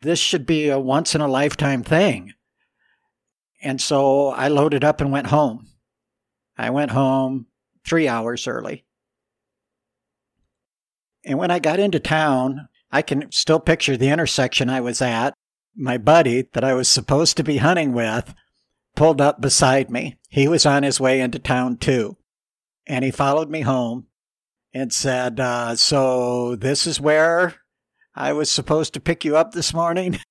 This 0.00 0.18
should 0.18 0.46
be 0.46 0.68
a 0.68 0.78
once 0.78 1.14
in 1.14 1.20
a 1.20 1.28
lifetime 1.28 1.82
thing. 1.82 2.32
And 3.62 3.80
so 3.80 4.28
I 4.28 4.48
loaded 4.48 4.84
up 4.84 5.00
and 5.00 5.10
went 5.10 5.28
home. 5.28 5.66
I 6.56 6.70
went 6.70 6.92
home 6.92 7.46
three 7.86 8.08
hours 8.08 8.46
early. 8.46 8.84
And 11.24 11.38
when 11.38 11.50
I 11.50 11.58
got 11.58 11.80
into 11.80 11.98
town, 11.98 12.68
I 12.90 13.02
can 13.02 13.30
still 13.32 13.60
picture 13.60 13.96
the 13.96 14.10
intersection 14.10 14.70
I 14.70 14.80
was 14.80 15.02
at. 15.02 15.34
My 15.74 15.98
buddy 15.98 16.48
that 16.52 16.64
I 16.64 16.74
was 16.74 16.88
supposed 16.88 17.36
to 17.36 17.44
be 17.44 17.58
hunting 17.58 17.92
with 17.92 18.34
pulled 18.94 19.20
up 19.20 19.40
beside 19.40 19.90
me. 19.90 20.16
He 20.28 20.48
was 20.48 20.64
on 20.64 20.82
his 20.82 21.00
way 21.00 21.20
into 21.20 21.38
town 21.38 21.76
too. 21.76 22.16
And 22.86 23.04
he 23.04 23.10
followed 23.10 23.50
me 23.50 23.62
home 23.62 24.05
and 24.76 24.92
said, 24.92 25.40
uh, 25.40 25.74
So 25.74 26.54
this 26.54 26.86
is 26.86 27.00
where 27.00 27.54
I 28.14 28.34
was 28.34 28.50
supposed 28.50 28.92
to 28.94 29.00
pick 29.00 29.24
you 29.24 29.36
up 29.36 29.52
this 29.52 29.74
morning? 29.74 30.18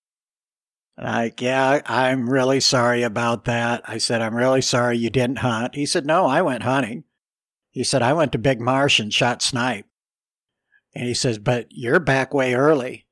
Like, 0.98 1.42
yeah, 1.42 1.82
I'm 1.88 2.30
really 2.30 2.62
sorry 2.62 3.04
about 3.04 3.44
that. 3.44 3.82
I 3.84 3.98
said, 3.98 4.22
I'm 4.22 4.34
really 4.34 4.62
sorry 4.62 4.98
you 4.98 5.10
didn't 5.10 5.40
hunt. 5.40 5.76
He 5.76 5.86
said, 5.86 6.06
no, 6.06 6.26
I 6.26 6.42
went 6.42 6.64
hunting. 6.64 7.04
He 7.70 7.84
said, 7.84 8.02
I 8.02 8.14
went 8.14 8.32
to 8.32 8.38
Big 8.38 8.62
Marsh 8.62 8.98
and 8.98 9.14
shot 9.14 9.42
snipe. 9.42 9.88
And 10.96 11.06
he 11.06 11.14
says, 11.14 11.38
but 11.38 11.68
you're 11.70 12.00
back 12.00 12.34
way 12.34 12.54
early. 12.54 13.06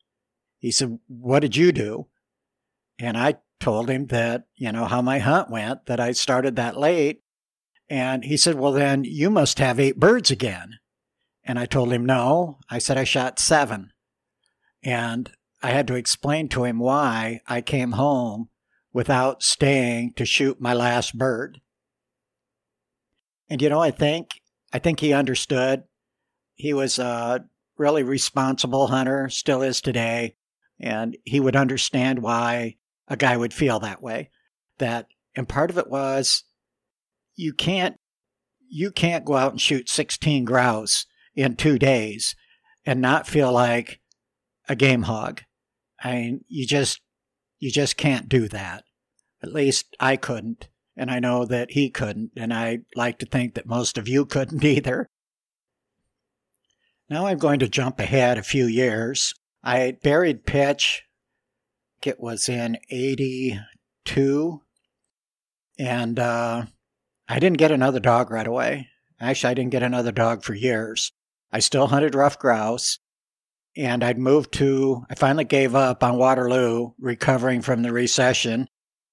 He 0.59 0.71
said, 0.71 0.97
what 1.09 1.41
did 1.41 1.57
you 1.57 1.73
do? 1.73 2.07
And 2.99 3.17
I 3.17 3.39
told 3.59 3.89
him 3.89 4.05
that, 4.07 4.45
you 4.55 4.71
know, 4.71 4.85
how 4.85 5.01
my 5.01 5.19
hunt 5.19 5.51
went, 5.51 5.87
that 5.87 5.99
I 5.99 6.13
started 6.13 6.55
that 6.55 6.77
late. 6.77 7.21
And 7.89 8.23
he 8.23 8.37
said, 8.37 8.55
well, 8.55 8.71
then 8.71 9.03
you 9.03 9.29
must 9.29 9.59
have 9.59 9.77
eight 9.77 9.99
birds 9.99 10.31
again. 10.31 10.79
And 11.45 11.59
I 11.59 11.65
told 11.65 11.91
him, 11.91 12.05
no. 12.05 12.59
I 12.69 12.79
said, 12.79 12.97
I 12.97 13.03
shot 13.03 13.39
seven. 13.39 13.91
And 14.81 15.31
I 15.61 15.71
had 15.71 15.87
to 15.87 15.95
explain 15.95 16.49
to 16.49 16.63
him 16.63 16.79
why 16.79 17.41
I 17.47 17.61
came 17.61 17.93
home 17.93 18.49
without 18.91 19.43
staying 19.43 20.13
to 20.13 20.25
shoot 20.25 20.61
my 20.61 20.73
last 20.73 21.17
bird. 21.17 21.61
And 23.49 23.61
you 23.61 23.69
know, 23.69 23.79
I 23.79 23.91
think 23.91 24.41
I 24.71 24.79
think 24.79 24.99
he 24.99 25.13
understood. 25.13 25.83
He 26.55 26.73
was 26.73 26.99
a 26.99 27.45
really 27.77 28.03
responsible 28.03 28.87
hunter, 28.87 29.29
still 29.29 29.61
is 29.61 29.81
today, 29.81 30.35
and 30.79 31.17
he 31.23 31.39
would 31.39 31.55
understand 31.55 32.21
why 32.21 32.77
a 33.07 33.17
guy 33.17 33.35
would 33.35 33.53
feel 33.53 33.79
that 33.79 34.01
way. 34.01 34.31
That 34.77 35.07
and 35.35 35.47
part 35.47 35.69
of 35.69 35.77
it 35.77 35.89
was 35.89 36.43
you 37.35 37.53
can't 37.53 37.99
you 38.69 38.91
can't 38.91 39.25
go 39.25 39.35
out 39.35 39.51
and 39.51 39.61
shoot 39.61 39.89
16 39.89 40.45
grouse 40.45 41.05
in 41.35 41.55
2 41.55 41.79
days 41.79 42.35
and 42.85 43.01
not 43.01 43.27
feel 43.27 43.51
like 43.51 43.99
a 44.67 44.75
game 44.75 45.03
hog. 45.03 45.41
I 46.03 46.13
mean, 46.13 46.45
you 46.47 46.65
just 46.65 47.01
you 47.59 47.71
just 47.71 47.95
can't 47.95 48.27
do 48.27 48.47
that. 48.49 48.83
At 49.41 49.53
least 49.53 49.95
I 49.99 50.17
couldn't, 50.17 50.67
and 50.97 51.09
I 51.09 51.19
know 51.19 51.45
that 51.45 51.71
he 51.71 51.89
couldn't, 51.89 52.31
and 52.35 52.53
I 52.53 52.79
like 52.95 53.19
to 53.19 53.25
think 53.25 53.53
that 53.53 53.65
most 53.65 53.97
of 53.97 54.07
you 54.07 54.25
couldn't 54.33 54.63
either. 54.63 55.09
Now 57.09 57.25
I'm 57.25 57.37
going 57.37 57.59
to 57.59 57.69
jump 57.69 57.99
ahead 57.99 58.37
a 58.37 58.43
few 58.43 58.65
years. 58.65 59.33
I 59.63 59.97
buried 60.03 60.45
pitch, 60.45 61.03
it 62.05 62.19
was 62.19 62.49
in 62.49 62.77
82, 62.89 64.61
and 65.79 66.19
uh, 66.19 66.65
I 67.29 67.39
didn't 67.39 67.57
get 67.57 67.71
another 67.71 67.99
dog 67.99 68.29
right 68.29 68.47
away. 68.47 68.89
Actually, 69.21 69.51
I 69.51 69.53
didn't 69.53 69.71
get 69.71 69.83
another 69.83 70.11
dog 70.11 70.43
for 70.43 70.53
years. 70.53 71.13
I 71.53 71.59
still 71.59 71.87
hunted 71.87 72.15
ruffed 72.15 72.39
grouse, 72.39 72.97
and 73.77 74.03
I'd 74.03 74.17
moved 74.17 74.53
to, 74.53 75.03
I 75.07 75.13
finally 75.13 75.45
gave 75.45 75.75
up 75.75 76.03
on 76.03 76.17
Waterloo, 76.17 76.93
recovering 76.99 77.61
from 77.61 77.83
the 77.83 77.93
recession, 77.93 78.67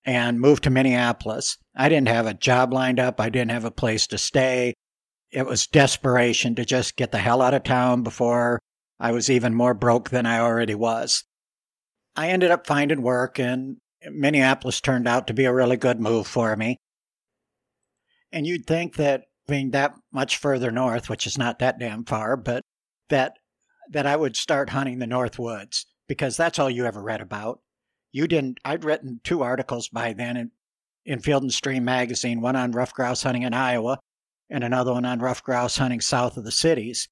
and 0.07 0.41
moved 0.41 0.65
to 0.65 0.71
Minneapolis. 0.71 1.59
I 1.77 1.91
didn't 1.91 2.09
have 2.09 2.27
a 2.27 2.33
job 2.33 2.73
lined 2.73 2.99
up, 2.99 3.21
I 3.21 3.29
didn't 3.29 3.51
have 3.51 3.67
a 3.67 3.71
place 3.71 4.07
to 4.07 4.19
stay. 4.19 4.73
It 5.31 5.45
was 5.45 5.67
desperation 5.67 6.55
to 6.55 6.65
just 6.65 6.97
get 6.97 7.13
the 7.13 7.19
hell 7.19 7.43
out 7.43 7.53
of 7.53 7.63
town 7.63 8.03
before 8.03 8.59
I 8.99 9.13
was 9.13 9.29
even 9.29 9.55
more 9.55 9.75
broke 9.75 10.09
than 10.09 10.25
I 10.25 10.41
already 10.41 10.75
was. 10.75 11.25
I 12.17 12.31
ended 12.31 12.51
up 12.51 12.67
finding 12.67 13.03
work, 13.03 13.39
and 13.39 13.77
Minneapolis 14.11 14.81
turned 14.81 15.07
out 15.07 15.27
to 15.27 15.35
be 15.35 15.45
a 15.45 15.53
really 15.53 15.77
good 15.77 16.01
move 16.01 16.27
for 16.27 16.57
me. 16.57 16.79
And 18.33 18.47
you'd 18.47 18.67
think 18.67 18.97
that 18.97 19.25
being 19.51 19.73
that 19.73 19.95
much 20.13 20.39
further 20.39 20.71
north, 20.71 21.11
which 21.11 21.27
is 21.27 21.37
not 21.37 21.59
that 21.59 21.79
damn 21.79 22.05
far, 22.05 22.37
but 22.37 22.63
that 23.11 23.35
that 23.91 24.07
I 24.07 24.17
would 24.17 24.37
start 24.37 24.71
hunting 24.71 24.99
the 24.99 25.07
North 25.07 25.39
Woods 25.39 25.85
because 26.07 26.37
that's 26.37 26.59
all 26.59 26.71
you 26.71 26.87
ever 26.87 27.03
read 27.03 27.21
about. 27.21 27.61
You 28.13 28.27
didn't. 28.27 28.59
I'd 28.65 28.85
written 28.85 29.21
two 29.25 29.43
articles 29.43 29.89
by 29.89 30.13
then 30.13 30.37
in, 30.37 30.51
in 31.05 31.21
Field 31.21 31.43
and 31.43 31.53
Stream 31.53 31.85
magazine, 31.85 32.41
one 32.41 32.57
on 32.57 32.73
ruffed 32.73 32.95
grouse 32.95 33.23
hunting 33.23 33.43
in 33.43 33.53
Iowa, 33.53 33.99
and 34.49 34.65
another 34.65 34.93
one 34.93 35.05
on 35.05 35.19
ruffed 35.19 35.45
grouse 35.45 35.77
hunting 35.77 36.01
south 36.01 36.37
of 36.37 36.45
the 36.45 36.53
cities. 36.53 37.09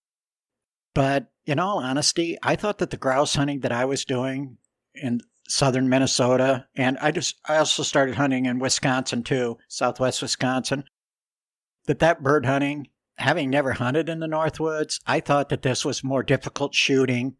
But 0.94 1.26
in 1.46 1.58
all 1.58 1.78
honesty, 1.78 2.38
I 2.42 2.56
thought 2.56 2.78
that 2.78 2.90
the 2.90 2.96
grouse 2.96 3.34
hunting 3.34 3.60
that 3.60 3.72
I 3.72 3.84
was 3.84 4.04
doing 4.04 4.58
in 4.94 5.20
southern 5.48 5.88
Minnesota, 5.88 6.66
and 6.76 6.98
I 6.98 7.10
just 7.10 7.36
I 7.46 7.56
also 7.56 7.82
started 7.82 8.14
hunting 8.14 8.46
in 8.46 8.58
Wisconsin 8.58 9.22
too, 9.22 9.58
southwest 9.68 10.22
Wisconsin. 10.22 10.84
That 11.88 11.98
that 12.00 12.22
bird 12.22 12.44
hunting, 12.46 12.88
having 13.16 13.48
never 13.50 13.72
hunted 13.72 14.10
in 14.10 14.20
the 14.20 14.26
Northwoods, 14.26 15.00
I 15.06 15.20
thought 15.20 15.48
that 15.48 15.62
this 15.62 15.84
was 15.86 16.04
more 16.04 16.22
difficult 16.22 16.74
shooting 16.74 17.36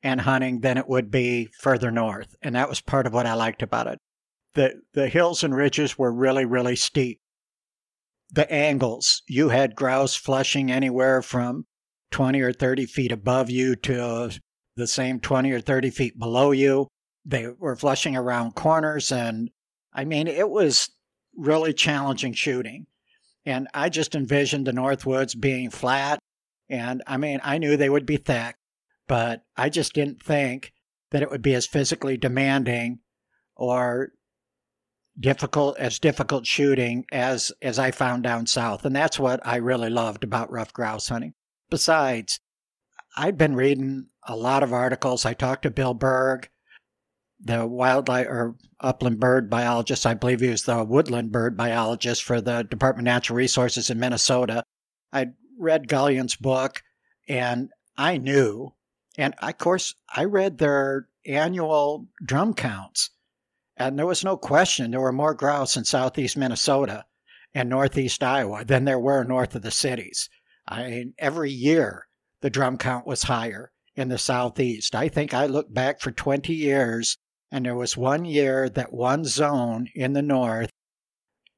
and 0.00 0.20
hunting 0.20 0.60
than 0.60 0.78
it 0.78 0.88
would 0.88 1.10
be 1.10 1.48
further 1.60 1.90
north, 1.90 2.36
and 2.40 2.54
that 2.54 2.68
was 2.68 2.80
part 2.80 3.06
of 3.06 3.12
what 3.12 3.26
I 3.26 3.34
liked 3.34 3.62
about 3.62 3.88
it. 3.88 3.98
the 4.54 4.80
The 4.92 5.08
hills 5.08 5.42
and 5.42 5.54
ridges 5.54 5.98
were 5.98 6.12
really 6.12 6.44
really 6.44 6.76
steep. 6.76 7.20
The 8.30 8.50
angles, 8.50 9.22
you 9.26 9.48
had 9.48 9.74
grouse 9.74 10.14
flushing 10.14 10.70
anywhere 10.70 11.20
from 11.20 11.66
20 12.12 12.40
or 12.40 12.52
30 12.52 12.86
feet 12.86 13.10
above 13.10 13.50
you 13.50 13.74
to 13.74 14.30
the 14.76 14.86
same 14.86 15.18
20 15.18 15.50
or 15.50 15.60
30 15.60 15.90
feet 15.90 16.16
below 16.16 16.52
you. 16.52 16.86
They 17.24 17.48
were 17.48 17.74
flushing 17.74 18.16
around 18.16 18.54
corners. 18.54 19.10
And 19.10 19.50
I 19.92 20.04
mean, 20.04 20.28
it 20.28 20.48
was 20.48 20.90
really 21.36 21.74
challenging 21.74 22.34
shooting. 22.34 22.86
And 23.46 23.68
I 23.72 23.88
just 23.88 24.14
envisioned 24.14 24.66
the 24.66 24.72
Northwoods 24.72 25.38
being 25.38 25.70
flat. 25.70 26.18
And 26.68 27.02
I 27.06 27.16
mean, 27.16 27.40
I 27.42 27.58
knew 27.58 27.76
they 27.76 27.88
would 27.88 28.06
be 28.06 28.16
thick, 28.16 28.56
but 29.08 29.42
I 29.56 29.68
just 29.68 29.92
didn't 29.94 30.22
think 30.22 30.72
that 31.10 31.22
it 31.22 31.30
would 31.30 31.42
be 31.42 31.54
as 31.54 31.66
physically 31.66 32.16
demanding 32.16 33.00
or 33.56 34.10
difficult 35.18 35.76
as 35.78 35.98
difficult 35.98 36.46
shooting 36.46 37.04
as 37.12 37.52
as 37.60 37.78
I 37.78 37.90
found 37.90 38.22
down 38.22 38.46
south 38.46 38.86
and 38.86 38.94
that's 38.94 39.18
what 39.18 39.44
I 39.44 39.56
really 39.56 39.90
loved 39.90 40.24
about 40.24 40.50
ruffed 40.50 40.72
grouse 40.72 41.08
hunting 41.08 41.34
besides 41.68 42.40
I'd 43.16 43.36
been 43.36 43.54
reading 43.54 44.06
a 44.26 44.36
lot 44.36 44.62
of 44.62 44.72
articles. 44.72 45.26
I 45.26 45.34
talked 45.34 45.62
to 45.62 45.70
Bill 45.70 45.94
Berg, 45.94 46.48
the 47.42 47.66
wildlife 47.66 48.26
or 48.26 48.56
upland 48.80 49.18
bird 49.20 49.48
biologist. 49.48 50.06
I 50.06 50.14
believe 50.14 50.40
he 50.40 50.48
was 50.48 50.64
the 50.64 50.84
woodland 50.84 51.32
bird 51.32 51.56
biologist 51.56 52.22
for 52.22 52.40
the 52.40 52.62
Department 52.62 53.08
of 53.08 53.12
Natural 53.12 53.36
Resources 53.36 53.90
in 53.90 53.98
Minnesota. 53.98 54.62
I 55.12 55.28
read 55.58 55.88
Gullion's 55.88 56.36
book 56.36 56.82
and 57.28 57.70
I 57.96 58.18
knew, 58.18 58.74
and 59.16 59.34
of 59.40 59.58
course, 59.58 59.94
I 60.14 60.24
read 60.24 60.58
their 60.58 61.08
annual 61.26 62.08
drum 62.24 62.54
counts. 62.54 63.10
And 63.76 63.98
there 63.98 64.06
was 64.06 64.24
no 64.24 64.36
question 64.36 64.90
there 64.90 65.00
were 65.00 65.12
more 65.12 65.34
grouse 65.34 65.76
in 65.76 65.84
southeast 65.84 66.36
Minnesota 66.36 67.04
and 67.54 67.68
northeast 67.68 68.22
Iowa 68.22 68.64
than 68.64 68.84
there 68.84 68.98
were 68.98 69.24
north 69.24 69.54
of 69.54 69.62
the 69.62 69.70
cities. 69.70 70.28
I 70.68 70.88
mean, 70.88 71.14
every 71.18 71.50
year 71.50 72.06
the 72.42 72.50
drum 72.50 72.78
count 72.78 73.06
was 73.06 73.24
higher 73.24 73.72
in 73.96 74.08
the 74.08 74.18
southeast. 74.18 74.94
I 74.94 75.08
think 75.08 75.34
I 75.34 75.46
looked 75.46 75.74
back 75.74 76.00
for 76.00 76.10
20 76.10 76.54
years, 76.54 77.16
and 77.50 77.64
there 77.64 77.74
was 77.74 77.96
one 77.96 78.24
year 78.24 78.68
that 78.68 78.92
one 78.92 79.24
zone 79.24 79.88
in 79.94 80.12
the 80.12 80.22
north 80.22 80.70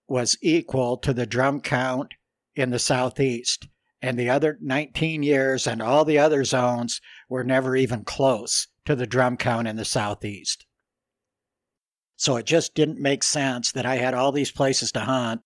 was 0.08 0.36
equal 0.42 0.96
to 0.98 1.12
the 1.12 1.26
drum 1.26 1.60
count 1.60 2.14
in 2.54 2.70
the 2.70 2.78
southeast. 2.78 3.68
And 4.00 4.18
the 4.18 4.30
other 4.30 4.58
19 4.60 5.22
years 5.22 5.66
and 5.66 5.80
all 5.80 6.04
the 6.04 6.18
other 6.18 6.44
zones 6.44 7.00
were 7.28 7.44
never 7.44 7.76
even 7.76 8.04
close 8.04 8.68
to 8.84 8.96
the 8.96 9.06
drum 9.06 9.36
count 9.36 9.68
in 9.68 9.76
the 9.76 9.84
southeast. 9.84 10.66
So 12.16 12.36
it 12.36 12.46
just 12.46 12.74
didn't 12.74 12.98
make 12.98 13.22
sense 13.22 13.72
that 13.72 13.86
I 13.86 13.96
had 13.96 14.14
all 14.14 14.32
these 14.32 14.50
places 14.50 14.92
to 14.92 15.00
hunt. 15.00 15.42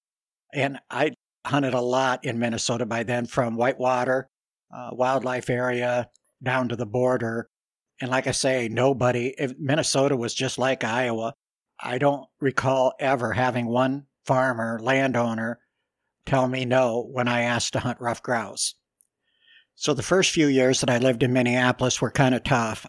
And 0.54 0.78
I 0.90 1.12
hunted 1.44 1.74
a 1.74 1.80
lot 1.80 2.24
in 2.24 2.38
Minnesota 2.38 2.86
by 2.86 3.02
then 3.02 3.26
from 3.26 3.56
Whitewater 3.56 4.28
uh, 4.74 4.90
wildlife 4.92 5.48
area 5.48 6.08
down 6.42 6.68
to 6.68 6.76
the 6.76 6.86
border. 6.86 7.48
And 8.00 8.10
like 8.10 8.26
I 8.26 8.32
say, 8.32 8.68
nobody, 8.68 9.34
if 9.38 9.54
Minnesota 9.58 10.16
was 10.16 10.34
just 10.34 10.58
like 10.58 10.84
Iowa. 10.84 11.34
I 11.78 11.98
don't 11.98 12.26
recall 12.40 12.94
ever 12.98 13.32
having 13.32 13.66
one 13.66 14.06
farmer, 14.24 14.78
landowner, 14.82 15.60
tell 16.24 16.48
me 16.48 16.64
no 16.64 17.06
when 17.10 17.28
I 17.28 17.42
asked 17.42 17.74
to 17.74 17.80
hunt 17.80 18.00
ruffed 18.00 18.22
grouse. 18.22 18.74
So 19.74 19.92
the 19.92 20.02
first 20.02 20.30
few 20.30 20.46
years 20.46 20.80
that 20.80 20.90
I 20.90 20.98
lived 20.98 21.22
in 21.22 21.32
Minneapolis 21.32 22.00
were 22.00 22.10
kind 22.10 22.34
of 22.34 22.44
tough. 22.44 22.86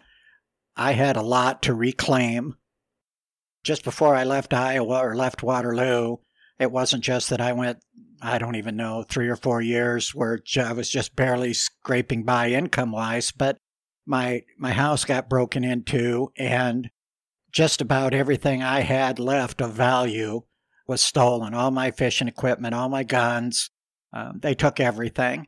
I 0.76 0.92
had 0.92 1.16
a 1.16 1.22
lot 1.22 1.62
to 1.62 1.74
reclaim. 1.74 2.56
Just 3.62 3.84
before 3.84 4.14
I 4.14 4.24
left 4.24 4.54
Iowa 4.54 4.98
or 5.00 5.14
left 5.14 5.42
Waterloo, 5.42 6.16
it 6.58 6.72
wasn't 6.72 7.04
just 7.04 7.28
that 7.30 7.40
I 7.40 7.52
went 7.52 7.78
I 8.20 8.38
don't 8.38 8.56
even 8.56 8.76
know, 8.76 9.04
three 9.04 9.28
or 9.28 9.36
four 9.36 9.60
years 9.60 10.14
where 10.14 10.40
I 10.56 10.72
was 10.72 10.90
just 10.90 11.14
barely 11.14 11.54
scraping 11.54 12.24
by 12.24 12.50
income 12.50 12.90
wise, 12.90 13.30
but 13.30 13.58
my 14.08 14.42
my 14.56 14.72
house 14.72 15.04
got 15.04 15.28
broken 15.28 15.62
into 15.62 16.32
and 16.36 16.90
just 17.52 17.80
about 17.80 18.14
everything 18.14 18.62
I 18.62 18.80
had 18.80 19.18
left 19.18 19.60
of 19.60 19.72
value 19.72 20.42
was 20.86 21.00
stolen. 21.00 21.54
All 21.54 21.70
my 21.70 21.90
fishing 21.90 22.28
equipment, 22.28 22.74
all 22.74 22.88
my 22.88 23.04
guns, 23.04 23.70
um, 24.12 24.40
they 24.42 24.54
took 24.54 24.80
everything. 24.80 25.46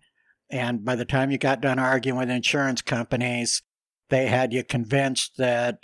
And 0.51 0.85
by 0.85 0.97
the 0.97 1.05
time 1.05 1.31
you 1.31 1.39
got 1.39 1.61
done 1.61 1.79
arguing 1.79 2.19
with 2.19 2.31
insurance 2.31 2.83
companies, 2.83 3.63
they 4.11 4.27
had 4.27 4.53
you 4.53 4.65
convinced 4.65 5.37
that 5.39 5.79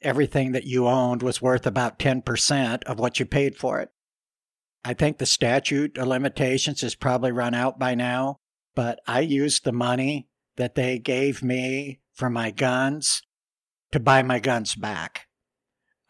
everything 0.00 0.52
that 0.52 0.64
you 0.64 0.86
owned 0.86 1.22
was 1.22 1.42
worth 1.42 1.66
about 1.66 1.98
10% 1.98 2.84
of 2.84 2.98
what 2.98 3.18
you 3.18 3.26
paid 3.26 3.56
for 3.56 3.80
it. 3.80 3.90
I 4.84 4.94
think 4.94 5.18
the 5.18 5.26
statute 5.26 5.98
of 5.98 6.08
limitations 6.08 6.82
is 6.82 6.94
probably 6.94 7.32
run 7.32 7.54
out 7.54 7.78
by 7.78 7.94
now, 7.94 8.38
but 8.74 9.00
I 9.06 9.20
used 9.20 9.64
the 9.64 9.72
money 9.72 10.28
that 10.56 10.74
they 10.74 10.98
gave 10.98 11.42
me 11.42 12.00
for 12.14 12.30
my 12.30 12.50
guns 12.50 13.22
to 13.92 14.00
buy 14.00 14.22
my 14.22 14.38
guns 14.38 14.74
back. 14.74 15.26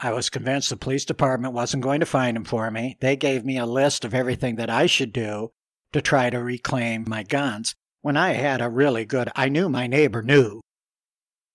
I 0.01 0.13
was 0.13 0.31
convinced 0.31 0.71
the 0.71 0.77
police 0.77 1.05
department 1.05 1.55
wasn't 1.55 1.85
going 1.85 2.01
to 2.01 2.07
find 2.07 2.37
them 2.37 2.45
for 2.45 2.71
me. 2.71 2.97
They 3.01 3.17
gave 3.17 3.45
me 3.45 3.57
a 3.59 3.67
list 3.67 4.05
of 4.05 4.15
everything 4.15 4.57
that 4.57 4.71
I 4.71 4.87
should 4.87 5.13
do 5.13 5.53
to 5.93 6.01
try 6.01 6.31
to 6.31 6.43
reclaim 6.43 7.05
my 7.07 7.23
guns. 7.23 7.75
When 8.01 8.17
I 8.17 8.33
had 8.33 8.61
a 8.61 8.69
really 8.69 9.05
good, 9.05 9.31
I 9.37 9.49
knew 9.49 9.69
my 9.69 9.87
neighbor 9.87 10.23
knew 10.23 10.61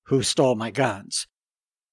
who 0.06 0.24
stole 0.24 0.56
my 0.56 0.72
guns. 0.72 1.28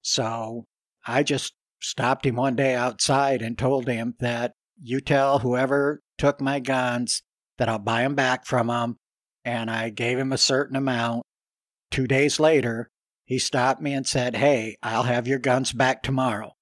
So 0.02 0.66
I 1.06 1.24
just 1.24 1.54
stopped 1.80 2.24
him 2.24 2.36
one 2.36 2.54
day 2.54 2.74
outside 2.74 3.42
and 3.42 3.58
told 3.58 3.88
him 3.88 4.14
that 4.20 4.52
you 4.80 5.00
tell 5.00 5.40
whoever 5.40 6.02
took 6.18 6.40
my 6.40 6.60
guns 6.60 7.22
that 7.58 7.68
I'll 7.68 7.78
buy 7.78 8.02
them 8.02 8.14
back 8.14 8.46
from 8.46 8.70
him. 8.70 8.96
And 9.44 9.70
I 9.70 9.90
gave 9.90 10.18
him 10.18 10.32
a 10.32 10.38
certain 10.38 10.76
amount. 10.76 11.24
Two 11.94 12.08
days 12.08 12.40
later, 12.40 12.90
he 13.24 13.38
stopped 13.38 13.80
me 13.80 13.92
and 13.92 14.04
said, 14.04 14.34
Hey, 14.34 14.76
I'll 14.82 15.04
have 15.04 15.28
your 15.28 15.38
guns 15.38 15.70
back 15.70 16.02
tomorrow. 16.02 16.56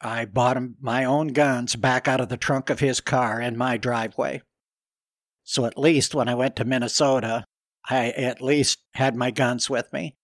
I 0.00 0.24
bought 0.24 0.56
him 0.56 0.74
my 0.80 1.04
own 1.04 1.28
guns 1.28 1.76
back 1.76 2.08
out 2.08 2.20
of 2.20 2.30
the 2.30 2.36
trunk 2.36 2.68
of 2.68 2.80
his 2.80 3.00
car 3.00 3.40
in 3.40 3.56
my 3.56 3.76
driveway. 3.76 4.42
So 5.44 5.66
at 5.66 5.78
least 5.78 6.16
when 6.16 6.28
I 6.28 6.34
went 6.34 6.56
to 6.56 6.64
Minnesota, 6.64 7.44
I 7.88 8.08
at 8.08 8.42
least 8.42 8.80
had 8.94 9.14
my 9.14 9.30
guns 9.30 9.70
with 9.70 9.92
me. 9.92 10.16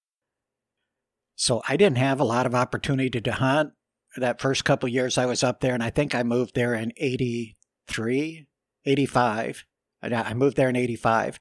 So 1.36 1.62
I 1.68 1.76
didn't 1.76 1.98
have 1.98 2.18
a 2.18 2.24
lot 2.24 2.46
of 2.46 2.54
opportunity 2.56 3.20
to 3.20 3.32
hunt 3.32 3.74
that 4.16 4.40
first 4.40 4.64
couple 4.64 4.88
years 4.88 5.18
I 5.18 5.26
was 5.26 5.44
up 5.44 5.60
there, 5.60 5.74
and 5.74 5.84
I 5.84 5.90
think 5.90 6.16
I 6.16 6.24
moved 6.24 6.56
there 6.56 6.74
in 6.74 6.92
83, 6.96 8.48
85. 8.84 9.64
I 10.02 10.34
moved 10.34 10.56
there 10.56 10.68
in 10.68 10.74
85. 10.74 11.38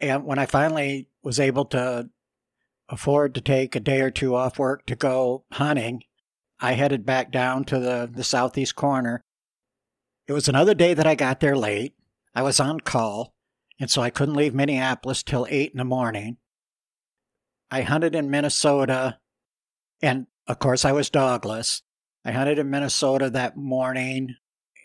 And 0.00 0.24
when 0.24 0.38
I 0.38 0.46
finally 0.46 1.08
was 1.22 1.40
able 1.40 1.64
to 1.66 2.10
afford 2.88 3.34
to 3.34 3.40
take 3.40 3.74
a 3.74 3.80
day 3.80 4.00
or 4.00 4.10
two 4.10 4.34
off 4.34 4.58
work 4.58 4.86
to 4.86 4.96
go 4.96 5.44
hunting, 5.52 6.02
I 6.60 6.72
headed 6.72 7.04
back 7.04 7.30
down 7.30 7.64
to 7.64 7.78
the, 7.78 8.10
the 8.12 8.24
southeast 8.24 8.76
corner. 8.76 9.22
It 10.26 10.32
was 10.32 10.48
another 10.48 10.74
day 10.74 10.94
that 10.94 11.06
I 11.06 11.14
got 11.14 11.40
there 11.40 11.56
late. 11.56 11.94
I 12.34 12.42
was 12.42 12.60
on 12.60 12.80
call, 12.80 13.34
and 13.78 13.90
so 13.90 14.02
I 14.02 14.10
couldn't 14.10 14.34
leave 14.34 14.54
Minneapolis 14.54 15.22
till 15.22 15.46
8 15.48 15.72
in 15.72 15.78
the 15.78 15.84
morning. 15.84 16.38
I 17.70 17.82
hunted 17.82 18.14
in 18.14 18.30
Minnesota, 18.30 19.18
and 20.02 20.26
of 20.46 20.58
course, 20.58 20.84
I 20.84 20.92
was 20.92 21.10
dogless. 21.10 21.82
I 22.24 22.32
hunted 22.32 22.58
in 22.58 22.70
Minnesota 22.70 23.30
that 23.30 23.56
morning, 23.56 24.36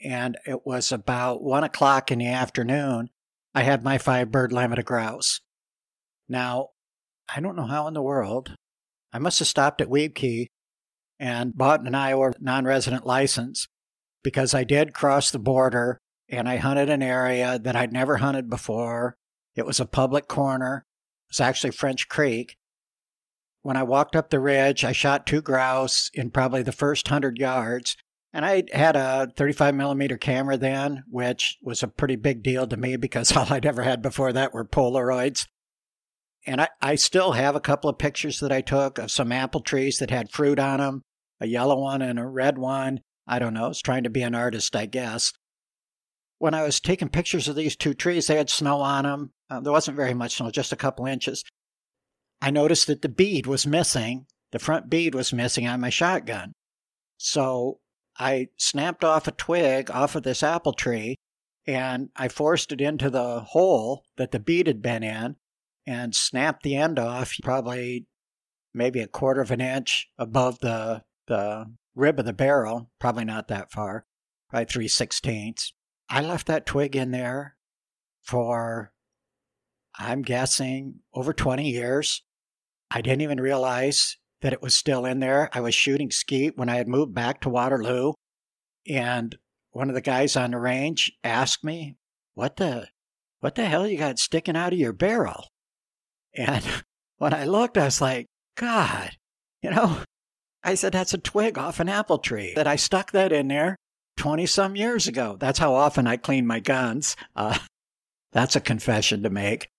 and 0.04 0.38
it 0.46 0.66
was 0.66 0.92
about 0.92 1.44
1 1.44 1.64
o'clock 1.64 2.12
in 2.12 2.20
the 2.20 2.28
afternoon. 2.28 3.10
I 3.54 3.64
had 3.64 3.84
my 3.84 3.98
five 3.98 4.32
bird 4.32 4.52
limit 4.52 4.80
of 4.80 4.86
grouse. 4.86 5.42
Now, 6.30 6.70
I 7.34 7.42
don't 7.42 7.56
know 7.56 7.66
how 7.66 7.88
in 7.88 7.94
the 7.94 8.02
world. 8.02 8.56
I 9.14 9.20
must 9.20 9.40
have 9.40 9.48
stopped 9.48 9.82
at 9.82 9.90
Wiebke 9.90 10.48
and 11.20 11.56
bought 11.56 11.86
an 11.86 11.96
Iowa 11.96 12.32
non 12.40 12.66
resident 12.66 13.06
license 13.06 13.68
because 14.24 14.54
I 14.54 14.64
did 14.64 14.94
cross 14.94 15.32
the 15.32 15.40
border 15.40 16.00
and 16.30 16.48
I 16.48 16.58
hunted 16.58 16.90
an 16.90 17.04
area 17.04 17.60
that 17.60 17.76
I'd 17.76 17.92
never 17.92 18.18
hunted 18.18 18.50
before. 18.50 19.16
It 19.56 19.66
was 19.66 19.80
a 19.80 19.86
public 19.86 20.28
corner. 20.28 20.86
It 21.28 21.34
was 21.34 21.42
actually 21.42 21.72
French 21.72 22.08
Creek. 22.08 22.56
When 23.64 23.78
I 23.78 23.84
walked 23.84 24.16
up 24.16 24.30
the 24.30 24.40
ridge, 24.40 24.84
I 24.86 24.94
shot 24.94 25.28
two 25.28 25.42
grouse 25.42 26.10
in 26.14 26.32
probably 26.32 26.64
the 26.64 26.72
first 26.72 27.10
hundred 27.10 27.38
yards. 27.38 27.98
And 28.34 28.46
I 28.46 28.64
had 28.72 28.96
a 28.96 29.32
35 29.36 29.76
millimeter 29.76 30.18
camera 30.18 30.58
then, 30.58 31.04
which 31.10 31.58
was 31.62 31.84
a 31.84 31.88
pretty 31.88 32.16
big 32.16 32.44
deal 32.44 32.66
to 32.68 32.78
me 32.78 32.96
because 32.96 33.32
all 33.36 33.48
I'd 33.50 33.66
ever 33.66 33.84
had 33.84 34.02
before 34.02 34.34
that 34.34 34.54
were 34.54 34.66
Polaroids. 34.66 35.48
And 36.46 36.62
I, 36.62 36.70
I 36.82 36.96
still 36.96 37.34
have 37.34 37.56
a 37.56 37.62
couple 37.62 37.90
of 37.90 38.00
pictures 38.00 38.40
that 38.40 38.52
I 38.52 38.62
took 38.62 38.98
of 38.98 39.12
some 39.12 39.32
apple 39.32 39.62
trees 39.62 40.00
that 40.00 40.10
had 40.10 40.32
fruit 40.32 40.60
on 40.60 40.80
them, 40.80 41.04
a 41.40 41.48
yellow 41.48 41.80
one 41.80 42.02
and 42.02 42.18
a 42.18 42.26
red 42.26 42.58
one. 42.58 43.02
I 43.28 43.38
don't 43.38 43.54
know. 43.54 43.66
I 43.66 43.68
was 43.68 43.82
trying 43.82 44.04
to 44.04 44.10
be 44.10 44.24
an 44.24 44.34
artist, 44.34 44.76
I 44.76 44.88
guess. 44.88 45.34
When 46.40 46.56
I 46.56 46.64
was 46.64 46.80
taking 46.80 47.10
pictures 47.10 47.48
of 47.48 47.56
these 47.56 47.76
two 47.76 47.94
trees, 47.94 48.26
they 48.26 48.38
had 48.38 48.50
snow 48.50 48.82
on 48.82 49.04
them. 49.04 49.32
Uh, 49.50 49.60
there 49.60 49.72
wasn't 49.72 49.98
very 49.98 50.16
much 50.16 50.38
snow, 50.38 50.50
just 50.50 50.72
a 50.72 50.78
couple 50.78 51.06
inches. 51.06 51.44
I 52.42 52.50
noticed 52.50 52.88
that 52.88 53.04
the 53.04 53.10
bead 53.10 53.46
was 53.46 53.68
missing. 53.68 54.26
The 54.52 54.58
front 54.58 54.90
bead 54.90 55.14
was 55.14 55.32
missing 55.32 55.68
on 55.68 55.80
my 55.80 55.92
shotgun. 55.92 56.54
So 57.18 57.80
I 58.20 58.50
snapped 58.58 59.04
off 59.04 59.28
a 59.28 59.32
twig 59.32 59.90
off 59.90 60.16
of 60.16 60.24
this 60.24 60.44
apple 60.44 60.74
tree 60.74 61.16
and 61.66 62.10
I 62.16 62.28
forced 62.28 62.72
it 62.72 62.82
into 62.82 63.10
the 63.10 63.42
hole 63.42 64.04
that 64.18 64.32
the 64.32 64.40
bead 64.40 64.68
had 64.68 64.82
been 64.82 65.04
in 65.04 65.36
and 65.86 66.16
snapped 66.16 66.64
the 66.64 66.76
end 66.76 67.00
off 67.00 67.34
probably 67.44 68.08
maybe 68.74 69.00
a 69.00 69.08
quarter 69.08 69.42
of 69.42 69.52
an 69.52 69.62
inch 69.62 70.10
above 70.18 70.60
the 70.60 71.04
the 71.28 71.66
rib 71.96 72.20
of 72.20 72.26
the 72.26 72.34
barrel, 72.34 72.90
probably 73.00 73.24
not 73.26 73.48
that 73.48 73.72
far, 73.72 74.06
probably 74.50 74.66
three 74.66 74.88
sixteenths. 74.88 75.74
I 76.10 76.22
left 76.22 76.48
that 76.48 76.66
twig 76.66 76.96
in 76.96 77.12
there 77.12 77.56
for 78.22 78.92
I'm 79.98 80.22
guessing 80.22 81.00
over 81.14 81.34
20 81.34 81.70
years. 81.70 82.24
I 82.90 83.02
didn't 83.02 83.22
even 83.22 83.40
realize 83.40 84.18
that 84.42 84.54
it 84.54 84.62
was 84.62 84.74
still 84.74 85.06
in 85.06 85.20
there. 85.20 85.50
I 85.54 85.62
was 85.62 85.76
shooting 85.76 86.12
skeet 86.12 86.58
when 86.58 86.70
I 86.70 86.76
had 86.76 86.88
moved 86.88 87.14
back 87.14 87.42
to 87.42 87.50
Waterloo, 87.50 88.14
and 88.88 89.38
one 89.72 89.90
of 89.90 89.96
the 89.96 90.02
guys 90.02 90.36
on 90.36 90.52
the 90.52 90.58
range 90.58 91.12
asked 91.24 91.64
me, 91.64 91.98
"What 92.34 92.58
the, 92.58 92.88
what 93.40 93.56
the 93.56 93.66
hell 93.66 93.88
you 93.88 93.98
got 93.98 94.20
sticking 94.20 94.58
out 94.58 94.74
of 94.74 94.80
your 94.80 94.94
barrel?" 94.94 95.48
And 96.36 96.64
when 97.18 97.34
I 97.34 97.46
looked, 97.46 97.78
I 97.78 97.86
was 97.86 98.02
like, 98.02 98.28
God, 98.56 99.12
you 99.62 99.70
know, 99.70 100.00
I 100.64 100.76
said, 100.76 100.94
that's 100.94 101.14
a 101.14 101.18
twig 101.18 101.58
off 101.58 101.80
an 101.80 101.90
apple 101.90 102.20
tree 102.20 102.54
that 102.56 102.68
I 102.68 102.76
stuck 102.76 103.12
that 103.12 103.32
in 103.32 103.48
there 103.48 103.76
20 104.18 104.46
some 104.46 104.76
years 104.76 105.08
ago. 105.08 105.38
That's 105.40 105.60
how 105.60 105.74
often 105.74 106.08
I 106.08 106.18
clean 106.18 106.46
my 106.46 106.60
guns. 106.60 107.16
Uh, 107.36 107.58
that's 108.32 108.56
a 108.56 108.62
confession 108.62 109.24
to 109.24 109.30
make. 109.30 109.70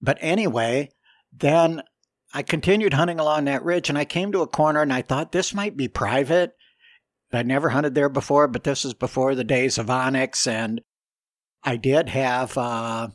But 0.00 0.18
anyway, 0.20 0.90
then 1.32 1.82
I 2.32 2.42
continued 2.42 2.92
hunting 2.92 3.18
along 3.18 3.44
that 3.44 3.64
ridge 3.64 3.88
and 3.88 3.96
I 3.96 4.04
came 4.04 4.32
to 4.32 4.42
a 4.42 4.46
corner 4.46 4.82
and 4.82 4.92
I 4.92 5.02
thought 5.02 5.32
this 5.32 5.54
might 5.54 5.76
be 5.76 5.88
private. 5.88 6.54
I'd 7.32 7.46
never 7.46 7.70
hunted 7.70 7.94
there 7.94 8.08
before, 8.08 8.48
but 8.48 8.64
this 8.64 8.84
is 8.84 8.94
before 8.94 9.34
the 9.34 9.44
days 9.44 9.78
of 9.78 9.86
onX. 9.86 10.46
And 10.46 10.80
I 11.62 11.76
did 11.76 12.08
have 12.10 12.56
uh, 12.56 13.08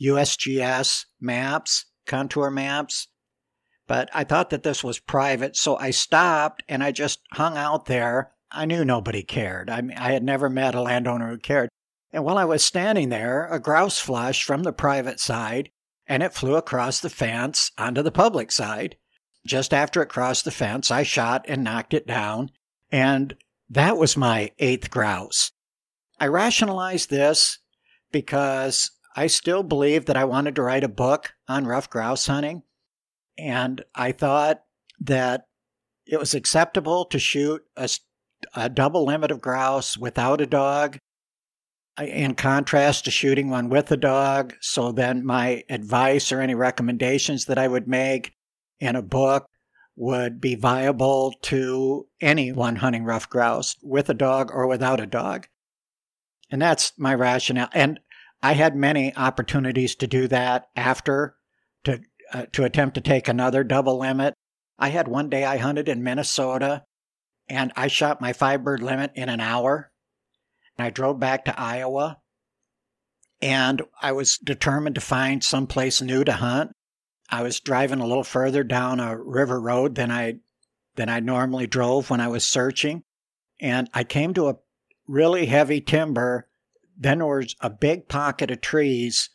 USGS 0.00 1.06
maps, 1.20 1.86
contour 2.06 2.50
maps. 2.50 3.08
But 3.88 4.10
I 4.12 4.24
thought 4.24 4.50
that 4.50 4.64
this 4.64 4.82
was 4.82 4.98
private, 4.98 5.56
so 5.56 5.76
I 5.76 5.90
stopped 5.90 6.64
and 6.68 6.82
I 6.82 6.90
just 6.90 7.20
hung 7.32 7.56
out 7.56 7.86
there. 7.86 8.32
I 8.50 8.64
knew 8.64 8.84
nobody 8.84 9.22
cared. 9.22 9.70
I, 9.70 9.80
mean, 9.80 9.96
I 9.96 10.12
had 10.12 10.24
never 10.24 10.48
met 10.48 10.74
a 10.74 10.82
landowner 10.82 11.30
who 11.30 11.38
cared. 11.38 11.68
And 12.12 12.24
while 12.24 12.38
I 12.38 12.44
was 12.44 12.64
standing 12.64 13.10
there, 13.10 13.46
a 13.46 13.60
grouse 13.60 14.00
flushed 14.00 14.42
from 14.42 14.64
the 14.64 14.72
private 14.72 15.20
side 15.20 15.70
and 16.06 16.22
it 16.22 16.34
flew 16.34 16.54
across 16.54 17.00
the 17.00 17.10
fence 17.10 17.70
onto 17.76 18.02
the 18.02 18.12
public 18.12 18.52
side. 18.52 18.96
Just 19.46 19.72
after 19.72 20.02
it 20.02 20.08
crossed 20.08 20.44
the 20.44 20.50
fence, 20.50 20.90
I 20.90 21.02
shot 21.02 21.44
and 21.48 21.62
knocked 21.62 21.94
it 21.94 22.06
down. 22.06 22.50
And 22.90 23.36
that 23.70 23.96
was 23.96 24.16
my 24.16 24.52
eighth 24.58 24.90
grouse. 24.90 25.52
I 26.18 26.26
rationalized 26.28 27.10
this 27.10 27.58
because 28.12 28.90
I 29.14 29.26
still 29.26 29.62
believed 29.62 30.06
that 30.06 30.16
I 30.16 30.24
wanted 30.24 30.56
to 30.56 30.62
write 30.62 30.84
a 30.84 30.88
book 30.88 31.32
on 31.48 31.66
ruffed 31.66 31.90
grouse 31.90 32.26
hunting. 32.26 32.62
And 33.38 33.84
I 33.94 34.12
thought 34.12 34.62
that 35.00 35.46
it 36.06 36.18
was 36.18 36.34
acceptable 36.34 37.04
to 37.06 37.18
shoot 37.18 37.64
a, 37.76 37.88
a 38.54 38.68
double 38.68 39.04
limit 39.04 39.30
of 39.30 39.40
grouse 39.40 39.96
without 39.96 40.40
a 40.40 40.46
dog, 40.46 40.98
in 41.98 42.34
contrast 42.34 43.04
to 43.04 43.10
shooting 43.10 43.48
one 43.48 43.68
with 43.68 43.90
a 43.90 43.96
dog. 43.96 44.54
So 44.60 44.92
then 44.92 45.24
my 45.24 45.64
advice 45.68 46.30
or 46.30 46.40
any 46.40 46.54
recommendations 46.54 47.46
that 47.46 47.58
I 47.58 47.68
would 47.68 47.88
make 47.88 48.34
in 48.80 48.96
a 48.96 49.02
book 49.02 49.46
would 49.96 50.40
be 50.40 50.54
viable 50.54 51.32
to 51.40 52.06
anyone 52.20 52.76
hunting 52.76 53.04
ruffed 53.04 53.30
grouse 53.30 53.76
with 53.82 54.10
a 54.10 54.14
dog 54.14 54.50
or 54.52 54.66
without 54.66 55.00
a 55.00 55.06
dog. 55.06 55.46
And 56.50 56.60
that's 56.60 56.92
my 56.98 57.14
rationale. 57.14 57.70
And 57.72 57.98
I 58.42 58.52
had 58.52 58.76
many 58.76 59.16
opportunities 59.16 59.94
to 59.96 60.06
do 60.06 60.28
that 60.28 60.68
after 60.76 61.36
to 61.84 62.00
uh, 62.32 62.46
to 62.52 62.64
attempt 62.64 62.94
to 62.96 63.00
take 63.00 63.28
another 63.28 63.64
double 63.64 63.98
limit. 63.98 64.34
I 64.78 64.88
had 64.88 65.08
one 65.08 65.30
day 65.30 65.44
I 65.44 65.56
hunted 65.56 65.88
in 65.88 66.02
Minnesota 66.02 66.84
and 67.48 67.72
I 67.76 67.86
shot 67.86 68.20
my 68.20 68.32
five 68.32 68.62
bird 68.64 68.82
limit 68.82 69.12
in 69.14 69.28
an 69.28 69.40
hour. 69.40 69.90
And 70.76 70.86
I 70.86 70.90
drove 70.90 71.18
back 71.18 71.44
to 71.44 71.58
Iowa 71.58 72.18
and 73.40 73.82
I 74.00 74.12
was 74.12 74.38
determined 74.38 74.94
to 74.94 75.00
find 75.00 75.42
some 75.42 75.66
place 75.66 76.00
new 76.00 76.24
to 76.24 76.32
hunt. 76.32 76.72
I 77.28 77.42
was 77.42 77.60
driving 77.60 78.00
a 78.00 78.06
little 78.06 78.24
further 78.24 78.64
down 78.64 79.00
a 79.00 79.16
river 79.16 79.60
road 79.60 79.94
than 79.94 80.10
I 80.10 80.36
than 80.94 81.08
I 81.08 81.20
normally 81.20 81.66
drove 81.66 82.08
when 82.08 82.20
I 82.20 82.28
was 82.28 82.46
searching, 82.46 83.02
and 83.60 83.90
I 83.92 84.02
came 84.02 84.32
to 84.32 84.48
a 84.48 84.56
really 85.06 85.44
heavy 85.44 85.82
timber 85.82 86.48
then 86.96 87.18
there 87.18 87.26
was 87.26 87.54
a 87.60 87.70
big 87.70 88.08
pocket 88.08 88.50
of 88.50 88.60
trees 88.60 89.30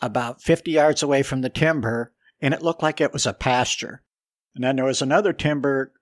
about 0.00 0.42
50 0.42 0.70
yards 0.70 1.02
away 1.02 1.22
from 1.22 1.42
the 1.42 1.50
timber, 1.50 2.12
and 2.40 2.54
it 2.54 2.62
looked 2.62 2.82
like 2.82 3.00
it 3.00 3.12
was 3.12 3.26
a 3.26 3.34
pasture. 3.34 4.02
And 4.54 4.64
then 4.64 4.76
there 4.76 4.86
was 4.86 5.02
another 5.02 5.34
timber 5.34 5.92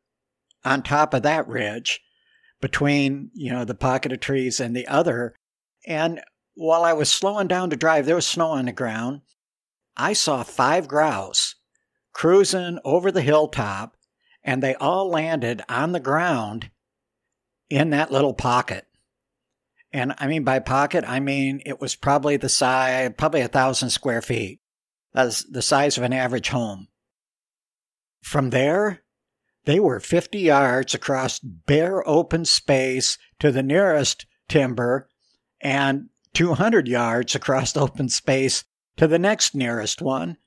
on 0.65 0.83
top 0.83 1.13
of 1.13 1.23
that 1.23 1.49
ridge 1.49 2.01
between, 2.61 3.31
you 3.35 3.53
know, 3.53 3.65
the 3.65 3.75
pocket 3.75 4.13
of 4.13 4.21
trees 4.21 4.61
and 4.61 4.75
the 4.75 4.87
other. 4.87 5.35
And 5.87 6.21
while 6.55 6.85
I 6.85 6.93
was 6.93 7.11
slowing 7.11 7.49
down 7.49 7.71
to 7.71 7.77
drive, 7.77 8.07
there 8.07 8.17
was 8.17 8.27
snow 8.27 8.51
on 8.51 8.67
the 8.67 8.73
ground. 8.73 9.23
I 9.97 10.13
saw 10.13 10.43
five 10.43 10.89
grouse 10.89 11.55
cruising 12.13 12.79
over 12.85 13.13
the 13.13 13.23
hilltop, 13.23 13.97
and 14.43 14.63
they 14.63 14.75
all 14.75 15.09
landed 15.09 15.63
on 15.69 15.93
the 15.93 16.01
ground 16.01 16.71
in 17.71 17.91
that 17.91 18.11
little 18.11 18.35
pocket. 18.35 18.87
And 19.93 20.15
I 20.19 20.27
mean 20.27 20.45
by 20.45 20.59
pocket, 20.59 21.05
I 21.07 21.21
mean 21.21 21.63
it 21.65 21.81
was 21.81 21.95
probably 21.95 22.37
the 22.37 22.49
size, 22.49 23.13
probably 23.17 23.41
a 23.41 23.49
thousand 23.49 23.91
square 23.91 24.21
feet. 24.21 24.61
That's 25.13 25.43
the 25.45 25.63
size 25.63 25.97
of 25.97 26.05
an 26.05 26.13
average 26.13 26.49
home. 26.49 26.89
From 28.23 28.51
there, 28.51 29.03
they 29.69 29.79
were 29.79 30.01
50 30.01 30.39
yards 30.39 30.95
across 30.95 31.39
bare 31.41 32.03
open 32.09 32.47
space 32.47 33.19
to 33.39 33.53
the 33.53 33.63
nearest 33.63 34.25
timber 34.49 35.11
and 35.61 36.09
200 36.33 36.89
yards 36.89 37.35
across 37.35 37.77
open 37.77 38.09
space 38.09 38.65
to 38.97 39.07
the 39.07 39.19
next 39.19 39.55
nearest 39.55 40.01
one. 40.01 40.39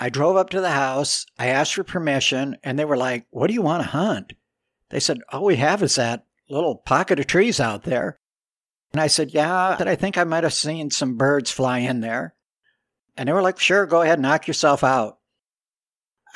I 0.00 0.08
drove 0.08 0.36
up 0.36 0.48
to 0.50 0.62
the 0.62 0.70
house. 0.70 1.26
I 1.38 1.48
asked 1.48 1.74
for 1.74 1.84
permission, 1.84 2.56
and 2.64 2.78
they 2.78 2.86
were 2.86 2.96
like, 2.96 3.26
What 3.28 3.48
do 3.48 3.52
you 3.52 3.60
want 3.60 3.82
to 3.82 3.90
hunt? 3.90 4.32
They 4.88 5.00
said, 5.00 5.18
All 5.30 5.44
we 5.44 5.56
have 5.56 5.82
is 5.82 5.96
that 5.96 6.24
little 6.48 6.76
pocket 6.76 7.20
of 7.20 7.26
trees 7.26 7.60
out 7.60 7.82
there. 7.82 8.18
And 8.94 9.00
I 9.02 9.08
said, 9.08 9.34
Yeah, 9.34 9.76
I 9.78 9.94
think 9.94 10.16
I 10.16 10.24
might 10.24 10.44
have 10.44 10.54
seen 10.54 10.90
some 10.90 11.18
birds 11.18 11.50
fly 11.50 11.80
in 11.80 12.00
there. 12.00 12.34
And 13.14 13.28
they 13.28 13.34
were 13.34 13.42
like, 13.42 13.58
Sure, 13.58 13.84
go 13.84 14.00
ahead, 14.00 14.18
knock 14.20 14.48
yourself 14.48 14.82
out. 14.82 15.17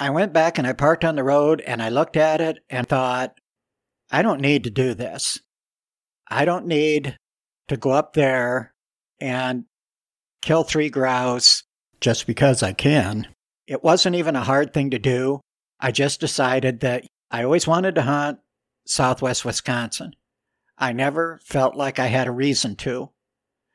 I 0.03 0.11
went 0.11 0.33
back 0.33 0.59
and 0.59 0.67
I 0.67 0.73
parked 0.73 1.05
on 1.05 1.15
the 1.15 1.23
road 1.23 1.63
and 1.65 1.81
I 1.81 1.89
looked 1.89 2.17
at 2.17 2.41
it 2.41 2.59
and 2.69 2.89
thought, 2.89 3.39
I 4.11 4.23
don't 4.23 4.41
need 4.41 4.65
to 4.65 4.71
do 4.71 4.95
this. 4.95 5.39
I 6.29 6.45
don't 6.45 6.67
need 6.67 7.17
to 7.69 7.77
go 7.77 7.91
up 7.91 8.15
there 8.15 8.75
and 9.21 9.67
kill 10.41 10.65
three 10.65 10.91
grouse 10.91 11.63
just 12.01 12.27
because 12.27 12.65
I 12.65 12.73
can. 12.73 13.29
It 13.69 13.85
wasn't 13.85 14.17
even 14.17 14.35
a 14.35 14.43
hard 14.43 14.75
thing 14.75 14.91
to 14.91 14.99
do. 14.99 15.41
I 15.79 15.93
just 15.93 16.19
decided 16.19 16.81
that 16.81 17.05
I 17.31 17.45
always 17.45 17.69
wanted 17.69 17.95
to 17.95 18.03
hunt 18.03 18.41
southwest 18.85 19.45
Wisconsin. 19.45 20.17
I 20.77 20.91
never 20.91 21.39
felt 21.45 21.77
like 21.77 22.01
I 22.01 22.07
had 22.07 22.27
a 22.27 22.33
reason 22.33 22.75
to. 22.79 23.11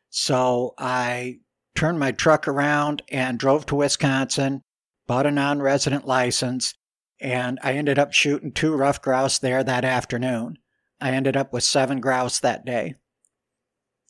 So 0.10 0.74
I 0.78 1.38
turned 1.74 2.00
my 2.00 2.12
truck 2.12 2.50
around 2.50 3.02
and 3.10 3.40
drove 3.40 3.66
to 3.68 3.76
Wisconsin, 3.76 4.62
bought 5.08 5.26
a 5.26 5.32
non 5.32 5.62
resident 5.62 6.06
license, 6.06 6.74
and 7.20 7.60
I 7.64 7.74
ended 7.74 7.98
up 7.98 8.14
shooting 8.14 8.52
two 8.52 8.76
ruffed 8.76 9.02
grouse 9.02 9.40
there 9.40 9.64
that 9.64 9.86
afternoon. 9.86 10.58
I 11.00 11.12
ended 11.12 11.38
up 11.38 11.54
with 11.54 11.64
seven 11.64 12.00
grouse 12.00 12.40
that 12.40 12.66
day. 12.66 12.96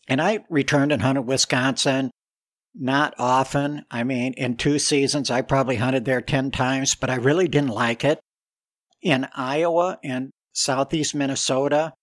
And 0.07 0.21
I 0.21 0.45
returned 0.49 0.91
and 0.91 1.01
hunted 1.01 1.23
Wisconsin 1.23 2.11
not 2.73 3.13
often. 3.17 3.85
I 3.91 4.03
mean, 4.03 4.33
in 4.33 4.55
two 4.55 4.79
seasons, 4.79 5.29
I 5.29 5.41
probably 5.41 5.77
hunted 5.77 6.05
there 6.05 6.21
10 6.21 6.51
times, 6.51 6.95
but 6.95 7.09
I 7.09 7.15
really 7.15 7.47
didn't 7.47 7.69
like 7.69 8.03
it. 8.03 8.19
In 9.01 9.27
Iowa 9.35 9.99
and 10.03 10.31
southeast 10.53 11.13
Minnesota, 11.15 11.93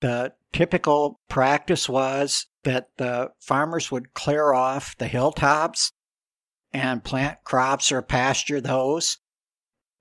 the 0.00 0.32
typical 0.52 1.18
practice 1.28 1.88
was 1.88 2.46
that 2.64 2.88
the 2.96 3.30
farmers 3.40 3.90
would 3.90 4.14
clear 4.14 4.52
off 4.52 4.96
the 4.98 5.08
hilltops 5.08 5.90
and 6.72 7.04
plant 7.04 7.38
crops 7.44 7.90
or 7.90 8.02
pasture 8.02 8.60
those. 8.60 9.18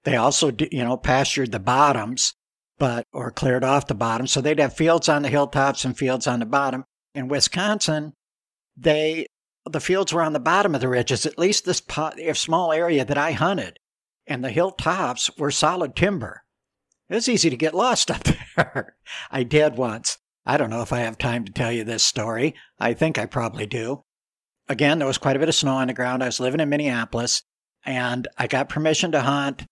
They 0.03 0.15
also, 0.15 0.51
you 0.72 0.84
know, 0.84 0.97
pastured 0.97 1.51
the 1.51 1.59
bottoms, 1.59 2.34
but, 2.78 3.05
or 3.11 3.32
cleared 3.32 3.63
off 3.63 3.88
the 3.88 3.95
bottoms. 3.95 4.32
So 4.32 4.41
they'd 4.41 4.59
have 4.59 4.76
fields 4.76 5.09
on 5.09 5.24
the 5.24 5.30
hilltops 5.30 5.84
and 5.84 5.97
fields 5.97 6.28
on 6.28 6.39
the 6.39 6.45
bottom. 6.45 6.86
In 7.13 7.28
Wisconsin, 7.28 8.13
they, 8.78 9.26
the 9.70 9.82
fields 9.82 10.13
were 10.13 10.24
on 10.24 10.34
the 10.34 10.39
bottom 10.39 10.74
of 10.74 10.82
the 10.82 10.88
ridges, 10.88 11.26
at 11.26 11.38
least 11.38 11.65
this 11.65 11.82
pot, 11.82 12.17
small 12.34 12.72
area 12.72 13.03
that 13.03 13.17
I 13.17 13.34
hunted. 13.34 13.78
And 14.26 14.43
the 14.43 14.51
hilltops 14.51 15.30
were 15.38 15.51
solid 15.51 15.95
timber. 15.95 16.43
It 17.09 17.15
was 17.15 17.28
easy 17.28 17.49
to 17.49 17.57
get 17.57 17.74
lost 17.74 18.11
up 18.11 18.24
there. 18.55 18.95
I 19.32 19.43
did 19.43 19.76
once. 19.76 20.20
I 20.45 20.57
don't 20.57 20.70
know 20.70 20.82
if 20.82 20.93
I 20.93 20.99
have 20.99 21.17
time 21.17 21.45
to 21.45 21.51
tell 21.51 21.72
you 21.72 21.84
this 21.84 22.03
story. 22.03 22.55
I 22.80 22.93
think 22.93 23.17
I 23.17 23.26
probably 23.26 23.65
do. 23.65 24.03
Again, 24.70 24.99
there 24.99 25.07
was 25.07 25.17
quite 25.17 25.36
a 25.36 25.39
bit 25.39 25.49
of 25.49 25.55
snow 25.55 25.76
on 25.76 25.88
the 25.88 25.93
ground. 25.93 26.24
I 26.24 26.28
was 26.28 26.39
living 26.39 26.59
in 26.59 26.70
Minneapolis 26.70 27.41
and 27.84 28.28
I 28.38 28.47
got 28.47 28.70
permission 28.70 29.11
to 29.13 29.22
hunt. 29.22 29.65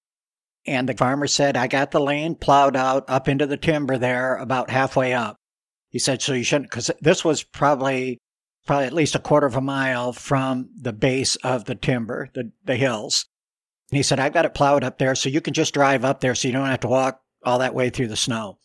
And 0.65 0.89
the 0.89 0.95
farmer 0.95 1.27
said, 1.27 1.55
I 1.55 1.67
got 1.67 1.91
the 1.91 2.01
lane 2.01 2.35
plowed 2.35 2.75
out 2.75 3.05
up 3.07 3.29
into 3.29 3.45
the 3.45 3.55
timber 3.57 3.97
there 3.97 4.35
about 4.35 4.69
halfway 4.69 5.13
up. 5.13 5.37
He 5.89 5.99
said, 5.99 6.21
so 6.21 6.33
you 6.33 6.43
shouldn't, 6.43 6.69
because 6.69 6.91
this 6.99 7.23
was 7.23 7.43
probably, 7.43 8.17
probably 8.65 8.87
at 8.87 8.93
least 8.93 9.15
a 9.15 9.19
quarter 9.19 9.47
of 9.47 9.55
a 9.55 9.61
mile 9.61 10.11
from 10.11 10.69
the 10.75 10.91
base 10.91 11.37
of 11.37 11.65
the 11.65 11.75
timber, 11.75 12.29
the, 12.33 12.51
the 12.65 12.75
hills. 12.75 13.25
And 13.89 13.97
he 13.97 14.03
said, 14.03 14.19
I've 14.19 14.33
got 14.33 14.43
it 14.43 14.53
plowed 14.53 14.83
up 14.83 14.97
there, 14.97 15.15
so 15.15 15.29
you 15.29 15.39
can 15.39 15.53
just 15.53 15.73
drive 15.73 16.03
up 16.03 16.19
there 16.19 16.35
so 16.35 16.49
you 16.49 16.53
don't 16.53 16.65
have 16.65 16.81
to 16.81 16.89
walk 16.89 17.21
all 17.45 17.59
that 17.59 17.73
way 17.73 17.89
through 17.89 18.09
the 18.09 18.17
snow. 18.17 18.57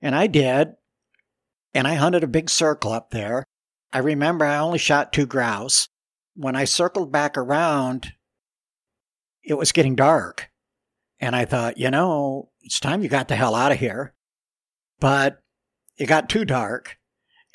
And 0.00 0.14
I 0.14 0.26
did. 0.26 0.68
And 1.74 1.86
I 1.86 1.94
hunted 1.94 2.24
a 2.24 2.28
big 2.28 2.48
circle 2.48 2.92
up 2.92 3.10
there. 3.10 3.44
I 3.94 3.98
remember 3.98 4.44
I 4.44 4.58
only 4.58 4.78
shot 4.78 5.12
two 5.12 5.24
grouse. 5.24 5.88
When 6.34 6.56
I 6.56 6.64
circled 6.64 7.12
back 7.12 7.38
around, 7.38 8.12
it 9.44 9.54
was 9.54 9.70
getting 9.70 9.94
dark. 9.94 10.50
And 11.20 11.36
I 11.36 11.44
thought, 11.44 11.78
you 11.78 11.92
know, 11.92 12.50
it's 12.62 12.80
time 12.80 13.02
you 13.02 13.08
got 13.08 13.28
the 13.28 13.36
hell 13.36 13.54
out 13.54 13.70
of 13.70 13.78
here. 13.78 14.12
But 14.98 15.40
it 15.96 16.06
got 16.06 16.28
too 16.28 16.44
dark. 16.44 16.98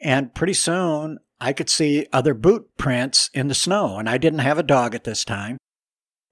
And 0.02 0.34
pretty 0.34 0.54
soon 0.54 1.20
I 1.42 1.52
could 1.52 1.70
see 1.70 2.08
other 2.14 2.34
boot 2.34 2.70
prints 2.78 3.30
in 3.34 3.50
the 3.50 3.54
snow. 3.54 3.98
And 3.98 4.10
I 4.10 4.18
didn't 4.18 4.40
have 4.40 4.58
a 4.58 4.64
dog 4.64 4.96
at 4.96 5.04
this 5.04 5.26
time. 5.26 5.58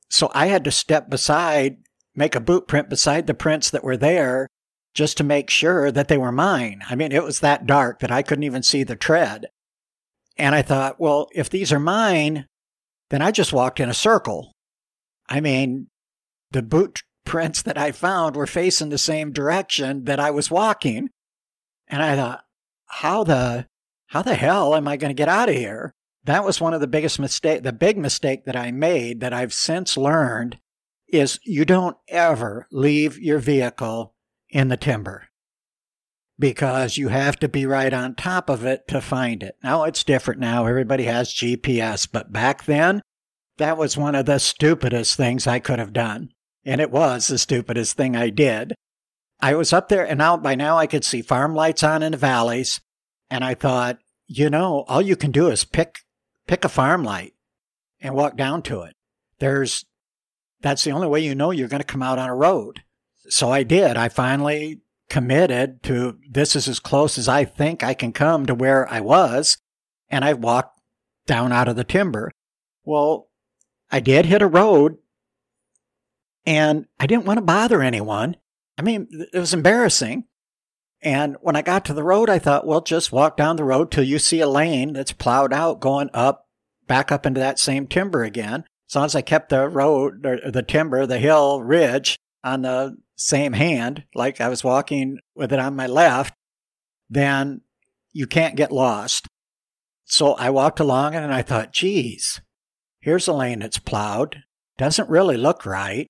So 0.10 0.32
I 0.34 0.46
had 0.46 0.64
to 0.64 0.72
step 0.72 1.10
beside 1.10 1.80
make 2.16 2.34
a 2.34 2.40
boot 2.40 2.66
print 2.66 2.90
beside 2.90 3.28
the 3.28 3.34
prints 3.34 3.70
that 3.72 3.84
were 3.84 3.98
there 3.98 4.48
just 4.94 5.18
to 5.18 5.24
make 5.26 5.50
sure 5.50 5.92
that 5.92 6.08
they 6.08 6.18
were 6.18 6.32
mine. 6.32 6.82
I 6.90 6.96
mean, 6.96 7.12
it 7.12 7.24
was 7.24 7.42
that 7.42 7.68
dark 7.68 8.00
that 8.00 8.12
I 8.12 8.24
couldn't 8.24 8.46
even 8.46 8.64
see 8.64 8.84
the 8.84 8.96
tread. 8.96 9.48
And 10.38 10.54
I 10.54 10.62
thought, 10.62 11.00
well, 11.00 11.30
if 11.34 11.50
these 11.50 11.72
are 11.72 11.80
mine, 11.80 12.46
then 13.10 13.22
I 13.22 13.32
just 13.32 13.54
walked 13.54 13.80
in 13.80 13.90
a 13.90 13.94
circle. 13.94 14.52
I 15.28 15.42
mean, 15.42 15.88
the 16.52 16.62
boot 16.62 17.04
prints 17.26 17.62
that 17.64 17.78
I 17.78 17.92
found 17.92 18.36
were 18.36 18.48
facing 18.48 18.90
the 18.90 18.98
same 18.98 19.32
direction 19.32 20.06
that 20.06 20.20
I 20.20 20.32
was 20.32 20.52
walking. 20.52 21.10
And 21.88 22.02
I 22.04 22.16
thought, 22.16 22.44
how 22.88 23.24
the, 23.24 23.68
how 24.08 24.22
the 24.22 24.36
hell 24.36 24.76
am 24.76 24.88
I 24.88 24.98
going 24.98 25.10
to 25.10 25.16
get 25.16 25.28
out 25.28 25.50
of 25.50 25.56
here? 25.56 25.94
That 26.24 26.46
was 26.46 26.62
one 26.62 26.74
of 26.74 26.82
the 26.82 26.88
biggest 26.88 27.20
mistake, 27.20 27.64
the 27.64 27.74
big 27.74 27.98
mistake 27.98 28.46
that 28.46 28.56
I 28.56 28.72
made 28.72 29.22
that 29.22 29.34
I've 29.34 29.54
since 29.54 29.98
learned 29.98 30.60
is 31.08 31.40
you 31.44 31.64
don't 31.64 31.98
ever 32.10 32.68
leave 32.72 33.18
your 33.18 33.40
vehicle 33.40 34.14
in 34.50 34.68
the 34.68 34.78
timber 34.78 35.28
because 36.40 36.98
you 36.98 37.08
have 37.08 37.38
to 37.38 37.50
be 37.50 37.66
right 37.66 37.94
on 37.94 38.16
top 38.16 38.50
of 38.50 38.66
it 38.66 38.88
to 38.88 39.02
find 39.02 39.42
it. 39.44 39.56
Now 39.64 39.84
it's 39.84 40.04
different 40.04 40.40
now. 40.40 40.66
Everybody 40.66 41.06
has 41.06 41.34
GPS, 41.34 42.08
but 42.12 42.32
back 42.32 42.66
then, 42.66 43.02
that 43.58 43.78
was 43.78 43.98
one 43.98 44.16
of 44.16 44.26
the 44.26 44.40
stupidest 44.40 45.16
things 45.16 45.48
I 45.48 45.60
could 45.60 45.80
have 45.80 45.94
done. 45.94 46.30
And 46.64 46.80
it 46.80 46.92
was 46.92 47.28
the 47.28 47.38
stupidest 47.38 47.98
thing 47.98 48.16
I 48.16 48.30
did. 48.30 48.74
I 49.40 49.56
was 49.56 49.74
up 49.74 49.90
there 49.90 50.06
and 50.06 50.18
now 50.18 50.38
by 50.38 50.56
now 50.56 50.78
I 50.78 50.88
could 50.88 51.04
see 51.04 51.22
farm 51.22 51.56
lights 51.56 51.84
on 51.84 52.04
in 52.04 52.12
the 52.12 52.18
valleys. 52.18 52.82
And 53.30 53.44
I 53.44 53.54
thought, 53.54 54.00
you 54.28 54.50
know, 54.50 54.86
all 54.88 55.02
you 55.02 55.16
can 55.16 55.32
do 55.32 55.50
is 55.50 55.64
pick, 55.66 56.00
pick 56.46 56.66
a 56.66 56.70
farm 56.70 57.04
light 57.04 57.34
and 58.00 58.16
walk 58.16 58.38
down 58.38 58.62
to 58.64 58.82
it. 58.82 58.94
There's 59.40 59.86
that's 60.62 60.84
the 60.84 60.92
only 60.92 61.08
way 61.08 61.20
you 61.20 61.36
know 61.36 61.52
you're 61.52 61.68
going 61.68 61.82
to 61.82 61.86
come 61.86 62.02
out 62.02 62.18
on 62.18 62.30
a 62.30 62.36
road. 62.36 62.82
So 63.30 63.52
I 63.52 63.64
did. 63.64 63.96
I 63.96 64.10
finally 64.10 64.82
committed 65.10 65.82
to 65.84 66.18
this 66.30 66.56
is 66.56 66.68
as 66.68 66.80
close 66.80 67.18
as 67.18 67.28
I 67.28 67.46
think 67.46 67.84
I 67.84 67.94
can 67.94 68.12
come 68.12 68.46
to 68.46 68.56
where 68.56 68.88
I 68.92 69.00
was. 69.00 69.58
And 70.10 70.24
I 70.24 70.34
walked 70.34 70.80
down 71.26 71.52
out 71.52 71.68
of 71.68 71.76
the 71.76 71.84
timber. 71.84 72.32
Well, 72.84 73.30
I 73.92 74.00
did 74.00 74.26
hit 74.26 74.42
a 74.42 74.48
road 74.48 74.98
and 76.46 76.86
I 77.00 77.08
didn't 77.08 77.26
want 77.26 77.38
to 77.38 77.46
bother 77.46 77.82
anyone. 77.82 78.38
I 78.78 78.82
mean, 78.82 79.08
it 79.34 79.38
was 79.40 79.54
embarrassing. 79.54 80.26
And 81.02 81.36
when 81.42 81.56
I 81.56 81.62
got 81.62 81.86
to 81.86 81.94
the 81.94 82.04
road, 82.04 82.30
I 82.30 82.40
thought, 82.40 82.66
well, 82.66 82.82
just 82.82 83.12
walk 83.12 83.38
down 83.38 83.58
the 83.58 83.64
road 83.64 83.92
till 83.92 84.04
you 84.04 84.18
see 84.18 84.40
a 84.40 84.48
lane 84.48 84.94
that's 84.94 85.12
plowed 85.12 85.54
out 85.54 85.80
going 85.80 86.10
up, 86.14 86.48
back 86.88 87.12
up 87.12 87.26
into 87.26 87.40
that 87.40 87.60
same 87.60 87.86
timber 87.86 88.24
again. 88.24 88.64
As 88.90 88.96
long 88.96 89.06
as 89.06 89.16
I 89.16 89.22
kept 89.22 89.50
the 89.50 89.68
road 89.68 90.26
or 90.26 90.50
the 90.50 90.64
timber, 90.64 91.06
the 91.06 91.20
hill 91.20 91.62
ridge 91.62 92.18
on 92.44 92.62
the 92.62 92.98
same 93.18 93.54
hand, 93.54 94.04
like 94.16 94.40
I 94.40 94.48
was 94.48 94.64
walking 94.64 95.18
with 95.36 95.52
it 95.52 95.60
on 95.60 95.76
my 95.76 95.88
left, 95.88 96.34
then 97.10 97.62
you 98.14 98.28
can't 98.28 98.56
get 98.56 98.72
lost. 98.72 99.28
So 100.06 100.34
I 100.36 100.50
walked 100.50 100.80
along 100.80 101.16
and 101.16 101.34
I 101.34 101.42
thought, 101.42 101.74
geez, 101.74 102.40
here's 103.02 103.28
a 103.28 103.34
lane 103.34 103.60
that's 103.60 103.80
plowed. 103.80 104.44
Doesn't 104.78 105.10
really 105.10 105.36
look 105.36 105.66
right. 105.66 106.08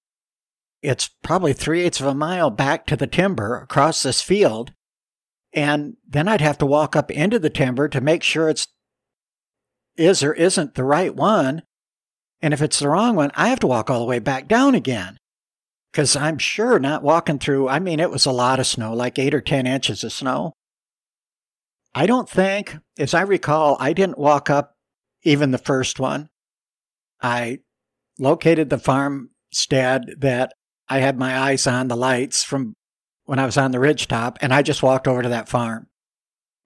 It's 0.84 1.10
probably 1.24 1.53
three 1.53 1.82
eighths 1.82 1.99
of 1.99 2.05
a 2.05 2.14
mile 2.14 2.49
back 2.49 2.86
to 2.88 2.95
the 2.95 3.08
timber 3.08 3.58
across 3.58 4.03
this 4.03 4.22
field. 4.22 4.74
And 5.53 5.95
then 6.08 6.28
I'd 6.28 6.41
have 6.41 6.58
to 6.60 6.66
walk 6.66 6.95
up 6.95 7.10
into 7.10 7.39
the 7.39 7.49
timber 7.49 7.88
to 7.88 8.01
make 8.01 8.22
sure 8.22 8.49
it's 8.49 8.68
is 9.95 10.22
or 10.22 10.34
isn't 10.34 10.76
the 10.76 10.84
right 10.84 11.16
one. 11.16 11.64
And 12.41 12.53
if 12.53 12.62
it's 12.62 12.80
the 12.80 12.89
wrong 12.89 13.16
one, 13.16 13.32
I 13.34 13.47
have 13.47 13.60
to 13.62 13.68
walk 13.68 13.89
all 13.89 13.99
the 13.99 14.05
way 14.05 14.20
back 14.20 14.47
down 14.47 14.76
again. 14.76 15.18
Because 15.91 16.15
I'm 16.15 16.38
sure 16.38 16.79
not 16.79 17.03
walking 17.03 17.39
through, 17.39 17.69
I 17.69 17.79
mean, 17.79 17.99
it 17.99 18.11
was 18.11 18.25
a 18.25 18.31
lot 18.31 18.59
of 18.59 18.67
snow, 18.67 18.93
like 18.93 19.17
eight 19.17 19.33
or 19.33 19.41
10 19.41 19.65
inches 19.65 20.03
of 20.03 20.11
snow. 20.11 20.53
I 21.95 22.05
don't 22.05 22.29
think, 22.29 22.77
as 22.99 23.13
I 23.13 23.21
recall, 23.21 23.77
I 23.79 23.93
didn't 23.93 24.19
walk 24.19 24.49
up 24.49 24.75
even 25.23 25.51
the 25.51 25.57
first 25.57 25.99
one. 25.99 26.29
I 27.21 27.59
located 28.19 28.69
the 28.69 28.77
farmstead 28.77 30.15
that 30.19 30.51
I 30.88 30.99
had 30.99 31.17
my 31.17 31.38
eyes 31.38 31.65
on, 31.65 31.88
the 31.88 31.97
lights 31.97 32.43
from 32.43 32.75
when 33.25 33.39
I 33.39 33.45
was 33.45 33.57
on 33.57 33.71
the 33.71 33.79
ridge 33.79 34.07
top, 34.07 34.38
and 34.41 34.53
I 34.53 34.61
just 34.61 34.83
walked 34.83 35.07
over 35.07 35.21
to 35.21 35.29
that 35.29 35.49
farm. 35.49 35.88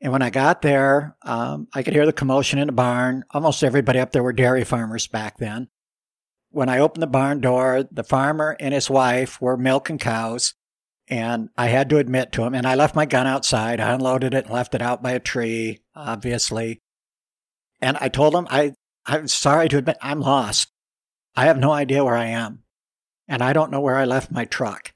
And 0.02 0.12
when 0.12 0.22
I 0.22 0.32
got 0.32 0.62
there, 0.62 1.16
um, 1.24 1.68
I 1.74 1.84
could 1.84 1.94
hear 1.94 2.06
the 2.06 2.14
commotion 2.14 2.60
in 2.60 2.68
the 2.68 2.74
barn. 2.74 3.24
Almost 3.32 3.64
everybody 3.64 4.00
up 4.00 4.12
there 4.12 4.24
were 4.24 4.34
dairy 4.34 4.64
farmers 4.64 5.08
back 5.08 5.38
then. 5.38 5.70
When 6.52 6.70
I 6.70 6.80
opened 6.80 7.02
the 7.02 7.08
barn 7.08 7.40
door, 7.40 7.86
the 7.92 8.04
farmer 8.04 8.56
and 8.60 8.74
his 8.74 8.90
wife 8.90 9.42
were 9.42 9.58
milking 9.58 9.98
cows. 9.98 10.54
And 11.08 11.50
I 11.58 11.68
had 11.68 11.90
to 11.90 11.98
admit 11.98 12.32
to 12.34 12.44
him, 12.44 12.54
and 12.54 12.66
I 12.66 12.76
left 12.76 12.96
my 12.96 13.06
gun 13.06 13.28
outside. 13.28 13.82
I 13.82 13.92
unloaded 13.92 14.34
it 14.34 14.46
and 14.46 14.54
left 14.54 14.76
it 14.76 14.82
out 14.82 15.04
by 15.04 15.12
a 15.12 15.20
tree, 15.20 15.80
obviously. 15.94 16.80
And 17.82 17.98
I 18.00 18.08
told 18.08 18.34
him, 18.34 18.48
I, 18.50 18.74
I'm 19.06 19.28
sorry 19.28 19.68
to 19.70 19.78
admit, 19.78 19.98
I'm 20.02 20.22
lost. 20.22 20.70
I 21.36 21.46
have 21.46 21.58
no 21.58 21.72
idea 21.72 22.06
where 22.06 22.16
I 22.16 22.28
am. 22.28 22.64
And 23.28 23.42
I 23.42 23.52
don't 23.52 23.72
know 23.72 23.82
where 23.82 23.98
I 23.98 24.06
left 24.06 24.32
my 24.32 24.46
truck. 24.46 24.94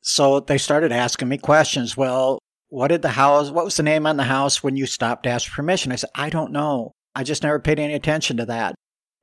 So 0.00 0.40
they 0.40 0.58
started 0.58 0.92
asking 0.92 1.28
me 1.28 1.38
questions. 1.38 1.96
Well, 1.96 2.38
what 2.68 2.88
did 2.88 3.02
the 3.02 3.10
house, 3.10 3.50
what 3.50 3.64
was 3.64 3.76
the 3.76 3.82
name 3.82 4.06
on 4.06 4.16
the 4.16 4.24
house 4.24 4.62
when 4.62 4.76
you 4.76 4.86
stopped 4.86 5.24
to 5.24 5.30
ask 5.30 5.50
permission? 5.50 5.92
I 5.92 5.96
said, 5.96 6.10
I 6.14 6.30
don't 6.30 6.52
know. 6.52 6.92
I 7.14 7.22
just 7.22 7.42
never 7.42 7.58
paid 7.60 7.78
any 7.78 7.94
attention 7.94 8.36
to 8.38 8.46
that. 8.46 8.74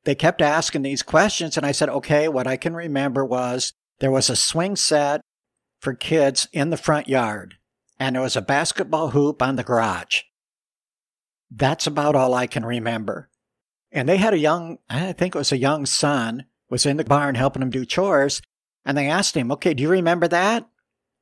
They 0.06 0.16
kept 0.16 0.41
asking 0.41 0.82
these 0.82 1.01
questions, 1.01 1.56
and 1.56 1.66
I 1.66 1.72
said, 1.72 1.89
okay, 1.89 2.28
what 2.28 2.47
I 2.47 2.58
can 2.58 2.76
remember 2.76 3.24
was 3.24 3.74
there 3.99 4.12
was 4.12 4.30
a 4.30 4.36
swing 4.36 4.76
set 4.76 5.22
for 5.80 5.93
kids 5.93 6.47
in 6.51 6.70
the 6.70 6.78
front 6.78 7.08
yard, 7.08 7.56
and 7.99 8.16
there 8.16 8.22
was 8.22 8.36
a 8.36 8.41
basketball 8.41 9.12
hoop 9.12 9.41
on 9.41 9.56
the 9.56 9.64
garage. 9.64 10.22
That's 11.49 11.88
about 11.88 12.16
all 12.16 12.34
I 12.34 12.47
can 12.47 12.66
remember. 12.66 13.30
And 13.91 14.10
they 14.10 14.18
had 14.18 14.34
a 14.34 14.39
young, 14.39 14.80
I 14.89 15.14
think 15.14 15.36
it 15.36 15.38
was 15.38 15.51
a 15.51 15.58
young 15.58 15.86
son, 15.86 16.45
was 16.70 16.86
in 16.86 16.97
the 16.97 17.04
barn 17.04 17.36
helping 17.36 17.62
him 17.62 17.70
do 17.70 17.86
chores, 17.86 18.41
and 18.86 18.97
they 18.97 19.08
asked 19.08 19.38
him, 19.38 19.51
okay, 19.51 19.74
do 19.74 19.84
you 19.84 19.89
remember 19.89 20.28
that? 20.28 20.68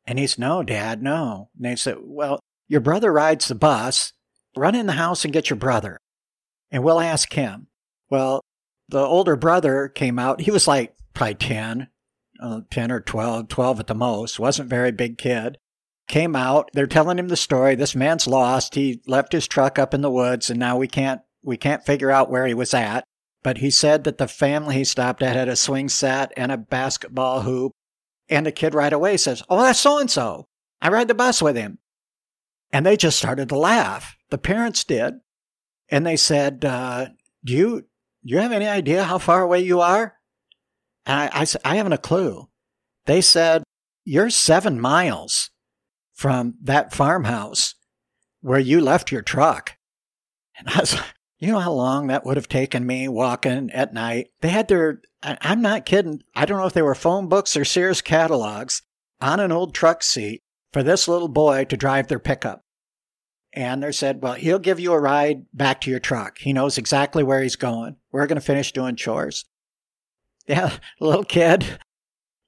And 0.08 0.18
he 0.18 0.26
said, 0.26 0.40
no, 0.40 0.64
dad, 0.64 1.04
no. 1.04 1.50
And 1.56 1.66
they 1.66 1.76
said, 1.76 1.98
well, 2.02 2.40
your 2.68 2.82
brother 2.82 3.12
rides 3.12 3.48
the 3.48 3.56
bus. 3.56 4.14
Run 4.56 4.74
in 4.74 4.86
the 4.86 4.94
house 4.94 5.24
and 5.24 5.34
get 5.34 5.50
your 5.50 5.58
brother, 5.58 6.00
and 6.72 6.84
we'll 6.84 7.00
ask 7.00 7.32
him. 7.32 7.68
Well, 8.10 8.42
the 8.92 9.00
older 9.00 9.36
brother 9.36 9.88
came 9.88 10.20
out. 10.20 10.42
He 10.42 10.52
was 10.52 10.68
like 10.68 10.94
probably 11.14 11.36
10, 11.36 11.88
uh, 12.42 12.62
10 12.70 12.92
or 12.92 13.00
12, 13.00 13.48
12 13.48 13.80
at 13.80 13.88
the 13.88 13.96
most, 13.96 14.40
wasn't 14.40 14.70
very 14.70 14.92
big 14.92 15.18
kid. 15.18 15.58
Came 16.08 16.36
out. 16.36 16.70
They're 16.74 16.88
telling 16.88 17.18
him 17.18 17.30
the 17.30 17.38
story. 17.38 17.76
This 17.76 17.96
man's 17.96 18.28
lost. 18.28 18.76
He 18.76 19.02
left 19.08 19.32
his 19.32 19.48
truck 19.48 19.80
up 19.80 19.94
in 19.94 20.02
the 20.02 20.12
woods 20.12 20.50
and 20.50 20.60
now 20.60 20.78
we 20.78 20.88
can't, 20.88 21.22
we 21.42 21.58
can't 21.58 21.86
figure 21.86 22.12
out 22.12 22.30
where 22.30 22.46
he 22.46 22.54
was 22.54 22.74
at. 22.74 23.06
But 23.44 23.60
he 23.60 23.72
said 23.72 24.04
that 24.04 24.18
the 24.18 24.28
family 24.28 24.76
he 24.76 24.84
stopped 24.84 25.24
at 25.24 25.36
had 25.36 25.48
a 25.48 25.56
swing 25.56 25.90
set 25.90 26.32
and 26.36 26.52
a 26.52 26.58
basketball 26.58 27.42
hoop. 27.42 27.72
And 28.30 28.46
the 28.46 28.52
kid 28.52 28.76
right 28.76 28.94
away 28.94 29.18
says, 29.18 29.42
Oh, 29.50 29.62
that's 29.62 29.80
so 29.80 30.00
and 30.00 30.12
so. 30.12 30.46
I 30.82 30.90
ride 30.90 31.08
the 31.08 31.16
bus 31.16 31.42
with 31.42 31.56
him. 31.56 31.80
And 32.72 32.86
they 32.86 32.98
just 32.98 33.18
started 33.18 33.50
to 33.50 33.58
laugh. 33.58 34.16
The 34.30 34.38
parents 34.38 34.84
did. 34.84 35.16
And 35.90 36.06
they 36.06 36.16
said, 36.16 36.64
uh, 36.64 37.08
do 37.44 37.54
you, 37.54 37.86
you 38.24 38.38
have 38.38 38.52
any 38.52 38.68
idea 38.68 39.04
how 39.04 39.18
far 39.18 39.42
away 39.42 39.62
you 39.62 39.82
are? 39.82 40.16
And 41.06 41.20
I, 41.20 41.42
I 41.42 41.44
said, 41.46 41.62
I 41.66 41.76
haven't 41.78 41.94
a 41.94 41.98
clue. 41.98 42.50
They 43.06 43.22
said, 43.22 43.64
You're 44.06 44.30
seven 44.30 44.80
miles 44.80 45.50
from 46.14 46.56
that 46.62 46.94
farmhouse 46.94 47.76
where 48.42 48.60
you 48.60 48.82
left 48.82 49.12
your 49.12 49.22
truck. 49.22 49.78
And 50.58 50.70
I 50.70 50.80
was 50.82 51.00
you 51.42 51.52
know 51.52 51.60
how 51.60 51.72
long 51.72 52.08
that 52.08 52.24
would 52.24 52.38
have 52.38 52.48
taken 52.48 52.86
me 52.86 53.08
walking 53.08 53.72
at 53.72 53.96
night? 53.96 54.28
They 54.42 54.50
had 54.50 54.68
their, 54.68 55.02
I'm 55.24 55.62
not 55.64 55.88
kidding. 55.88 56.22
I 56.36 56.46
don't 56.46 56.60
know 56.60 56.68
if 56.68 56.74
they 56.74 56.84
were 56.84 56.94
phone 56.94 57.28
books 57.28 57.58
or 57.58 57.66
Sears 57.66 58.00
catalogs 58.00 58.84
on 59.20 59.40
an 59.40 59.52
old 59.52 59.74
truck 59.74 60.04
seat 60.04 60.44
for 60.72 60.84
this 60.84 61.08
little 61.08 61.28
boy 61.28 61.66
to 61.66 61.76
drive 61.76 62.08
their 62.08 62.20
pickup. 62.20 62.62
And 63.54 63.84
they 63.84 63.92
said, 63.92 64.22
well, 64.22 64.34
he'll 64.34 64.60
give 64.60 64.80
you 64.80 64.94
a 64.94 65.00
ride 65.00 65.46
back 65.54 65.82
to 65.82 65.90
your 65.90 66.00
truck. 66.00 66.38
He 66.40 66.54
knows 66.54 66.78
exactly 66.78 67.22
where 67.24 67.44
he's 67.44 67.58
going. 67.58 67.98
We're 68.12 68.28
going 68.28 68.40
to 68.40 68.46
finish 68.46 68.72
doing 68.72 68.96
chores. 68.96 69.46
Yeah, 70.48 70.78
little 71.00 71.26
kid 71.26 71.80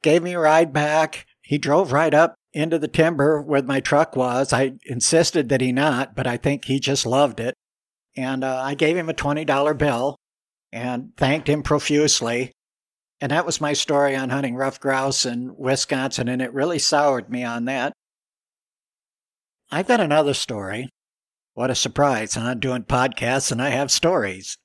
gave 0.01 0.23
me 0.23 0.33
a 0.33 0.39
ride 0.39 0.71
back. 0.71 1.25
He 1.41 1.57
drove 1.57 1.91
right 1.91 2.13
up 2.13 2.35
into 2.53 2.77
the 2.77 2.87
timber 2.87 3.41
where 3.41 3.63
my 3.63 3.79
truck 3.79 4.15
was. 4.15 4.53
I 4.53 4.73
insisted 4.85 5.49
that 5.49 5.61
he 5.61 5.71
not, 5.71 6.15
but 6.15 6.27
I 6.27 6.37
think 6.37 6.65
he 6.65 6.79
just 6.79 7.05
loved 7.05 7.39
it. 7.39 7.55
And 8.15 8.43
uh, 8.43 8.61
I 8.63 8.75
gave 8.75 8.95
him 8.95 9.09
a 9.09 9.13
$20 9.13 9.77
bill 9.77 10.17
and 10.71 11.15
thanked 11.17 11.49
him 11.49 11.63
profusely. 11.63 12.51
And 13.19 13.31
that 13.31 13.45
was 13.45 13.61
my 13.61 13.73
story 13.73 14.15
on 14.15 14.29
hunting 14.29 14.55
ruffed 14.55 14.81
grouse 14.81 15.25
in 15.25 15.55
Wisconsin, 15.55 16.27
and 16.27 16.41
it 16.41 16.53
really 16.53 16.79
soured 16.79 17.29
me 17.29 17.43
on 17.43 17.65
that. 17.65 17.93
I've 19.71 19.87
got 19.87 20.01
another 20.01 20.33
story. 20.33 20.89
What 21.53 21.69
a 21.69 21.75
surprise, 21.75 22.33
huh? 22.33 22.55
Doing 22.55 22.83
podcasts 22.83 23.51
and 23.51 23.61
I 23.61 23.69
have 23.69 23.91
stories. 23.91 24.57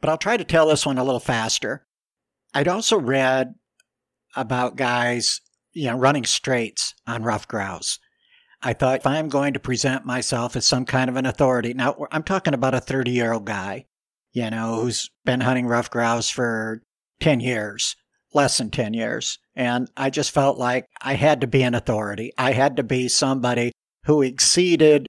But 0.00 0.10
I'll 0.10 0.18
try 0.18 0.36
to 0.36 0.44
tell 0.44 0.68
this 0.68 0.86
one 0.86 0.98
a 0.98 1.04
little 1.04 1.20
faster. 1.20 1.86
I'd 2.52 2.68
also 2.68 2.98
read 2.98 3.54
about 4.36 4.76
guys, 4.76 5.40
you 5.72 5.86
know, 5.86 5.98
running 5.98 6.24
straights 6.24 6.94
on 7.06 7.24
ruffed 7.24 7.48
grouse. 7.48 7.98
I 8.62 8.72
thought 8.72 9.00
if 9.00 9.06
I'm 9.06 9.28
going 9.28 9.54
to 9.54 9.60
present 9.60 10.06
myself 10.06 10.56
as 10.56 10.66
some 10.66 10.84
kind 10.84 11.10
of 11.10 11.16
an 11.16 11.26
authority, 11.26 11.74
now 11.74 12.06
I'm 12.12 12.22
talking 12.22 12.54
about 12.54 12.74
a 12.74 12.80
30 12.80 13.10
year 13.10 13.32
old 13.32 13.44
guy, 13.44 13.86
you 14.32 14.48
know, 14.50 14.82
who's 14.82 15.10
been 15.24 15.40
hunting 15.40 15.66
ruffed 15.66 15.92
grouse 15.92 16.30
for 16.30 16.82
10 17.20 17.40
years, 17.40 17.96
less 18.32 18.58
than 18.58 18.70
10 18.70 18.94
years. 18.94 19.38
And 19.56 19.90
I 19.96 20.10
just 20.10 20.30
felt 20.30 20.58
like 20.58 20.86
I 21.02 21.14
had 21.14 21.40
to 21.40 21.46
be 21.46 21.62
an 21.62 21.74
authority. 21.74 22.32
I 22.38 22.52
had 22.52 22.76
to 22.76 22.82
be 22.82 23.08
somebody 23.08 23.72
who 24.04 24.22
exceeded 24.22 25.06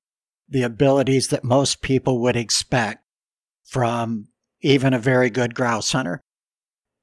the 0.48 0.64
abilities 0.64 1.30
that 1.30 1.43
most 1.43 1.82
people 1.82 2.22
would 2.22 2.36
expect 2.36 3.04
from 3.64 4.28
even 4.62 4.93
a 4.93 5.00
very 5.00 5.30
good 5.30 5.56
grouse 5.56 5.91
hunter. 5.91 6.22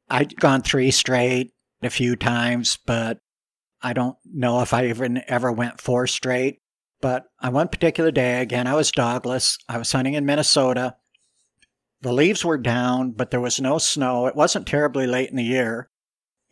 I'd 0.08 0.36
gone 0.36 0.62
three 0.62 0.90
straight 0.90 1.52
a 1.82 1.90
few 1.90 2.16
times, 2.16 2.78
but 2.86 3.18
I 3.80 3.92
don't 3.92 4.16
know 4.24 4.60
if 4.60 4.72
I 4.72 4.86
even 4.86 5.22
ever 5.26 5.50
went 5.50 5.80
four 5.80 6.06
straight. 6.06 6.60
But 7.00 7.24
on 7.40 7.52
one 7.52 7.68
particular 7.68 8.12
day, 8.12 8.40
again, 8.40 8.68
I 8.68 8.74
was 8.74 8.92
dogless. 8.92 9.58
I 9.68 9.78
was 9.78 9.90
hunting 9.90 10.14
in 10.14 10.24
Minnesota. 10.24 10.96
The 12.00 12.12
leaves 12.12 12.44
were 12.44 12.58
down, 12.58 13.12
but 13.12 13.30
there 13.30 13.40
was 13.40 13.60
no 13.60 13.78
snow. 13.78 14.26
It 14.26 14.36
wasn't 14.36 14.66
terribly 14.66 15.06
late 15.06 15.30
in 15.30 15.36
the 15.36 15.42
year. 15.42 15.90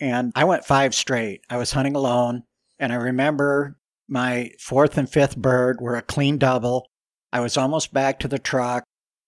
And 0.01 0.33
I 0.35 0.45
went 0.45 0.65
five 0.65 0.95
straight. 0.95 1.43
I 1.49 1.57
was 1.57 1.73
hunting 1.73 1.95
alone. 1.95 2.43
And 2.79 2.93
I 2.93 2.97
remember 2.97 3.77
my 4.11 4.51
fourth 4.59 4.99
and 4.99 5.09
fifth 5.09 5.37
bird 5.37 5.81
were 5.81 5.97
a 5.97 6.03
clean 6.03 6.39
double. 6.39 6.87
I 7.33 7.41
was 7.41 7.57
almost 7.57 7.95
back 7.95 8.19
to 8.21 8.29
the 8.29 8.39
truck. 8.39 8.85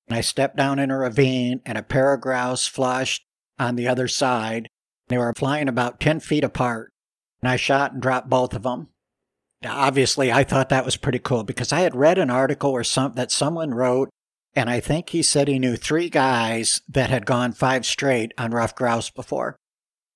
And 0.09 0.17
I 0.17 0.21
stepped 0.21 0.57
down 0.57 0.79
in 0.79 0.91
a 0.91 0.99
ravine, 0.99 1.61
and 1.65 1.79
a 1.79 1.83
pair 1.83 2.13
of 2.13 2.21
grouse 2.21 2.67
flushed 2.67 3.25
on 3.59 3.77
the 3.77 3.87
other 3.87 4.09
side. 4.09 4.69
They 5.09 5.17
were 5.17 5.33
flying 5.37 5.69
about 5.69 6.01
10 6.01 6.21
feet 6.21 6.45
apart, 6.45 6.93
and 7.41 7.51
I 7.51 7.57
shot 7.57 7.93
and 7.93 8.03
dropped 8.03 8.29
both 8.29 8.53
of 8.53 8.65
them. 8.65 8.89
Obviously, 9.65 10.33
I 10.33 10.43
thought 10.43 10.71
that 10.71 10.85
was 10.85 10.97
pretty 10.97 11.21
cool 11.21 11.45
because 11.45 11.73
I 11.73 11.81
had 11.81 11.95
read 11.95 12.19
an 12.19 12.31
article 12.31 12.71
or 12.71 12.83
some, 12.83 13.15
that 13.15 13.31
someone 13.31 13.75
wrote, 13.75 14.11
and 14.55 14.69
I 14.69 14.81
think 14.81 15.11
he 15.11 15.23
said 15.23 15.47
he 15.47 15.59
knew 15.61 15.77
three 15.77 16.11
guys 16.11 16.83
that 16.89 17.11
had 17.11 17.25
gone 17.25 17.53
five 17.53 17.87
straight 17.87 18.33
on 18.37 18.51
ruff 18.51 18.75
grouse 18.75 19.09
before. 19.09 19.57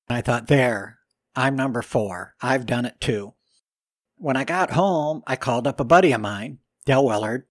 And 0.08 0.18
I 0.18 0.20
thought, 0.20 0.48
there, 0.48 0.98
I'm 1.36 1.54
number 1.54 1.82
four. 1.82 2.34
I've 2.42 2.66
done 2.66 2.84
it 2.84 3.00
too. 3.00 3.34
When 4.18 4.36
I 4.36 4.44
got 4.44 4.72
home, 4.72 5.22
I 5.26 5.36
called 5.36 5.66
up 5.66 5.78
a 5.78 5.84
buddy 5.84 6.12
of 6.12 6.20
mine, 6.20 6.58
Dell 6.84 7.04
Willard, 7.04 7.46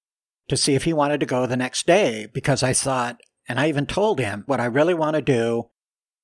to 0.47 0.57
see 0.57 0.75
if 0.75 0.83
he 0.83 0.93
wanted 0.93 1.19
to 1.19 1.25
go 1.25 1.45
the 1.45 1.57
next 1.57 1.85
day 1.85 2.27
because 2.33 2.63
I 2.63 2.73
thought, 2.73 3.21
and 3.47 3.59
I 3.59 3.69
even 3.69 3.85
told 3.85 4.19
him 4.19 4.43
what 4.47 4.59
I 4.59 4.65
really 4.65 4.93
want 4.93 5.15
to 5.15 5.21
do 5.21 5.69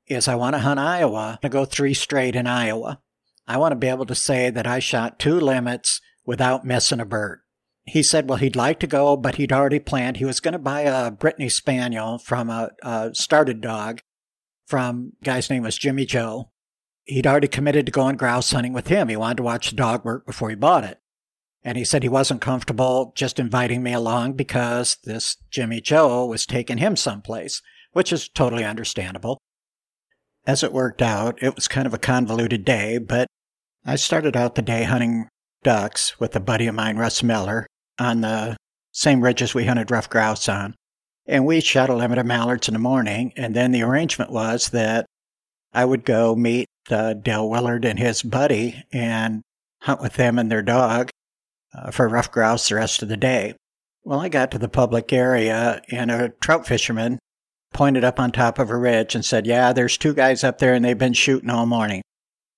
is 0.07 0.27
I 0.27 0.35
want 0.35 0.55
to 0.55 0.59
hunt 0.59 0.79
Iowa 0.79 1.39
to 1.41 1.49
go 1.49 1.65
three 1.65 1.93
straight 1.93 2.35
in 2.35 2.47
Iowa. 2.47 2.99
I 3.47 3.57
want 3.57 3.71
to 3.71 3.77
be 3.77 3.87
able 3.87 4.05
to 4.05 4.15
say 4.15 4.49
that 4.49 4.67
I 4.67 4.79
shot 4.79 5.19
two 5.19 5.39
limits 5.39 6.01
without 6.25 6.65
missing 6.65 6.99
a 6.99 7.05
bird. 7.05 7.41
He 7.83 8.03
said, 8.03 8.29
well, 8.29 8.37
he'd 8.37 8.55
like 8.55 8.79
to 8.81 8.87
go, 8.87 9.17
but 9.17 9.35
he'd 9.35 9.51
already 9.51 9.79
planned. 9.79 10.17
He 10.17 10.25
was 10.25 10.39
going 10.39 10.53
to 10.53 10.59
buy 10.59 10.81
a 10.81 11.11
Brittany 11.11 11.49
Spaniel 11.49 12.19
from 12.19 12.49
a, 12.49 12.69
a 12.83 13.11
started 13.13 13.61
dog 13.61 14.01
from 14.67 15.13
a 15.21 15.25
guy's 15.25 15.49
name 15.49 15.63
was 15.63 15.77
Jimmy 15.77 16.05
Joe. 16.05 16.50
He'd 17.05 17.27
already 17.27 17.47
committed 17.47 17.85
to 17.85 17.91
going 17.91 18.15
grouse 18.15 18.51
hunting 18.51 18.73
with 18.73 18.87
him. 18.87 19.07
He 19.07 19.15
wanted 19.15 19.37
to 19.37 19.43
watch 19.43 19.69
the 19.69 19.75
dog 19.75 20.05
work 20.05 20.25
before 20.25 20.49
he 20.49 20.55
bought 20.55 20.83
it. 20.83 20.99
And 21.63 21.77
he 21.77 21.85
said 21.85 22.03
he 22.03 22.09
wasn't 22.09 22.41
comfortable 22.41 23.13
just 23.15 23.39
inviting 23.39 23.83
me 23.83 23.93
along 23.93 24.33
because 24.33 24.97
this 25.03 25.37
Jimmy 25.49 25.81
Joe 25.81 26.25
was 26.25 26.45
taking 26.45 26.77
him 26.77 26.95
someplace, 26.95 27.61
which 27.93 28.11
is 28.11 28.29
totally 28.29 28.63
understandable. 28.63 29.37
As 30.47 30.63
it 30.63 30.73
worked 30.73 31.01
out, 31.01 31.41
it 31.41 31.55
was 31.55 31.67
kind 31.67 31.85
of 31.85 31.93
a 31.93 31.99
convoluted 31.99 32.65
day, 32.65 32.97
but 32.97 33.27
I 33.85 33.95
started 33.95 34.35
out 34.35 34.55
the 34.55 34.63
day 34.63 34.83
hunting 34.83 35.27
ducks 35.63 36.19
with 36.19 36.35
a 36.35 36.39
buddy 36.39 36.65
of 36.65 36.73
mine, 36.73 36.97
Russ 36.97 37.21
Miller, 37.21 37.67
on 37.99 38.21
the 38.21 38.57
same 38.91 39.21
ridges 39.21 39.53
we 39.53 39.65
hunted 39.65 39.91
ruffed 39.91 40.09
grouse 40.09 40.49
on. 40.49 40.75
And 41.27 41.45
we 41.45 41.61
shot 41.61 41.89
a 41.89 41.95
limit 41.95 42.17
of 42.17 42.25
mallards 42.25 42.67
in 42.67 42.73
the 42.73 42.79
morning, 42.79 43.33
and 43.37 43.55
then 43.55 43.71
the 43.71 43.83
arrangement 43.83 44.31
was 44.31 44.69
that 44.69 45.05
I 45.73 45.85
would 45.85 46.05
go 46.05 46.35
meet 46.35 46.67
uh, 46.89 47.13
Del 47.13 47.49
Willard 47.49 47.85
and 47.85 47.99
his 47.99 48.23
buddy 48.23 48.83
and 48.91 49.41
hunt 49.81 50.01
with 50.01 50.13
them 50.13 50.37
and 50.37 50.51
their 50.51 50.61
dog 50.61 51.09
uh, 51.73 51.91
for 51.91 52.07
ruffed 52.07 52.31
grouse 52.31 52.69
the 52.69 52.75
rest 52.75 53.01
of 53.01 53.09
the 53.09 53.17
day. 53.17 53.55
Well, 54.03 54.19
I 54.19 54.29
got 54.29 54.51
to 54.51 54.57
the 54.57 54.67
public 54.67 55.13
area, 55.13 55.81
and 55.91 56.09
a 56.09 56.29
trout 56.41 56.65
fisherman 56.65 57.19
pointed 57.71 58.03
up 58.03 58.19
on 58.19 58.31
top 58.31 58.59
of 58.59 58.69
a 58.69 58.77
ridge 58.77 59.15
and 59.15 59.23
said, 59.23 59.45
Yeah, 59.45 59.73
there's 59.73 59.97
two 59.97 60.13
guys 60.13 60.43
up 60.43 60.57
there 60.57 60.73
and 60.73 60.83
they've 60.83 60.97
been 60.97 61.13
shooting 61.13 61.49
all 61.49 61.65
morning. 61.65 62.01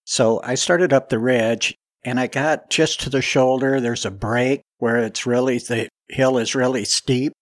So 0.05 0.41
I 0.43 0.55
started 0.55 0.91
up 0.91 1.09
the 1.09 1.19
ridge 1.19 1.75
and 2.03 2.19
I 2.19 2.27
got 2.27 2.69
just 2.69 3.01
to 3.01 3.09
the 3.09 3.21
shoulder. 3.21 3.79
There's 3.79 4.05
a 4.05 4.11
break 4.11 4.61
where 4.77 4.97
it's 4.97 5.25
really, 5.25 5.57
the 5.59 5.87
hill 6.09 6.37
is 6.37 6.55
really 6.55 6.85
steep, 6.85 7.33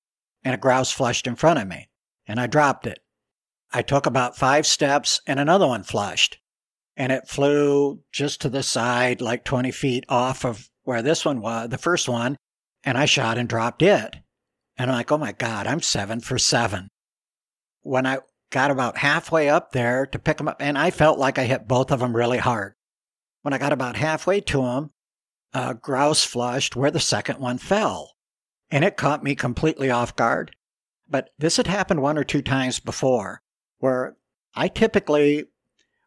and 0.44 0.54
a 0.54 0.58
grouse 0.58 0.92
flushed 0.92 1.28
in 1.28 1.36
front 1.36 1.60
of 1.60 1.68
me, 1.68 1.88
and 2.28 2.40
I 2.40 2.48
dropped 2.48 2.86
it. 2.86 3.00
I 3.74 3.82
took 3.82 4.06
about 4.06 4.38
five 4.38 4.68
steps, 4.68 5.22
and 5.26 5.40
another 5.40 5.68
one 5.68 5.84
flushed, 5.84 6.40
and 6.98 7.12
it 7.12 7.28
flew 7.28 8.02
just 8.12 8.42
to 8.42 8.50
the 8.50 8.64
side, 8.64 9.22
like 9.22 9.46
20 9.46 9.72
feet 9.72 10.04
off 10.10 10.46
of 10.46 10.70
where 10.84 11.02
this 11.02 11.24
one 11.24 11.42
was, 11.42 11.70
the 11.70 11.78
first 11.78 12.10
one, 12.10 12.36
and 12.84 12.98
I 12.98 13.06
shot 13.06 13.38
and 13.38 13.48
dropped 13.48 13.82
it. 13.82 14.18
And 14.78 14.90
I'm 14.90 14.98
like, 14.98 15.12
oh 15.12 15.18
my 15.18 15.32
God, 15.32 15.68
I'm 15.68 15.82
seven 15.82 16.20
for 16.20 16.38
seven. 16.38 16.90
When 17.82 18.06
I 18.06 18.20
got 18.50 18.72
about 18.72 18.98
halfway 18.98 19.48
up 19.50 19.72
there 19.72 20.06
to 20.08 20.20
pick 20.20 20.38
them 20.38 20.48
up, 20.48 20.58
and 20.60 20.78
I 20.78 20.92
felt 20.92 21.18
like 21.18 21.40
I 21.40 21.46
hit 21.46 21.68
both 21.68 21.92
of 21.92 22.00
them 22.00 22.16
really 22.16 22.40
hard. 22.40 22.74
When 23.42 23.54
I 23.54 23.58
got 23.58 23.74
about 23.74 23.96
halfway 23.96 24.42
to 24.42 24.62
them, 24.64 24.92
a 25.54 25.74
grouse 25.74 26.24
flushed 26.24 26.76
where 26.76 26.92
the 26.92 27.00
second 27.00 27.40
one 27.40 27.58
fell, 27.58 28.12
and 28.70 28.84
it 28.84 28.98
caught 28.98 29.24
me 29.24 29.36
completely 29.36 29.90
off 29.90 30.16
guard. 30.16 30.56
But 31.10 31.30
this 31.38 31.58
had 31.58 31.68
happened 31.68 32.02
one 32.02 32.18
or 32.18 32.24
two 32.24 32.42
times 32.42 32.80
before, 32.80 33.42
where 33.82 34.16
I 34.56 34.68
typically, 34.68 35.46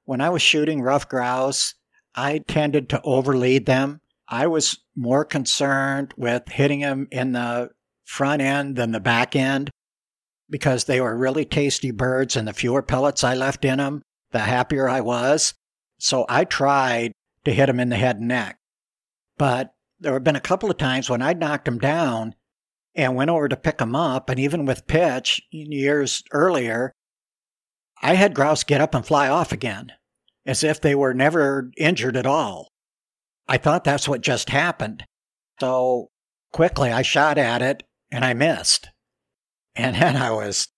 when 0.05 0.21
I 0.21 0.31
was 0.31 0.41
shooting 0.41 0.81
ruffed 0.81 1.11
grouse, 1.11 1.75
I 2.15 2.39
tended 2.39 2.89
to 2.91 3.01
overlead 3.05 3.67
them. 3.67 4.01
I 4.29 4.47
was 4.47 4.79
more 4.97 5.25
concerned 5.25 6.15
with 6.17 6.49
hitting 6.49 6.81
them 6.81 7.09
in 7.11 7.33
the 7.33 7.71
front 8.05 8.41
end 8.41 8.77
than 8.77 8.93
the 8.93 9.01
back 9.01 9.35
end 9.35 9.71
because 10.49 10.85
they 10.85 11.01
were 11.01 11.17
really 11.17 11.45
tasty 11.45 11.91
birds, 11.91 12.37
and 12.37 12.47
the 12.47 12.53
fewer 12.53 12.83
pellets 12.83 13.25
I 13.25 13.35
left 13.35 13.65
in 13.65 13.79
them, 13.79 14.03
the 14.31 14.41
happier 14.41 14.89
I 14.89 15.01
was. 15.01 15.55
So 15.99 16.27
I 16.29 16.45
tried 16.45 17.13
to 17.45 17.53
hit 17.53 17.67
them 17.67 17.81
in 17.81 17.89
the 17.89 17.97
head 17.97 18.19
and 18.19 18.29
neck. 18.29 18.59
But 19.37 19.75
there 19.99 20.13
have 20.13 20.23
been 20.25 20.37
a 20.37 20.41
couple 20.41 20.71
of 20.71 20.77
times 20.77 21.11
when 21.11 21.23
I'd 21.23 21.41
knocked 21.41 21.65
them 21.65 21.79
down 21.79 22.35
and 22.95 23.17
went 23.17 23.31
over 23.31 23.49
to 23.49 23.57
pick 23.57 23.79
them 23.79 23.97
up, 23.97 24.31
and 24.31 24.39
even 24.39 24.65
with 24.65 24.87
pitch 24.87 25.43
years 25.51 26.23
earlier, 26.31 26.93
I 28.05 28.17
had 28.17 28.35
grouse 28.35 28.65
get 28.65 28.83
up 28.83 28.95
and 28.95 29.05
fly 29.05 29.31
off 29.31 29.51
again, 29.51 29.91
as 30.45 30.63
if 30.63 30.79
they 30.79 30.95
were 30.95 31.15
never 31.15 31.71
injured 31.79 32.19
at 32.19 32.27
all. 32.27 32.69
I 33.49 33.57
thought 33.57 33.83
that's 33.83 34.07
what 34.07 34.21
just 34.21 34.51
happened. 34.51 35.07
So 35.59 36.11
quickly 36.53 36.93
I 36.93 37.01
shot 37.01 37.39
at 37.39 37.63
it 37.63 37.83
and 38.11 38.23
I 38.23 38.35
missed. 38.35 38.91
And 39.75 39.97
then 40.01 40.19
I 40.19 40.33
was, 40.33 40.69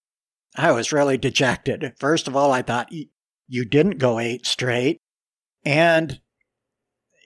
I 0.57 0.71
was 0.71 0.93
really 0.93 1.19
dejected. 1.19 1.95
First 1.99 2.29
of 2.29 2.37
all, 2.37 2.53
I 2.53 2.63
thought 2.63 2.93
you 2.93 3.65
didn't 3.65 3.99
go 3.99 4.21
eight 4.21 4.47
straight. 4.47 5.01
And 5.65 6.21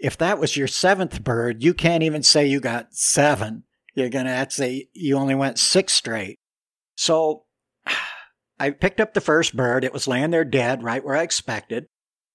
if 0.00 0.16
that 0.16 0.38
was 0.38 0.56
your 0.56 0.66
seventh 0.66 1.22
bird, 1.22 1.62
you 1.62 1.74
can't 1.74 2.02
even 2.02 2.22
say 2.22 2.46
you 2.46 2.60
got 2.60 2.94
seven. 2.94 3.64
You're 3.94 4.08
going 4.08 4.24
to 4.24 4.32
have 4.32 4.48
to 4.48 4.54
say 4.54 4.88
you 4.94 5.18
only 5.18 5.34
went 5.34 5.58
six 5.58 5.92
straight. 5.92 6.38
So 6.96 7.44
I 8.60 8.70
picked 8.70 9.00
up 9.00 9.14
the 9.14 9.22
first 9.22 9.56
bird. 9.56 9.84
It 9.84 9.92
was 9.94 10.06
laying 10.06 10.32
there 10.32 10.44
dead 10.44 10.82
right 10.82 11.02
where 11.02 11.16
I 11.16 11.22
expected. 11.22 11.86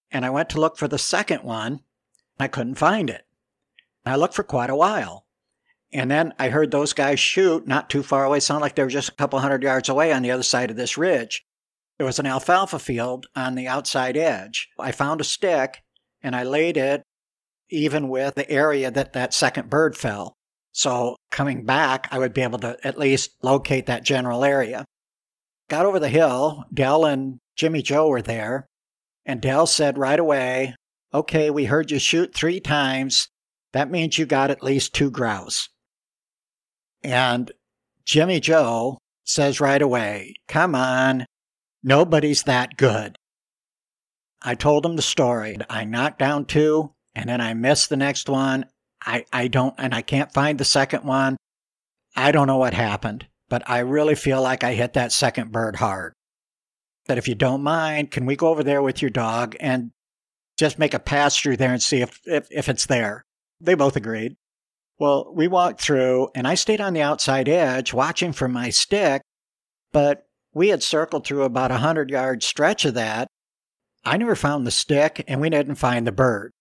And 0.10 0.26
I 0.26 0.32
went 0.32 0.50
to 0.50 0.60
look 0.60 0.76
for 0.76 0.88
the 0.88 0.98
second 0.98 1.44
one. 1.44 1.82
I 2.40 2.48
couldn't 2.48 2.76
find 2.76 3.12
it. 3.12 3.28
I 4.08 4.16
looked 4.16 4.34
for 4.34 4.44
quite 4.44 4.72
a 4.72 4.76
while. 4.76 5.28
And 5.94 6.10
then 6.10 6.34
I 6.40 6.50
heard 6.50 6.72
those 6.72 6.94
guys 6.94 7.20
shoot 7.20 7.68
not 7.68 7.92
too 7.92 8.02
far 8.02 8.26
away, 8.26 8.40
sound 8.40 8.62
like 8.62 8.74
they 8.74 8.82
were 8.82 8.90
just 8.90 9.10
a 9.10 9.16
couple 9.16 9.40
hundred 9.40 9.62
yards 9.62 9.88
away 9.88 10.12
on 10.12 10.24
the 10.24 10.32
other 10.32 10.44
side 10.44 10.72
of 10.72 10.78
this 10.78 10.98
ridge. 10.98 11.46
There 12.00 12.08
was 12.08 12.18
an 12.18 12.26
alfalfa 12.26 12.80
field 12.80 13.28
on 13.36 13.54
the 13.54 13.68
outside 13.68 14.18
edge. 14.18 14.70
I 14.80 14.92
found 14.92 15.22
a 15.22 15.24
stick 15.24 15.84
and 16.24 16.36
I 16.36 16.42
laid 16.42 16.76
it 16.76 17.04
even 17.70 18.10
with 18.10 18.34
the 18.34 18.50
area 18.50 18.90
that 18.90 19.14
that 19.14 19.34
second 19.34 19.70
bird 19.70 19.96
fell. 19.96 20.38
So 20.72 21.18
coming 21.30 21.66
back, 21.66 22.08
I 22.12 22.18
would 22.18 22.34
be 22.34 22.42
able 22.42 22.60
to 22.60 22.78
at 22.84 22.98
least 22.98 23.38
locate 23.44 23.86
that 23.86 24.04
general 24.04 24.44
area. 24.44 24.86
Got 25.70 25.86
over 25.86 26.00
the 26.00 26.10
hill. 26.10 26.66
Dell 26.74 27.06
and 27.06 27.40
Jimmy 27.56 27.82
Joe 27.82 28.10
were 28.10 28.22
there. 28.22 28.68
And 29.26 29.42
Dell 29.42 29.66
said 29.66 29.98
right 29.98 30.20
away, 30.20 30.76
Okay, 31.14 31.50
we 31.50 31.66
heard 31.66 31.92
you 31.92 32.00
shoot 32.00 32.34
three 32.34 32.60
times. 32.60 33.30
That 33.74 33.90
means 33.90 34.18
you 34.18 34.26
got 34.26 34.52
at 34.52 34.64
least 34.64 34.94
two 34.94 35.10
grouse. 35.10 35.70
And 37.04 37.52
Jimmy 38.06 38.40
Joe 38.40 38.98
says 39.24 39.60
right 39.60 39.82
away, 39.82 40.36
Come 40.48 40.76
on, 40.76 41.26
nobody's 41.84 42.44
that 42.44 42.78
good. 42.78 43.18
I 44.42 44.56
told 44.56 44.86
him 44.86 44.96
the 44.96 45.02
story. 45.02 45.58
I 45.70 45.86
knocked 45.86 46.20
down 46.20 46.46
two, 46.46 46.92
and 47.16 47.28
then 47.28 47.42
I 47.42 47.54
missed 47.54 47.90
the 47.90 47.98
next 47.98 48.30
one. 48.30 48.66
I, 49.04 49.26
I 49.34 49.48
don't, 49.48 49.74
and 49.78 49.94
I 49.94 50.02
can't 50.02 50.34
find 50.34 50.60
the 50.60 50.66
second 50.66 51.04
one. 51.04 51.38
I 52.16 52.32
don't 52.32 52.48
know 52.48 52.58
what 52.58 52.74
happened, 52.74 53.26
but 53.50 53.64
I 53.70 53.80
really 53.80 54.16
feel 54.16 54.42
like 54.42 54.64
I 54.64 54.74
hit 54.74 54.94
that 54.94 55.12
second 55.12 55.52
bird 55.52 55.78
hard. 55.78 56.14
That 57.08 57.18
if 57.18 57.28
you 57.28 57.36
don't 57.36 57.62
mind, 57.62 58.12
can 58.12 58.26
we 58.26 58.36
go 58.36 58.50
over 58.50 58.64
there 58.64 58.82
with 58.82 59.02
your 59.02 59.12
dog 59.12 59.56
and 59.60 59.92
just 60.58 60.80
make 60.80 60.94
a 60.94 61.00
pass 61.00 61.38
through 61.38 61.58
there 61.58 61.72
and 61.72 61.82
see 61.82 62.02
if, 62.02 62.20
if, 62.26 62.48
if 62.50 62.70
it's 62.70 62.88
there? 62.88 63.26
They 63.62 63.76
both 63.76 63.96
agreed. 63.96 64.36
Well, 64.98 65.32
we 65.34 65.48
walked 65.48 65.82
through 65.82 66.30
and 66.34 66.48
I 66.48 66.56
stayed 66.56 66.82
on 66.82 66.94
the 66.94 67.02
outside 67.02 67.50
edge 67.50 67.94
watching 67.94 68.32
for 68.32 68.48
my 68.48 68.70
stick, 68.70 69.22
but 69.92 70.26
we 70.54 70.70
had 70.70 70.82
circled 70.82 71.28
through 71.28 71.44
about 71.44 71.72
a 71.72 71.78
hundred 71.78 72.10
yard 72.10 72.42
stretch 72.42 72.86
of 72.86 72.94
that. 72.94 73.28
I 74.06 74.18
never 74.18 74.36
found 74.36 74.66
the 74.66 74.72
stick 74.72 75.24
and 75.28 75.42
we 75.42 75.50
didn't 75.50 75.76
find 75.76 76.08
the 76.08 76.12
bird. 76.12 76.52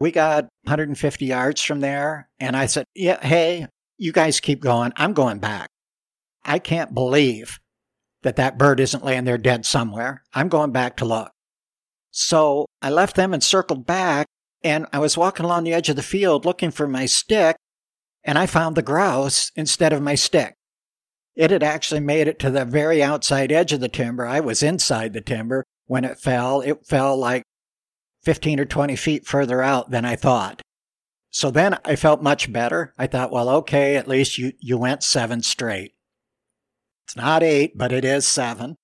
We 0.00 0.10
got 0.10 0.44
150 0.64 1.24
yards 1.24 1.62
from 1.62 1.80
there 1.80 2.28
and 2.40 2.56
I 2.56 2.66
said, 2.66 2.84
yeah, 2.94 3.24
hey, 3.24 3.68
you 3.96 4.12
guys 4.12 4.40
keep 4.40 4.60
going. 4.60 4.92
I'm 4.96 5.12
going 5.12 5.38
back. 5.38 5.68
I 6.48 6.58
can't 6.58 6.94
believe 6.94 7.60
that 8.22 8.36
that 8.36 8.58
bird 8.58 8.80
isn't 8.80 9.04
laying 9.04 9.24
there 9.24 9.38
dead 9.38 9.64
somewhere. 9.64 10.22
I'm 10.34 10.48
going 10.48 10.72
back 10.72 10.96
to 10.96 11.04
look. 11.04 11.30
So 12.10 12.66
I 12.82 12.90
left 12.90 13.16
them 13.16 13.32
and 13.32 13.42
circled 13.42 13.86
back 13.86 14.26
and 14.64 14.86
I 14.92 14.98
was 14.98 15.16
walking 15.16 15.44
along 15.44 15.64
the 15.64 15.74
edge 15.74 15.88
of 15.88 15.96
the 15.96 16.02
field 16.02 16.44
looking 16.44 16.70
for 16.70 16.88
my 16.88 17.06
stick 17.06 17.56
and 18.24 18.38
I 18.38 18.46
found 18.46 18.76
the 18.76 18.82
grouse 18.82 19.52
instead 19.54 19.92
of 19.92 20.02
my 20.02 20.14
stick. 20.14 20.54
It 21.36 21.50
had 21.50 21.62
actually 21.62 22.00
made 22.00 22.26
it 22.26 22.38
to 22.40 22.50
the 22.50 22.64
very 22.64 23.02
outside 23.02 23.52
edge 23.52 23.72
of 23.72 23.80
the 23.80 23.88
timber. 23.88 24.26
I 24.26 24.40
was 24.40 24.62
inside 24.62 25.12
the 25.12 25.20
timber 25.20 25.64
when 25.86 26.04
it 26.04 26.18
fell. 26.18 26.60
It 26.60 26.84
fell 26.84 27.16
like 27.16 27.44
15 28.24 28.58
or 28.58 28.64
20 28.64 28.96
feet 28.96 29.26
further 29.26 29.62
out 29.62 29.90
than 29.90 30.04
I 30.04 30.16
thought. 30.16 30.60
So 31.30 31.50
then 31.50 31.78
I 31.84 31.94
felt 31.94 32.22
much 32.22 32.52
better. 32.52 32.94
I 32.98 33.06
thought, 33.06 33.30
well, 33.30 33.48
okay, 33.50 33.96
at 33.96 34.08
least 34.08 34.38
you, 34.38 34.52
you 34.58 34.76
went 34.76 35.04
seven 35.04 35.42
straight. 35.42 35.92
It's 37.08 37.16
not 37.16 37.42
eight, 37.42 37.72
but 37.74 37.90
it 37.90 38.04
is 38.04 38.28
seven. 38.28 38.76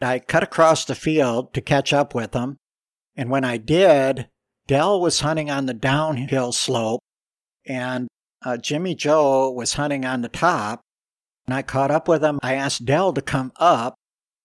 I 0.00 0.20
cut 0.20 0.44
across 0.44 0.84
the 0.84 0.94
field 0.94 1.52
to 1.54 1.60
catch 1.60 1.92
up 1.92 2.14
with 2.14 2.30
them. 2.30 2.58
And 3.16 3.28
when 3.28 3.44
I 3.44 3.56
did, 3.56 4.28
Dell 4.68 5.00
was 5.00 5.20
hunting 5.20 5.50
on 5.50 5.66
the 5.66 5.74
downhill 5.74 6.52
slope 6.52 7.00
and 7.66 8.06
uh, 8.44 8.56
Jimmy 8.56 8.94
Joe 8.94 9.50
was 9.50 9.74
hunting 9.74 10.04
on 10.04 10.22
the 10.22 10.28
top, 10.28 10.80
and 11.46 11.54
I 11.54 11.62
caught 11.62 11.90
up 11.90 12.08
with 12.08 12.22
him. 12.22 12.38
I 12.42 12.54
asked 12.54 12.84
Dell 12.84 13.12
to 13.12 13.20
come 13.20 13.52
up 13.56 13.94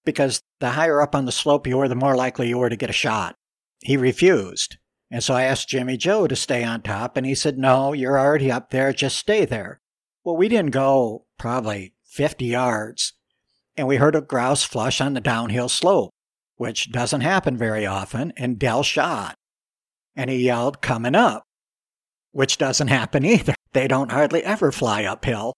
because 0.04 0.42
the 0.60 0.72
higher 0.72 1.02
up 1.02 1.16
on 1.16 1.26
the 1.26 1.32
slope 1.32 1.66
you 1.66 1.78
were, 1.78 1.88
the 1.88 1.96
more 1.96 2.16
likely 2.16 2.50
you 2.50 2.58
were 2.58 2.70
to 2.70 2.76
get 2.76 2.90
a 2.90 2.94
shot. 2.94 3.36
He 3.82 3.98
refused. 3.98 4.78
And 5.12 5.24
so 5.24 5.34
I 5.34 5.44
asked 5.44 5.70
Jimmy 5.70 5.98
Joe 5.98 6.28
to 6.28 6.36
stay 6.36 6.64
on 6.64 6.82
top, 6.82 7.18
and 7.18 7.26
he 7.26 7.36
said, 7.36 7.58
No, 7.58 7.94
you're 7.94 8.20
already 8.20 8.52
up 8.52 8.72
there, 8.72 8.92
just 8.92 9.18
stay 9.18 9.46
there. 9.46 9.80
Well, 10.24 10.36
we 10.36 10.50
didn't 10.50 10.72
go 10.72 11.26
probably 11.38 11.95
50 12.16 12.46
yards, 12.46 13.12
and 13.76 13.88
we 13.90 13.98
heard 13.98 14.16
a 14.16 14.22
grouse 14.22 14.64
flush 14.64 15.02
on 15.02 15.14
the 15.14 15.20
downhill 15.20 15.68
slope, 15.68 16.12
which 16.56 16.90
doesn't 16.90 17.20
happen 17.20 17.58
very 17.58 17.86
often, 17.86 18.32
and 18.38 18.58
Dell 18.58 18.84
shot. 18.84 19.36
And 20.16 20.30
he 20.30 20.38
yelled, 20.38 20.82
Coming 20.82 21.14
up, 21.14 21.44
which 22.32 22.58
doesn't 22.58 22.88
happen 22.88 23.26
either. 23.26 23.54
They 23.74 23.90
don't 23.90 24.14
hardly 24.14 24.44
ever 24.44 24.72
fly 24.72 25.04
uphill. 25.04 25.54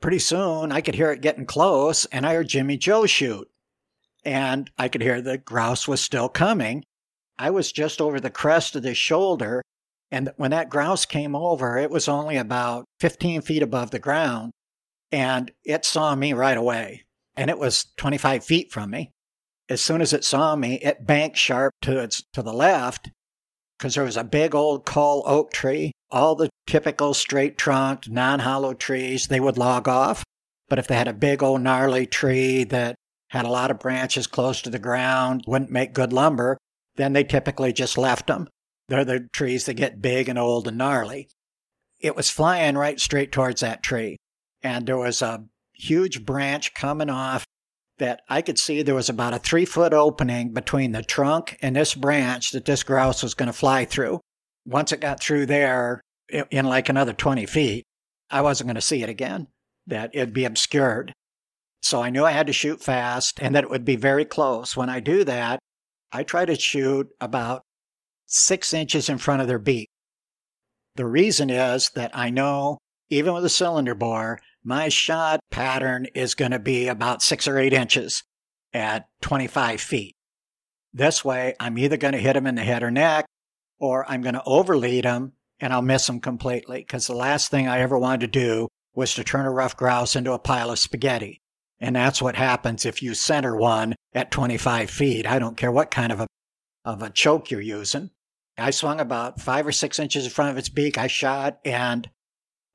Pretty 0.00 0.20
soon, 0.20 0.72
I 0.72 0.80
could 0.80 0.94
hear 0.94 1.12
it 1.12 1.20
getting 1.20 1.44
close, 1.44 2.06
and 2.06 2.24
I 2.26 2.32
heard 2.32 2.48
Jimmy 2.48 2.78
Joe 2.78 3.04
shoot. 3.04 3.46
And 4.24 4.70
I 4.78 4.88
could 4.88 5.02
hear 5.02 5.20
the 5.20 5.36
grouse 5.36 5.86
was 5.86 6.00
still 6.00 6.30
coming. 6.30 6.82
I 7.38 7.50
was 7.50 7.72
just 7.72 8.00
over 8.00 8.20
the 8.20 8.30
crest 8.30 8.74
of 8.74 8.82
the 8.82 8.94
shoulder, 8.94 9.60
and 10.10 10.32
when 10.38 10.52
that 10.52 10.70
grouse 10.70 11.04
came 11.04 11.36
over, 11.36 11.76
it 11.76 11.90
was 11.90 12.08
only 12.08 12.38
about 12.38 12.86
15 13.00 13.42
feet 13.42 13.62
above 13.62 13.90
the 13.90 13.98
ground, 13.98 14.52
and 15.12 15.50
it 15.64 15.84
saw 15.84 16.14
me 16.14 16.32
right 16.32 16.56
away. 16.56 17.04
And 17.36 17.50
it 17.50 17.58
was 17.58 17.86
25 17.96 18.44
feet 18.44 18.72
from 18.72 18.90
me. 18.90 19.10
As 19.68 19.80
soon 19.80 20.00
as 20.00 20.12
it 20.12 20.24
saw 20.24 20.56
me, 20.56 20.74
it 20.76 21.06
banked 21.06 21.38
sharp 21.38 21.72
to 21.82 21.98
its 21.98 22.22
to 22.32 22.42
the 22.42 22.52
left 22.52 23.10
because 23.78 23.94
there 23.94 24.04
was 24.04 24.16
a 24.16 24.24
big 24.24 24.54
old 24.54 24.84
cull 24.84 25.22
oak 25.26 25.52
tree. 25.52 25.92
All 26.10 26.34
the 26.34 26.50
typical 26.66 27.14
straight 27.14 27.58
trunked, 27.58 28.08
non 28.08 28.40
hollow 28.40 28.74
trees, 28.74 29.26
they 29.26 29.40
would 29.40 29.58
log 29.58 29.88
off. 29.88 30.22
But 30.68 30.78
if 30.78 30.86
they 30.86 30.96
had 30.96 31.08
a 31.08 31.14
big 31.14 31.42
old 31.42 31.62
gnarly 31.62 32.06
tree 32.06 32.64
that 32.64 32.94
had 33.30 33.44
a 33.44 33.50
lot 33.50 33.70
of 33.70 33.80
branches 33.80 34.26
close 34.26 34.62
to 34.62 34.70
the 34.70 34.78
ground, 34.78 35.44
wouldn't 35.46 35.70
make 35.70 35.92
good 35.92 36.12
lumber, 36.12 36.56
then 36.96 37.12
they 37.12 37.24
typically 37.24 37.72
just 37.72 37.98
left 37.98 38.28
them. 38.28 38.48
They're 38.88 39.04
the 39.04 39.28
trees 39.32 39.66
that 39.66 39.74
get 39.74 40.02
big 40.02 40.28
and 40.28 40.38
old 40.38 40.68
and 40.68 40.78
gnarly. 40.78 41.28
It 42.00 42.14
was 42.14 42.30
flying 42.30 42.76
right 42.76 43.00
straight 43.00 43.32
towards 43.32 43.60
that 43.60 43.82
tree. 43.82 44.18
And 44.64 44.86
there 44.86 44.98
was 44.98 45.22
a 45.22 45.44
huge 45.74 46.24
branch 46.24 46.74
coming 46.74 47.10
off 47.10 47.44
that 47.98 48.22
I 48.28 48.42
could 48.42 48.58
see 48.58 48.82
there 48.82 48.94
was 48.94 49.08
about 49.08 49.34
a 49.34 49.38
three 49.38 49.64
foot 49.64 49.92
opening 49.92 50.52
between 50.52 50.90
the 50.90 51.02
trunk 51.02 51.56
and 51.62 51.76
this 51.76 51.94
branch 51.94 52.50
that 52.50 52.64
this 52.64 52.82
grouse 52.82 53.22
was 53.22 53.34
going 53.34 53.46
to 53.46 53.52
fly 53.52 53.84
through. 53.84 54.20
Once 54.66 54.90
it 54.90 55.00
got 55.00 55.20
through 55.20 55.46
there, 55.46 56.00
in 56.50 56.64
like 56.66 56.88
another 56.88 57.12
20 57.12 57.46
feet, 57.46 57.84
I 58.30 58.40
wasn't 58.40 58.68
going 58.68 58.74
to 58.76 58.80
see 58.80 59.02
it 59.02 59.08
again, 59.08 59.48
that 59.86 60.10
it'd 60.12 60.32
be 60.32 60.44
obscured. 60.44 61.12
So 61.82 62.02
I 62.02 62.10
knew 62.10 62.24
I 62.24 62.32
had 62.32 62.46
to 62.46 62.52
shoot 62.52 62.82
fast 62.82 63.40
and 63.42 63.54
that 63.54 63.64
it 63.64 63.70
would 63.70 63.84
be 63.84 63.96
very 63.96 64.24
close. 64.24 64.76
When 64.76 64.88
I 64.88 65.00
do 65.00 65.22
that, 65.24 65.58
I 66.10 66.22
try 66.22 66.46
to 66.46 66.58
shoot 66.58 67.08
about 67.20 67.62
six 68.26 68.72
inches 68.72 69.08
in 69.08 69.18
front 69.18 69.42
of 69.42 69.48
their 69.48 69.58
beak. 69.58 69.88
The 70.96 71.06
reason 71.06 71.50
is 71.50 71.90
that 71.94 72.10
I 72.16 72.30
know, 72.30 72.78
even 73.10 73.34
with 73.34 73.44
a 73.44 73.50
cylinder 73.50 73.94
bore, 73.94 74.40
my 74.64 74.88
shot 74.88 75.40
pattern 75.50 76.06
is 76.14 76.34
going 76.34 76.50
to 76.50 76.58
be 76.58 76.88
about 76.88 77.22
six 77.22 77.46
or 77.46 77.58
eight 77.58 77.74
inches 77.74 78.24
at 78.72 79.06
25 79.20 79.80
feet. 79.80 80.14
This 80.92 81.24
way, 81.24 81.54
I'm 81.60 81.76
either 81.76 81.96
going 81.96 82.12
to 82.14 82.18
hit 82.18 82.32
them 82.32 82.46
in 82.46 82.54
the 82.54 82.62
head 82.62 82.82
or 82.82 82.90
neck, 82.90 83.26
or 83.78 84.08
I'm 84.10 84.22
going 84.22 84.34
to 84.34 84.42
overlead 84.46 85.02
them 85.02 85.32
and 85.60 85.72
I'll 85.72 85.82
miss 85.82 86.06
them 86.06 86.20
completely. 86.20 86.78
Because 86.78 87.06
the 87.06 87.14
last 87.14 87.50
thing 87.50 87.68
I 87.68 87.80
ever 87.80 87.98
wanted 87.98 88.32
to 88.32 88.40
do 88.40 88.68
was 88.94 89.14
to 89.14 89.24
turn 89.24 89.46
a 89.46 89.50
ruffed 89.50 89.76
grouse 89.76 90.16
into 90.16 90.32
a 90.32 90.38
pile 90.38 90.70
of 90.70 90.78
spaghetti. 90.78 91.40
And 91.80 91.96
that's 91.96 92.22
what 92.22 92.36
happens 92.36 92.86
if 92.86 93.02
you 93.02 93.14
center 93.14 93.54
one 93.54 93.94
at 94.14 94.30
25 94.30 94.88
feet. 94.88 95.26
I 95.26 95.38
don't 95.38 95.56
care 95.56 95.72
what 95.72 95.90
kind 95.90 96.12
of 96.12 96.20
a, 96.20 96.26
of 96.84 97.02
a 97.02 97.10
choke 97.10 97.50
you're 97.50 97.60
using. 97.60 98.10
I 98.56 98.70
swung 98.70 99.00
about 99.00 99.40
five 99.40 99.66
or 99.66 99.72
six 99.72 99.98
inches 99.98 100.24
in 100.24 100.30
front 100.30 100.52
of 100.52 100.58
its 100.58 100.68
beak. 100.68 100.96
I 100.96 101.08
shot, 101.08 101.58
and 101.64 102.08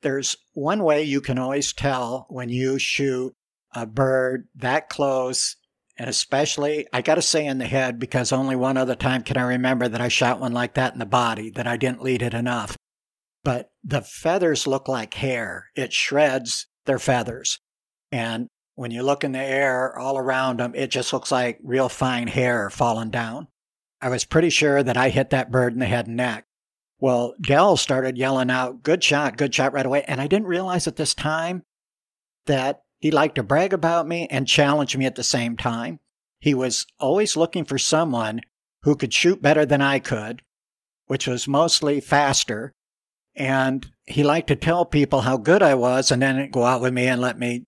there's 0.01 0.35
one 0.53 0.83
way 0.83 1.03
you 1.03 1.21
can 1.21 1.37
always 1.37 1.73
tell 1.73 2.25
when 2.29 2.49
you 2.49 2.79
shoot 2.79 3.33
a 3.73 3.85
bird 3.85 4.47
that 4.55 4.89
close, 4.89 5.55
and 5.97 6.09
especially, 6.09 6.87
I 6.93 7.01
got 7.01 7.15
to 7.15 7.21
say 7.21 7.45
in 7.45 7.57
the 7.57 7.65
head 7.65 7.99
because 7.99 8.31
only 8.31 8.55
one 8.55 8.77
other 8.77 8.95
time 8.95 9.23
can 9.23 9.37
I 9.37 9.43
remember 9.43 9.87
that 9.87 10.01
I 10.01 10.07
shot 10.07 10.39
one 10.39 10.53
like 10.53 10.75
that 10.75 10.93
in 10.93 10.99
the 10.99 11.05
body, 11.05 11.49
that 11.51 11.67
I 11.67 11.77
didn't 11.77 12.01
lead 12.01 12.21
it 12.21 12.33
enough. 12.33 12.75
But 13.43 13.71
the 13.83 14.01
feathers 14.01 14.67
look 14.67 14.87
like 14.87 15.13
hair. 15.13 15.67
It 15.75 15.93
shreds 15.93 16.67
their 16.85 16.99
feathers. 16.99 17.59
And 18.11 18.47
when 18.75 18.91
you 18.91 19.03
look 19.03 19.23
in 19.23 19.33
the 19.33 19.39
air 19.39 19.97
all 19.97 20.17
around 20.17 20.59
them, 20.59 20.73
it 20.75 20.89
just 20.89 21.13
looks 21.13 21.31
like 21.31 21.59
real 21.63 21.89
fine 21.89 22.27
hair 22.27 22.69
falling 22.69 23.09
down. 23.09 23.47
I 24.01 24.09
was 24.09 24.25
pretty 24.25 24.49
sure 24.49 24.81
that 24.81 24.97
I 24.97 25.09
hit 25.09 25.29
that 25.31 25.51
bird 25.51 25.73
in 25.73 25.79
the 25.79 25.85
head 25.85 26.07
and 26.07 26.15
neck. 26.15 26.45
Well, 26.99 27.33
Dell 27.41 27.77
started 27.77 28.17
yelling 28.17 28.51
out, 28.51 28.83
good 28.83 29.03
shot, 29.03 29.37
good 29.37 29.55
shot 29.55 29.73
right 29.73 29.85
away. 29.85 30.03
And 30.07 30.19
I 30.19 30.27
didn't 30.27 30.47
realize 30.47 30.87
at 30.87 30.97
this 30.97 31.15
time 31.15 31.63
that 32.45 32.81
he 32.99 33.11
liked 33.11 33.35
to 33.35 33.43
brag 33.43 33.73
about 33.73 34.07
me 34.07 34.27
and 34.29 34.47
challenge 34.47 34.97
me 34.97 35.05
at 35.05 35.15
the 35.15 35.23
same 35.23 35.55
time. 35.55 35.99
He 36.39 36.53
was 36.53 36.85
always 36.99 37.37
looking 37.37 37.63
for 37.63 37.77
someone 37.77 38.41
who 38.83 38.95
could 38.95 39.13
shoot 39.13 39.41
better 39.41 39.65
than 39.65 39.81
I 39.81 39.99
could, 39.99 40.41
which 41.07 41.27
was 41.27 41.47
mostly 41.47 42.01
faster. 42.01 42.73
And 43.35 43.89
he 44.05 44.23
liked 44.23 44.47
to 44.47 44.55
tell 44.55 44.85
people 44.85 45.21
how 45.21 45.37
good 45.37 45.61
I 45.61 45.75
was 45.75 46.11
and 46.11 46.21
then 46.21 46.49
go 46.51 46.63
out 46.63 46.81
with 46.81 46.93
me 46.93 47.07
and 47.07 47.21
let 47.21 47.39
me, 47.39 47.63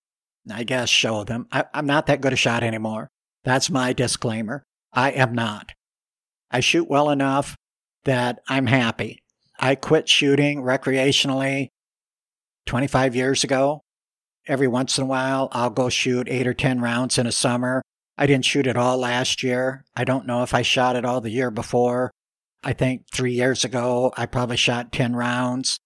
I 0.50 0.64
guess, 0.64 0.90
show 0.90 1.24
them. 1.24 1.46
I, 1.50 1.64
am 1.72 1.86
not 1.86 2.06
that 2.06 2.20
good 2.20 2.32
a 2.34 2.36
shot 2.36 2.62
anymore. 2.62 3.08
That's 3.44 3.70
my 3.70 3.92
disclaimer. 3.94 4.64
I 4.92 5.10
am 5.12 5.34
not. 5.34 5.72
I 6.50 6.60
shoot 6.60 6.88
well 6.88 7.08
enough 7.08 7.56
that 8.04 8.40
I'm 8.48 8.66
happy. 8.66 9.21
I 9.62 9.76
quit 9.76 10.08
shooting 10.08 10.62
recreationally 10.62 11.68
25 12.66 13.14
years 13.14 13.44
ago. 13.44 13.82
Every 14.48 14.66
once 14.66 14.98
in 14.98 15.04
a 15.04 15.06
while, 15.06 15.48
I'll 15.52 15.70
go 15.70 15.88
shoot 15.88 16.28
eight 16.28 16.48
or 16.48 16.52
10 16.52 16.80
rounds 16.80 17.16
in 17.16 17.28
a 17.28 17.32
summer. 17.32 17.80
I 18.18 18.26
didn't 18.26 18.44
shoot 18.44 18.66
at 18.66 18.76
all 18.76 18.98
last 18.98 19.44
year. 19.44 19.84
I 19.94 20.02
don't 20.02 20.26
know 20.26 20.42
if 20.42 20.52
I 20.52 20.62
shot 20.62 20.96
at 20.96 21.04
all 21.04 21.20
the 21.20 21.30
year 21.30 21.52
before. 21.52 22.10
I 22.64 22.72
think 22.72 23.04
three 23.12 23.34
years 23.34 23.64
ago, 23.64 24.12
I 24.16 24.26
probably 24.26 24.56
shot 24.56 24.90
10 24.90 25.14
rounds. 25.14 25.78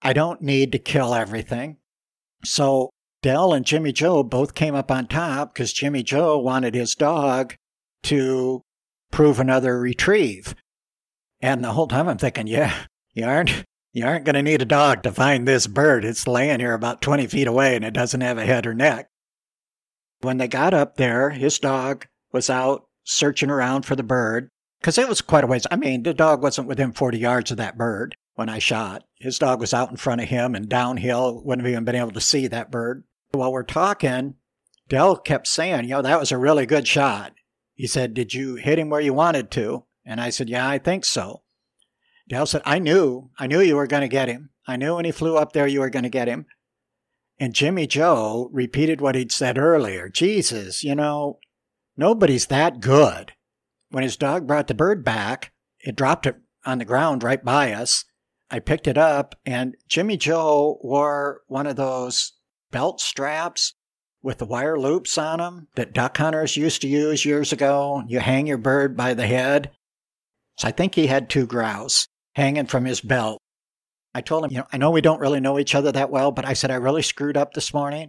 I 0.00 0.12
don't 0.12 0.40
need 0.40 0.70
to 0.70 0.78
kill 0.78 1.14
everything. 1.14 1.78
So 2.44 2.90
Dell 3.22 3.52
and 3.52 3.66
Jimmy 3.66 3.90
Joe 3.90 4.22
both 4.22 4.54
came 4.54 4.76
up 4.76 4.90
on 4.92 5.08
top 5.08 5.52
because 5.52 5.72
Jimmy 5.72 6.04
Joe 6.04 6.38
wanted 6.38 6.76
his 6.76 6.94
dog 6.94 7.56
to 8.04 8.62
prove 9.10 9.40
another 9.40 9.80
retrieve. 9.80 10.54
And 11.42 11.62
the 11.62 11.72
whole 11.72 11.88
time 11.88 12.08
I'm 12.08 12.18
thinking, 12.18 12.46
yeah, 12.46 12.72
you 13.12 13.26
aren't 13.26 13.64
you 13.92 14.06
aren't 14.06 14.24
going 14.24 14.36
to 14.36 14.42
need 14.42 14.62
a 14.62 14.66
dog 14.66 15.02
to 15.02 15.12
find 15.12 15.46
this 15.46 15.66
bird. 15.66 16.04
It's 16.04 16.26
laying 16.26 16.60
here 16.60 16.72
about 16.72 17.02
20 17.02 17.26
feet 17.26 17.46
away 17.46 17.76
and 17.76 17.84
it 17.84 17.92
doesn't 17.92 18.22
have 18.22 18.38
a 18.38 18.46
head 18.46 18.66
or 18.66 18.72
neck. 18.72 19.10
When 20.22 20.38
they 20.38 20.48
got 20.48 20.72
up 20.72 20.96
there, 20.96 21.30
his 21.30 21.58
dog 21.58 22.06
was 22.32 22.48
out 22.48 22.86
searching 23.04 23.50
around 23.50 23.84
for 23.84 23.94
the 23.94 24.02
bird 24.02 24.48
because 24.80 24.96
it 24.96 25.08
was 25.08 25.20
quite 25.20 25.44
a 25.44 25.46
ways. 25.46 25.66
I 25.70 25.76
mean, 25.76 26.04
the 26.04 26.14
dog 26.14 26.42
wasn't 26.42 26.68
within 26.68 26.92
40 26.92 27.18
yards 27.18 27.50
of 27.50 27.58
that 27.58 27.76
bird 27.76 28.16
when 28.34 28.48
I 28.48 28.60
shot. 28.60 29.04
His 29.16 29.38
dog 29.38 29.60
was 29.60 29.74
out 29.74 29.90
in 29.90 29.96
front 29.96 30.22
of 30.22 30.28
him 30.28 30.54
and 30.54 30.68
downhill, 30.68 31.42
wouldn't 31.44 31.66
have 31.66 31.72
even 31.72 31.84
been 31.84 31.96
able 31.96 32.12
to 32.12 32.20
see 32.20 32.46
that 32.46 32.70
bird. 32.70 33.04
While 33.32 33.52
we're 33.52 33.62
talking, 33.62 34.36
Dell 34.88 35.16
kept 35.16 35.46
saying, 35.48 35.84
you 35.84 35.90
know, 35.90 36.02
that 36.02 36.20
was 36.20 36.32
a 36.32 36.38
really 36.38 36.66
good 36.66 36.86
shot. 36.88 37.32
He 37.74 37.86
said, 37.86 38.14
Did 38.14 38.32
you 38.32 38.54
hit 38.54 38.78
him 38.78 38.90
where 38.90 39.00
you 39.00 39.12
wanted 39.12 39.50
to? 39.52 39.84
And 40.04 40.20
I 40.20 40.30
said, 40.30 40.48
Yeah, 40.48 40.68
I 40.68 40.78
think 40.78 41.04
so. 41.04 41.42
Dale 42.28 42.46
said, 42.46 42.62
I 42.64 42.78
knew, 42.78 43.30
I 43.38 43.46
knew 43.46 43.60
you 43.60 43.76
were 43.76 43.86
going 43.86 44.02
to 44.02 44.08
get 44.08 44.28
him. 44.28 44.50
I 44.66 44.76
knew 44.76 44.96
when 44.96 45.04
he 45.04 45.10
flew 45.10 45.36
up 45.36 45.52
there 45.52 45.66
you 45.66 45.80
were 45.80 45.90
going 45.90 46.04
to 46.04 46.08
get 46.08 46.28
him. 46.28 46.46
And 47.38 47.54
Jimmy 47.54 47.86
Joe 47.86 48.48
repeated 48.52 49.00
what 49.00 49.14
he'd 49.14 49.32
said 49.32 49.58
earlier. 49.58 50.08
Jesus, 50.08 50.84
you 50.84 50.94
know, 50.94 51.38
nobody's 51.96 52.46
that 52.46 52.80
good. 52.80 53.32
When 53.90 54.04
his 54.04 54.16
dog 54.16 54.46
brought 54.46 54.68
the 54.68 54.74
bird 54.74 55.04
back, 55.04 55.52
it 55.80 55.96
dropped 55.96 56.26
it 56.26 56.36
on 56.64 56.78
the 56.78 56.84
ground 56.84 57.22
right 57.22 57.44
by 57.44 57.72
us. 57.72 58.04
I 58.50 58.60
picked 58.60 58.86
it 58.86 58.98
up, 58.98 59.34
and 59.44 59.74
Jimmy 59.88 60.16
Joe 60.16 60.78
wore 60.82 61.40
one 61.48 61.66
of 61.66 61.76
those 61.76 62.32
belt 62.70 63.00
straps 63.00 63.74
with 64.22 64.38
the 64.38 64.44
wire 64.44 64.78
loops 64.78 65.18
on 65.18 65.38
them 65.38 65.68
that 65.74 65.92
duck 65.92 66.16
hunters 66.16 66.56
used 66.56 66.80
to 66.82 66.88
use 66.88 67.24
years 67.24 67.52
ago. 67.52 68.04
You 68.06 68.20
hang 68.20 68.46
your 68.46 68.58
bird 68.58 68.96
by 68.96 69.14
the 69.14 69.26
head. 69.26 69.70
So 70.58 70.68
I 70.68 70.70
think 70.72 70.94
he 70.94 71.06
had 71.06 71.28
two 71.28 71.46
grouse 71.46 72.06
hanging 72.34 72.66
from 72.66 72.84
his 72.84 73.00
belt. 73.00 73.40
I 74.14 74.20
told 74.20 74.44
him, 74.44 74.50
you 74.50 74.58
know, 74.58 74.66
I 74.72 74.76
know 74.76 74.90
we 74.90 75.00
don't 75.00 75.20
really 75.20 75.40
know 75.40 75.58
each 75.58 75.74
other 75.74 75.90
that 75.92 76.10
well, 76.10 76.30
but 76.30 76.44
I 76.44 76.52
said, 76.52 76.70
I 76.70 76.76
really 76.76 77.02
screwed 77.02 77.36
up 77.36 77.54
this 77.54 77.72
morning. 77.72 78.08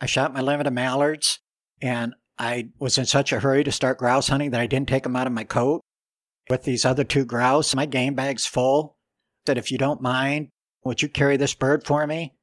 I 0.00 0.06
shot 0.06 0.34
my 0.34 0.40
limit 0.40 0.66
of 0.66 0.72
mallards 0.72 1.38
and 1.80 2.14
I 2.38 2.70
was 2.78 2.98
in 2.98 3.06
such 3.06 3.32
a 3.32 3.40
hurry 3.40 3.64
to 3.64 3.72
start 3.72 3.98
grouse 3.98 4.28
hunting 4.28 4.50
that 4.50 4.60
I 4.60 4.66
didn't 4.66 4.88
take 4.88 5.04
them 5.04 5.16
out 5.16 5.26
of 5.26 5.32
my 5.32 5.44
coat. 5.44 5.82
With 6.50 6.64
these 6.64 6.84
other 6.84 7.04
two 7.04 7.24
grouse, 7.24 7.74
my 7.74 7.86
game 7.86 8.14
bag's 8.14 8.46
full. 8.46 8.96
I 9.46 9.50
said, 9.50 9.58
if 9.58 9.70
you 9.70 9.78
don't 9.78 10.00
mind, 10.00 10.48
would 10.84 11.02
you 11.02 11.08
carry 11.08 11.36
this 11.36 11.54
bird 11.54 11.86
for 11.86 12.06
me? 12.06 12.34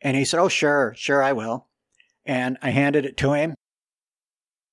And 0.00 0.16
he 0.16 0.24
said, 0.24 0.38
Oh, 0.38 0.48
sure, 0.48 0.94
sure, 0.96 1.22
I 1.22 1.32
will 1.32 1.68
and 2.28 2.58
I 2.60 2.70
handed 2.70 3.06
it 3.06 3.16
to 3.16 3.32
him. 3.32 3.54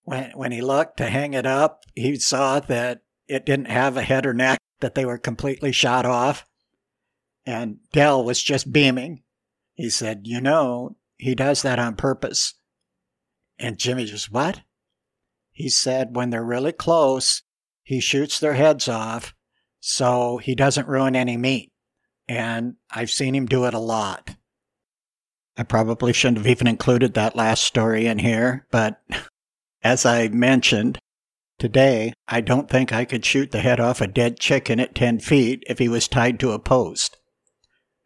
When, 0.03 0.31
when 0.31 0.51
he 0.51 0.61
looked 0.61 0.97
to 0.97 1.09
hang 1.09 1.33
it 1.33 1.47
up, 1.47 1.83
he 1.95 2.17
saw 2.17 2.59
that 2.59 3.01
it 3.27 3.45
didn't 3.45 3.67
have 3.67 3.97
a 3.97 4.01
head 4.01 4.25
or 4.25 4.33
neck, 4.33 4.59
that 4.79 4.95
they 4.95 5.05
were 5.05 5.17
completely 5.17 5.71
shot 5.71 6.05
off. 6.05 6.45
And 7.45 7.77
Dell 7.91 8.23
was 8.23 8.41
just 8.41 8.71
beaming. 8.71 9.23
He 9.73 9.89
said, 9.89 10.21
You 10.23 10.41
know, 10.41 10.97
he 11.17 11.35
does 11.35 11.61
that 11.61 11.79
on 11.79 11.95
purpose. 11.95 12.55
And 13.59 13.77
Jimmy 13.77 14.05
just, 14.05 14.31
What? 14.31 14.61
He 15.51 15.69
said, 15.69 16.15
When 16.15 16.29
they're 16.29 16.43
really 16.43 16.73
close, 16.73 17.43
he 17.83 17.99
shoots 17.99 18.39
their 18.39 18.55
heads 18.55 18.87
off 18.87 19.33
so 19.79 20.37
he 20.37 20.55
doesn't 20.55 20.87
ruin 20.87 21.15
any 21.15 21.37
meat. 21.37 21.71
And 22.27 22.75
I've 22.89 23.11
seen 23.11 23.35
him 23.35 23.45
do 23.45 23.65
it 23.65 23.75
a 23.75 23.79
lot. 23.79 24.35
I 25.55 25.63
probably 25.63 26.11
shouldn't 26.11 26.39
have 26.39 26.47
even 26.47 26.67
included 26.67 27.13
that 27.13 27.35
last 27.35 27.63
story 27.63 28.07
in 28.07 28.17
here, 28.17 28.65
but 28.71 29.01
as 29.83 30.05
I 30.05 30.27
mentioned, 30.29 30.97
today 31.57 32.13
I 32.27 32.41
don't 32.41 32.69
think 32.69 32.91
I 32.91 33.05
could 33.05 33.25
shoot 33.25 33.51
the 33.51 33.59
head 33.59 33.79
off 33.79 34.01
a 34.01 34.07
dead 34.07 34.39
chicken 34.39 34.79
at 34.79 34.95
10 34.95 35.19
feet 35.19 35.63
if 35.67 35.79
he 35.79 35.87
was 35.87 36.07
tied 36.07 36.39
to 36.39 36.51
a 36.51 36.59
post. 36.59 37.17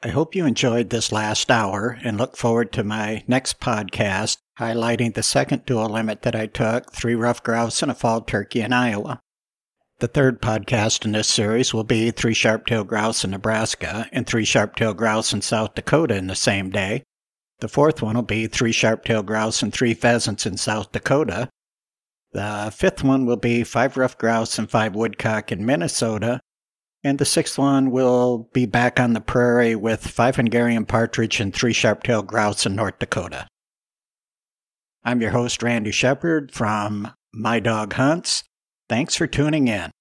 I 0.02 0.10
hope 0.10 0.36
you 0.36 0.46
enjoyed 0.46 0.90
this 0.90 1.12
last 1.12 1.52
hour 1.52 1.98
and 2.04 2.18
look 2.18 2.38
forward 2.38 2.72
to 2.74 2.84
my 2.84 3.24
next 3.28 3.60
podcast 3.60 4.38
highlighting 4.60 5.14
the 5.14 5.24
second 5.24 5.66
dual 5.66 5.90
limit 5.90 6.22
that 6.22 6.36
I 6.36 6.46
took 6.46 6.92
three 6.92 7.16
ruffed 7.16 7.44
grouse 7.44 7.82
and 7.82 7.92
a 7.92 7.96
fall 7.96 8.22
turkey 8.22 8.62
in 8.62 8.74
Iowa. 8.74 9.20
The 10.00 10.08
third 10.08 10.42
podcast 10.42 11.04
in 11.06 11.12
this 11.12 11.28
series 11.28 11.74
will 11.74 11.84
be 11.84 12.12
three 12.12 12.34
sharp-tailed 12.34 12.88
grouse 12.88 13.24
in 13.24 13.32
Nebraska 13.32 14.08
and 14.12 14.26
three 14.26 14.46
sharp-tailed 14.46 14.98
grouse 14.98 15.34
in 15.34 15.42
South 15.42 15.76
Dakota 15.76 16.16
in 16.16 16.28
the 16.28 16.36
same 16.36 16.70
day, 16.70 17.04
the 17.60 17.68
fourth 17.68 18.02
one 18.02 18.16
will 18.16 18.22
be 18.22 18.48
three 18.48 18.72
sharp-tailed 18.72 19.26
grouse 19.26 19.62
and 19.62 19.74
three 19.74 19.94
pheasants 19.94 20.46
in 20.46 20.56
South 20.56 20.92
Dakota. 20.94 21.50
The 22.32 22.72
fifth 22.76 23.04
one 23.04 23.26
will 23.26 23.38
be 23.38 23.64
five 23.64 23.98
ruffed 23.98 24.20
grouse 24.20 24.60
and 24.60 24.70
five 24.70 24.96
woodcock 24.96 25.52
in 25.52 25.66
Minnesota. 25.66 26.40
And 27.04 27.18
the 27.18 27.26
sixth 27.26 27.58
one 27.58 27.92
will 27.92 28.50
be 28.54 28.66
back 28.66 29.00
on 29.00 29.14
the 29.14 29.22
prairie 29.22 29.76
with 29.76 30.06
five 30.06 30.36
Hungarian 30.36 30.86
partridge 30.86 31.40
and 31.40 31.54
three 31.54 31.74
sharp-tailed 31.74 32.28
grouse 32.28 32.66
in 32.66 32.76
North 32.76 33.00
Dakota. 33.00 33.48
I'm 35.04 35.22
your 35.22 35.32
host, 35.32 35.64
Randy 35.64 35.92
Shepard 35.92 36.52
from 36.52 37.14
My 37.34 37.62
Dog 37.62 37.94
Hunts. 37.94 38.44
Thanks 38.90 39.16
for 39.16 39.28
tuning 39.28 39.70
in. 39.70 39.92